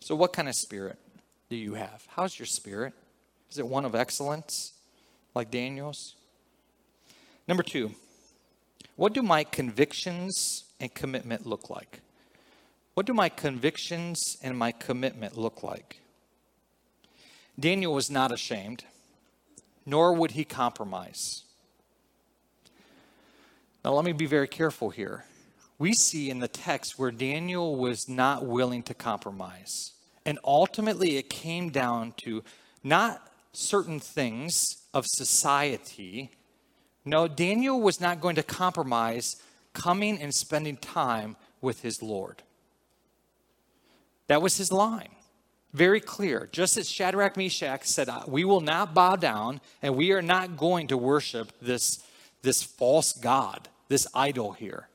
So, 0.00 0.14
what 0.14 0.32
kind 0.32 0.48
of 0.48 0.54
spirit 0.54 0.98
do 1.50 1.56
you 1.56 1.74
have? 1.74 2.06
How's 2.08 2.38
your 2.38 2.46
spirit? 2.46 2.92
Is 3.50 3.58
it 3.58 3.66
one 3.66 3.84
of 3.84 3.94
excellence, 3.94 4.73
like 5.34 5.50
Daniel's? 5.50 6.14
Number 7.46 7.62
two, 7.62 7.92
what 8.96 9.12
do 9.12 9.22
my 9.22 9.44
convictions 9.44 10.64
and 10.80 10.94
commitment 10.94 11.46
look 11.46 11.68
like? 11.68 12.00
What 12.94 13.06
do 13.06 13.12
my 13.12 13.28
convictions 13.28 14.38
and 14.42 14.56
my 14.56 14.70
commitment 14.70 15.36
look 15.36 15.62
like? 15.62 16.00
Daniel 17.58 17.92
was 17.92 18.10
not 18.10 18.32
ashamed, 18.32 18.84
nor 19.84 20.12
would 20.14 20.32
he 20.32 20.44
compromise. 20.44 21.42
Now, 23.84 23.92
let 23.92 24.04
me 24.04 24.12
be 24.12 24.26
very 24.26 24.48
careful 24.48 24.90
here. 24.90 25.24
We 25.78 25.92
see 25.92 26.30
in 26.30 26.38
the 26.38 26.48
text 26.48 26.98
where 26.98 27.10
Daniel 27.10 27.76
was 27.76 28.08
not 28.08 28.46
willing 28.46 28.82
to 28.84 28.94
compromise. 28.94 29.92
And 30.24 30.38
ultimately, 30.44 31.16
it 31.16 31.28
came 31.28 31.70
down 31.70 32.14
to 32.24 32.42
not 32.82 33.28
certain 33.52 34.00
things 34.00 34.83
of 34.94 35.06
society. 35.06 36.30
No, 37.04 37.28
Daniel 37.28 37.80
was 37.80 38.00
not 38.00 38.22
going 38.22 38.36
to 38.36 38.42
compromise 38.42 39.36
coming 39.74 40.18
and 40.18 40.34
spending 40.34 40.78
time 40.78 41.36
with 41.60 41.82
his 41.82 42.02
Lord. 42.02 42.42
That 44.28 44.40
was 44.40 44.56
his 44.56 44.72
line 44.72 45.10
very 45.74 46.00
clear. 46.00 46.48
Just 46.52 46.76
as 46.76 46.88
Shadrach, 46.88 47.36
Meshach 47.36 47.84
said, 47.84 48.08
We 48.28 48.44
will 48.44 48.60
not 48.60 48.94
bow 48.94 49.16
down 49.16 49.60
and 49.82 49.96
we 49.96 50.12
are 50.12 50.22
not 50.22 50.56
going 50.56 50.86
to 50.86 50.96
worship 50.96 51.52
this, 51.60 52.02
this 52.42 52.62
false 52.62 53.12
God, 53.12 53.68
this 53.88 54.06
idol 54.14 54.52
here. 54.52 54.88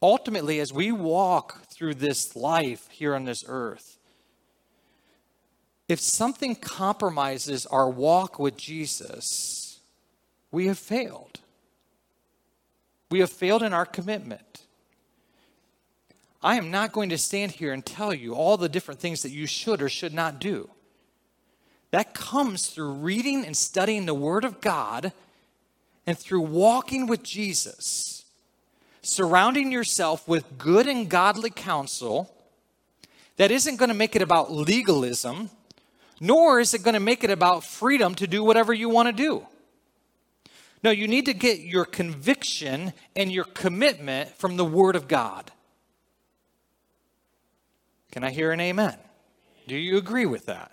Ultimately, 0.00 0.58
as 0.58 0.72
we 0.72 0.90
walk 0.90 1.66
through 1.66 1.94
this 1.94 2.34
life 2.34 2.88
here 2.90 3.14
on 3.14 3.24
this 3.24 3.44
earth, 3.46 3.91
if 5.92 6.00
something 6.00 6.56
compromises 6.56 7.66
our 7.66 7.88
walk 7.88 8.38
with 8.38 8.56
Jesus, 8.56 9.78
we 10.50 10.66
have 10.66 10.78
failed. 10.78 11.40
We 13.10 13.20
have 13.20 13.30
failed 13.30 13.62
in 13.62 13.74
our 13.74 13.84
commitment. 13.84 14.62
I 16.42 16.56
am 16.56 16.70
not 16.70 16.92
going 16.92 17.10
to 17.10 17.18
stand 17.18 17.52
here 17.52 17.74
and 17.74 17.84
tell 17.84 18.14
you 18.14 18.34
all 18.34 18.56
the 18.56 18.70
different 18.70 19.00
things 19.00 19.22
that 19.22 19.32
you 19.32 19.46
should 19.46 19.82
or 19.82 19.90
should 19.90 20.14
not 20.14 20.40
do. 20.40 20.70
That 21.90 22.14
comes 22.14 22.68
through 22.68 22.94
reading 22.94 23.44
and 23.44 23.54
studying 23.54 24.06
the 24.06 24.14
Word 24.14 24.46
of 24.46 24.62
God 24.62 25.12
and 26.06 26.16
through 26.18 26.40
walking 26.40 27.06
with 27.06 27.22
Jesus, 27.22 28.24
surrounding 29.02 29.70
yourself 29.70 30.26
with 30.26 30.56
good 30.56 30.86
and 30.86 31.06
godly 31.10 31.50
counsel 31.50 32.34
that 33.36 33.50
isn't 33.50 33.76
going 33.76 33.88
to 33.88 33.94
make 33.94 34.16
it 34.16 34.22
about 34.22 34.50
legalism, 34.50 35.50
nor 36.22 36.60
is 36.60 36.72
it 36.72 36.84
going 36.84 36.94
to 36.94 37.00
make 37.00 37.24
it 37.24 37.30
about 37.30 37.64
freedom 37.64 38.14
to 38.14 38.28
do 38.28 38.44
whatever 38.44 38.72
you 38.72 38.88
want 38.88 39.08
to 39.08 39.12
do. 39.12 39.44
No, 40.84 40.92
you 40.92 41.08
need 41.08 41.26
to 41.26 41.34
get 41.34 41.58
your 41.58 41.84
conviction 41.84 42.92
and 43.16 43.32
your 43.32 43.42
commitment 43.42 44.30
from 44.38 44.56
the 44.56 44.64
Word 44.64 44.94
of 44.94 45.08
God. 45.08 45.50
Can 48.12 48.22
I 48.22 48.30
hear 48.30 48.52
an 48.52 48.60
amen? 48.60 48.96
Do 49.66 49.76
you 49.76 49.96
agree 49.96 50.26
with 50.26 50.46
that? 50.46 50.70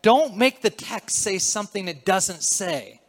Don't 0.00 0.34
make 0.34 0.62
the 0.62 0.70
text 0.70 1.16
say 1.16 1.36
something 1.36 1.86
it 1.86 2.06
doesn't 2.06 2.42
say. 2.42 3.02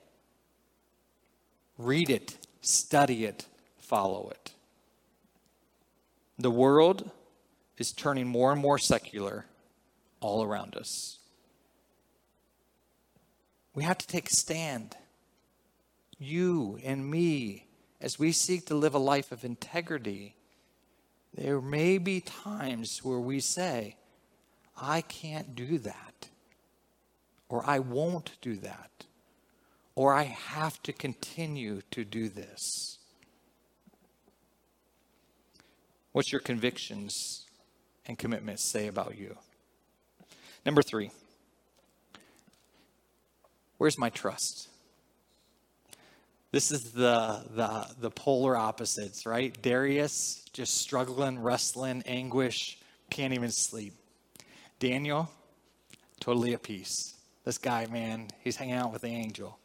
Read 1.78 2.10
it, 2.10 2.38
study 2.60 3.24
it, 3.24 3.46
follow 3.78 4.28
it. 4.30 4.52
The 6.38 6.52
world 6.52 7.12
is 7.78 7.94
turning 7.94 8.28
more 8.28 8.52
and 8.52 8.62
more 8.62 8.78
secular 8.78 9.46
all 10.20 10.44
around 10.44 10.76
us. 10.76 11.20
We 13.76 13.84
have 13.84 13.98
to 13.98 14.08
take 14.08 14.32
a 14.32 14.36
stand. 14.36 14.96
You 16.18 16.80
and 16.84 17.12
me, 17.12 17.68
as 18.00 18.18
we 18.18 18.32
seek 18.32 18.66
to 18.68 18.76
live 18.76 18.96
a 18.96 19.00
life 19.00 19.34
of 19.34 19.44
integrity, 19.44 20.36
there 21.34 21.60
may 21.60 21.98
be 21.98 22.22
times 22.22 23.04
where 23.04 23.20
we 23.20 23.42
say, 23.42 23.98
I 24.82 25.02
can't 25.02 25.56
do 25.56 25.78
that, 25.80 26.30
or 27.50 27.64
I 27.70 27.80
won't 27.80 28.38
do 28.42 28.56
that, 28.58 29.06
or 29.94 30.14
I 30.14 30.24
have 30.24 30.82
to 30.84 30.94
continue 30.94 31.82
to 31.92 32.06
do 32.06 32.30
this. 32.30 32.98
What's 36.14 36.32
your 36.32 36.42
convictions 36.42 37.46
and 38.06 38.18
commitments 38.18 38.64
say 38.64 38.88
about 38.88 39.18
you? 39.18 39.38
Number 40.66 40.82
three, 40.82 41.12
where's 43.78 43.98
my 43.98 44.10
trust? 44.10 44.70
This 46.52 46.72
is 46.72 46.92
the, 46.92 47.44
the, 47.54 47.88
the 48.00 48.10
polar 48.10 48.56
opposites, 48.56 49.26
right? 49.26 49.56
Darius 49.62 50.46
just 50.54 50.78
struggling, 50.78 51.40
wrestling, 51.40 52.02
anguish, 52.06 52.78
can't 53.10 53.34
even 53.34 53.52
sleep. 53.52 53.94
Daniel, 54.80 55.30
totally 56.20 56.54
at 56.54 56.64
peace. 56.64 57.16
This 57.44 57.58
guy, 57.58 57.86
man, 57.88 58.30
he's 58.42 58.56
hanging 58.56 58.76
out 58.76 58.94
with 58.94 59.02
the 59.02 59.10
angel. 59.10 59.60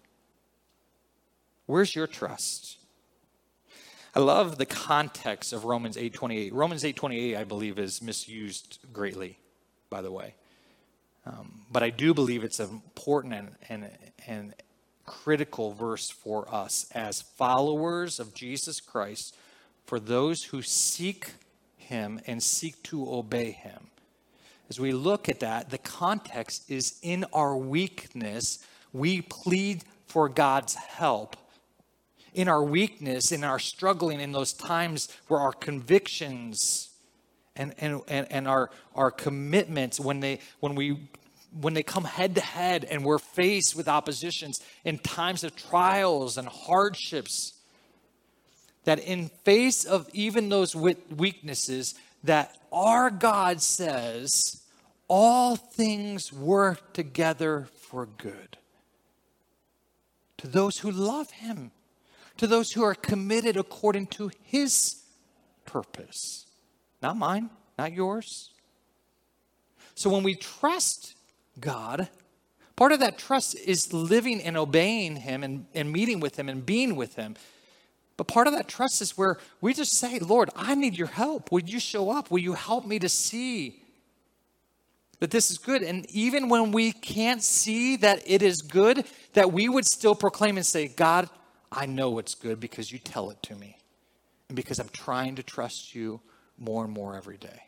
Where's 1.66 1.94
your 1.94 2.08
trust? 2.08 2.78
I 4.14 4.18
love 4.18 4.58
the 4.58 4.66
context 4.66 5.52
of 5.52 5.64
Romans 5.64 5.96
8:28. 5.96 6.52
Romans 6.52 6.82
8:28, 6.82 7.36
I 7.36 7.44
believe, 7.44 7.78
is 7.78 8.02
misused 8.02 8.80
greatly, 8.92 9.38
by 9.88 10.02
the 10.02 10.10
way. 10.10 10.34
Um, 11.26 11.62
but 11.70 11.82
I 11.82 11.90
do 11.90 12.14
believe 12.14 12.44
it's 12.44 12.60
an 12.60 12.70
important 12.70 13.34
and, 13.34 13.48
and, 13.68 13.90
and 14.26 14.54
critical 15.04 15.72
verse 15.72 16.10
for 16.10 16.52
us 16.54 16.86
as 16.94 17.20
followers 17.22 18.20
of 18.20 18.34
Jesus 18.34 18.80
Christ, 18.80 19.36
for 19.84 19.98
those 19.98 20.44
who 20.44 20.62
seek 20.62 21.32
Him 21.76 22.20
and 22.26 22.42
seek 22.42 22.82
to 22.84 23.12
obey 23.12 23.50
Him. 23.50 23.88
As 24.68 24.78
we 24.78 24.92
look 24.92 25.28
at 25.28 25.40
that, 25.40 25.70
the 25.70 25.78
context 25.78 26.70
is 26.70 26.98
in 27.02 27.24
our 27.32 27.56
weakness, 27.56 28.64
we 28.92 29.20
plead 29.20 29.82
for 30.06 30.28
God's 30.28 30.76
help. 30.76 31.36
In 32.34 32.46
our 32.46 32.62
weakness, 32.62 33.32
in 33.32 33.42
our 33.42 33.58
struggling, 33.58 34.20
in 34.20 34.30
those 34.30 34.52
times 34.52 35.08
where 35.26 35.40
our 35.40 35.52
convictions 35.52 36.89
and, 37.60 37.74
and, 37.78 38.00
and, 38.08 38.26
and 38.30 38.48
our, 38.48 38.70
our 38.94 39.10
commitments, 39.10 40.00
when, 40.00 40.20
they, 40.20 40.40
when 40.60 40.74
we 40.74 41.08
when 41.60 41.74
they 41.74 41.82
come 41.82 42.04
head 42.04 42.36
to 42.36 42.40
head 42.40 42.84
and 42.84 43.04
we're 43.04 43.18
faced 43.18 43.74
with 43.74 43.88
oppositions 43.88 44.60
in 44.84 44.98
times 44.98 45.42
of 45.42 45.56
trials 45.56 46.38
and 46.38 46.46
hardships 46.46 47.54
that 48.84 49.00
in 49.00 49.28
face 49.44 49.84
of 49.84 50.08
even 50.12 50.48
those 50.48 50.76
weaknesses 50.76 51.96
that 52.22 52.56
our 52.72 53.10
god 53.10 53.60
says 53.60 54.62
all 55.08 55.56
things 55.56 56.32
work 56.32 56.92
together 56.92 57.66
for 57.80 58.06
good 58.06 58.56
to 60.36 60.46
those 60.46 60.78
who 60.78 60.90
love 60.92 61.30
him 61.32 61.72
to 62.36 62.46
those 62.46 62.70
who 62.70 62.84
are 62.84 62.94
committed 62.94 63.56
according 63.56 64.06
to 64.06 64.30
his 64.44 65.02
purpose 65.66 66.46
not 67.02 67.16
mine 67.16 67.50
not 67.78 67.92
yours 67.92 68.50
so 69.94 70.08
when 70.08 70.22
we 70.22 70.34
trust 70.34 71.14
God. 71.60 72.08
Part 72.76 72.92
of 72.92 73.00
that 73.00 73.18
trust 73.18 73.54
is 73.54 73.92
living 73.92 74.40
and 74.42 74.56
obeying 74.56 75.16
Him 75.16 75.44
and, 75.44 75.66
and 75.74 75.92
meeting 75.92 76.20
with 76.20 76.38
Him 76.38 76.48
and 76.48 76.64
being 76.64 76.96
with 76.96 77.16
Him. 77.16 77.36
But 78.16 78.26
part 78.26 78.46
of 78.46 78.54
that 78.54 78.68
trust 78.68 79.02
is 79.02 79.16
where 79.16 79.38
we 79.60 79.74
just 79.74 79.92
say, 79.92 80.18
Lord, 80.18 80.50
I 80.56 80.74
need 80.74 80.96
your 80.96 81.08
help. 81.08 81.52
Will 81.52 81.60
you 81.60 81.78
show 81.78 82.10
up? 82.10 82.30
Will 82.30 82.38
you 82.38 82.54
help 82.54 82.86
me 82.86 82.98
to 82.98 83.08
see 83.08 83.82
that 85.18 85.30
this 85.30 85.50
is 85.50 85.58
good? 85.58 85.82
And 85.82 86.10
even 86.10 86.48
when 86.48 86.72
we 86.72 86.92
can't 86.92 87.42
see 87.42 87.96
that 87.96 88.22
it 88.26 88.42
is 88.42 88.62
good, 88.62 89.04
that 89.34 89.52
we 89.52 89.68
would 89.68 89.84
still 89.84 90.14
proclaim 90.14 90.56
and 90.56 90.64
say, 90.64 90.88
God, 90.88 91.28
I 91.72 91.86
know 91.86 92.18
it's 92.18 92.34
good 92.34 92.60
because 92.60 92.90
you 92.90 92.98
tell 92.98 93.30
it 93.30 93.42
to 93.44 93.54
me. 93.54 93.76
And 94.48 94.56
because 94.56 94.78
I'm 94.78 94.88
trying 94.88 95.36
to 95.36 95.42
trust 95.42 95.94
you 95.94 96.20
more 96.60 96.84
and 96.84 96.92
more 96.92 97.16
every 97.16 97.38
day. 97.38 97.64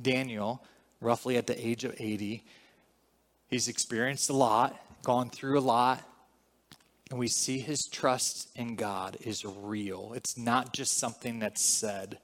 Daniel, 0.00 0.64
roughly 1.00 1.36
at 1.36 1.46
the 1.46 1.66
age 1.66 1.84
of 1.84 1.94
80, 1.98 2.44
He's 3.48 3.68
experienced 3.68 4.28
a 4.28 4.34
lot, 4.34 4.78
gone 5.02 5.30
through 5.30 5.58
a 5.58 5.60
lot, 5.60 6.02
and 7.10 7.18
we 7.18 7.28
see 7.28 7.58
his 7.58 7.86
trust 7.86 8.50
in 8.54 8.76
God 8.76 9.16
is 9.22 9.44
real. 9.44 10.12
It's 10.14 10.36
not 10.36 10.74
just 10.74 10.98
something 10.98 11.38
that's 11.38 11.64
said. 11.64 12.18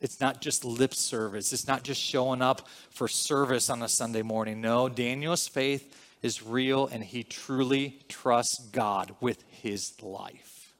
It's 0.00 0.20
not 0.20 0.40
just 0.40 0.64
lip 0.64 0.94
service. 0.94 1.52
It's 1.52 1.68
not 1.68 1.84
just 1.84 2.02
showing 2.02 2.42
up 2.42 2.68
for 2.90 3.06
service 3.06 3.70
on 3.70 3.82
a 3.82 3.88
Sunday 3.88 4.22
morning. 4.22 4.60
No, 4.60 4.88
Daniel's 4.88 5.46
faith 5.46 5.96
is 6.22 6.42
real 6.42 6.88
and 6.88 7.04
he 7.04 7.22
truly 7.22 8.00
trusts 8.08 8.58
God 8.72 9.14
with 9.20 9.44
his 9.48 10.02
life. 10.02 10.74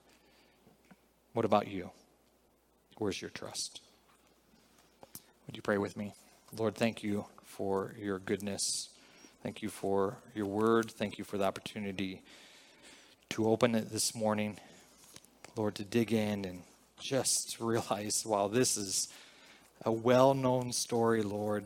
What 1.34 1.44
about 1.44 1.68
you? 1.68 1.90
Where's 2.99 3.20
your 3.20 3.30
trust? 3.30 3.80
Would 5.47 5.57
you 5.57 5.62
pray 5.62 5.78
with 5.78 5.97
me? 5.97 6.12
Lord, 6.57 6.74
thank 6.74 7.03
you 7.03 7.26
for 7.44 7.94
your 7.99 8.18
goodness. 8.18 8.88
Thank 9.42 9.62
you 9.62 9.68
for 9.68 10.18
your 10.34 10.47
word. 10.47 10.90
Thank 10.90 11.18
you 11.18 11.24
for 11.24 11.38
the 11.38 11.44
opportunity 11.44 12.22
to 13.30 13.49
open 13.49 13.76
it 13.76 13.92
this 13.92 14.12
morning, 14.14 14.59
Lord, 15.55 15.76
to 15.76 15.84
dig 15.84 16.12
in 16.12 16.44
and 16.44 16.62
just 16.99 17.57
realize, 17.61 18.24
wow, 18.26 18.49
this 18.49 18.76
is 18.76 19.09
a 19.84 19.92
well 19.92 20.34
known 20.34 20.72
story, 20.72 21.22
Lord. 21.22 21.64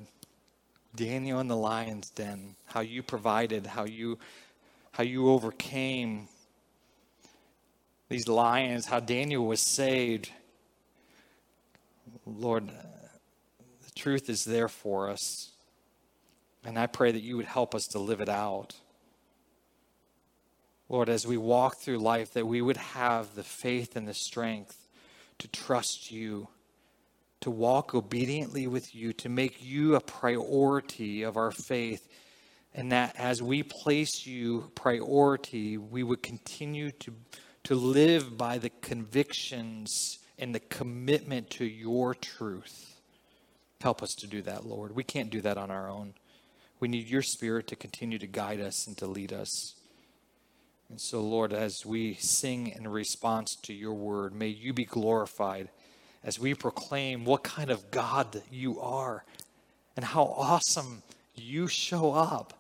Daniel 0.95 1.41
in 1.41 1.49
the 1.49 1.57
lion's 1.57 2.11
den, 2.11 2.57
how 2.67 2.81
you 2.81 3.03
provided, 3.03 3.65
how 3.65 3.85
you 3.85 4.19
how 4.93 5.05
you 5.05 5.31
overcame 5.31 6.29
these 8.09 8.27
lions, 8.27 8.87
how 8.87 9.01
Daniel 9.01 9.47
was 9.47 9.61
saved. 9.61 10.31
Lord, 12.27 12.69
truth 14.01 14.31
is 14.31 14.45
there 14.45 14.69
for 14.69 15.11
us. 15.11 15.51
And 16.65 16.79
I 16.79 16.87
pray 16.87 17.13
that 17.13 17.23
you 17.23 17.37
would 17.37 17.47
help 17.47 17.75
us 17.75 17.85
to 17.89 17.99
live 17.99 18.21
it 18.21 18.29
out. 18.29 18.75
Lord, 20.89 21.09
as 21.09 21.27
we 21.27 21.37
walk 21.37 21.77
through 21.77 21.99
life, 21.99 22.33
that 22.33 22.47
we 22.47 22.63
would 22.63 22.79
have 22.79 23.35
the 23.35 23.43
faith 23.43 23.97
and 23.97 24.09
the 24.09 24.15
strength 24.15 24.77
to 25.39 25.49
trust 25.49 26.11
you, 26.11 26.49
to 27.41 27.51
walk 27.51 27.95
obediently 27.95 28.67
with 28.67 28.95
you, 28.95 29.13
to 29.15 29.29
make 29.29 29.63
you 29.63 29.95
a 29.95 30.01
priority 30.01 31.23
of 31.23 31.37
our 31.37 31.53
faith. 31.53 32.09
And 32.75 32.93
that 32.93 33.15
as 33.19 33.43
we 33.43 33.63
place 33.63 34.27
you 34.27 34.71
priority, 34.75 35.77
we 35.77 36.03
would 36.03 36.23
continue 36.23 36.91
to, 36.93 37.13
to 37.65 37.75
live 37.75 38.39
by 38.39 38.59
the 38.59 38.71
convictions 38.81 40.19
and 40.39 40.55
the 40.55 40.61
commitment 40.61 41.51
to 41.51 41.65
your 41.65 42.15
truth. 42.15 42.90
Help 43.81 44.03
us 44.03 44.15
to 44.17 44.27
do 44.27 44.43
that, 44.43 44.67
Lord. 44.67 44.95
We 44.95 45.05
can't 45.05 45.31
do 45.31 45.41
that 45.41 45.57
on 45.57 45.71
our 45.71 45.89
own. 45.89 46.15
We 46.81 46.89
need 46.89 47.09
your 47.09 47.23
spirit 47.23 47.67
to 47.69 47.77
continue 47.77 48.19
to 48.19 48.27
guide 48.27 48.61
us 48.61 48.87
and 48.87 48.97
to 48.99 49.07
lead 49.07 49.33
us. 49.33 49.75
And 50.91 51.01
so, 51.01 51.21
Lord, 51.21 51.53
as 51.53 51.87
we 51.87 52.15
sing 52.15 52.69
in 52.69 52.89
response 52.89 53.55
to 53.63 53.73
your 53.73 53.95
word, 53.95 54.35
may 54.35 54.49
you 54.49 54.73
be 54.73 54.85
glorified 54.85 55.69
as 56.23 56.39
we 56.39 56.55
proclaim 56.55 57.25
what 57.25 57.43
kind 57.43 57.71
of 57.71 57.91
God 57.91 58.43
you 58.51 58.81
are 58.81 59.25
and 59.97 60.05
how 60.05 60.25
awesome 60.25 61.03
you 61.35 61.67
show 61.67 62.13
up, 62.13 62.59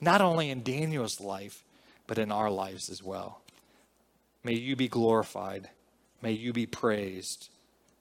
not 0.00 0.20
only 0.20 0.50
in 0.50 0.62
Daniel's 0.62 1.20
life, 1.20 1.62
but 2.06 2.18
in 2.18 2.32
our 2.32 2.50
lives 2.50 2.88
as 2.88 3.02
well. 3.02 3.42
May 4.42 4.54
you 4.54 4.74
be 4.74 4.88
glorified. 4.88 5.68
May 6.22 6.32
you 6.32 6.52
be 6.52 6.66
praised. 6.66 7.48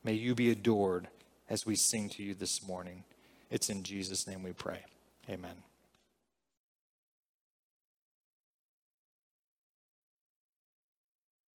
May 0.03 0.13
you 0.13 0.33
be 0.33 0.49
adored 0.49 1.07
as 1.49 1.65
we 1.65 1.75
sing 1.75 2.09
to 2.09 2.23
you 2.23 2.33
this 2.33 2.65
morning. 2.67 3.03
It's 3.49 3.69
in 3.69 3.83
Jesus' 3.83 4.27
name 4.27 4.43
we 4.43 4.53
pray. 4.53 4.81
Amen. 5.29 5.66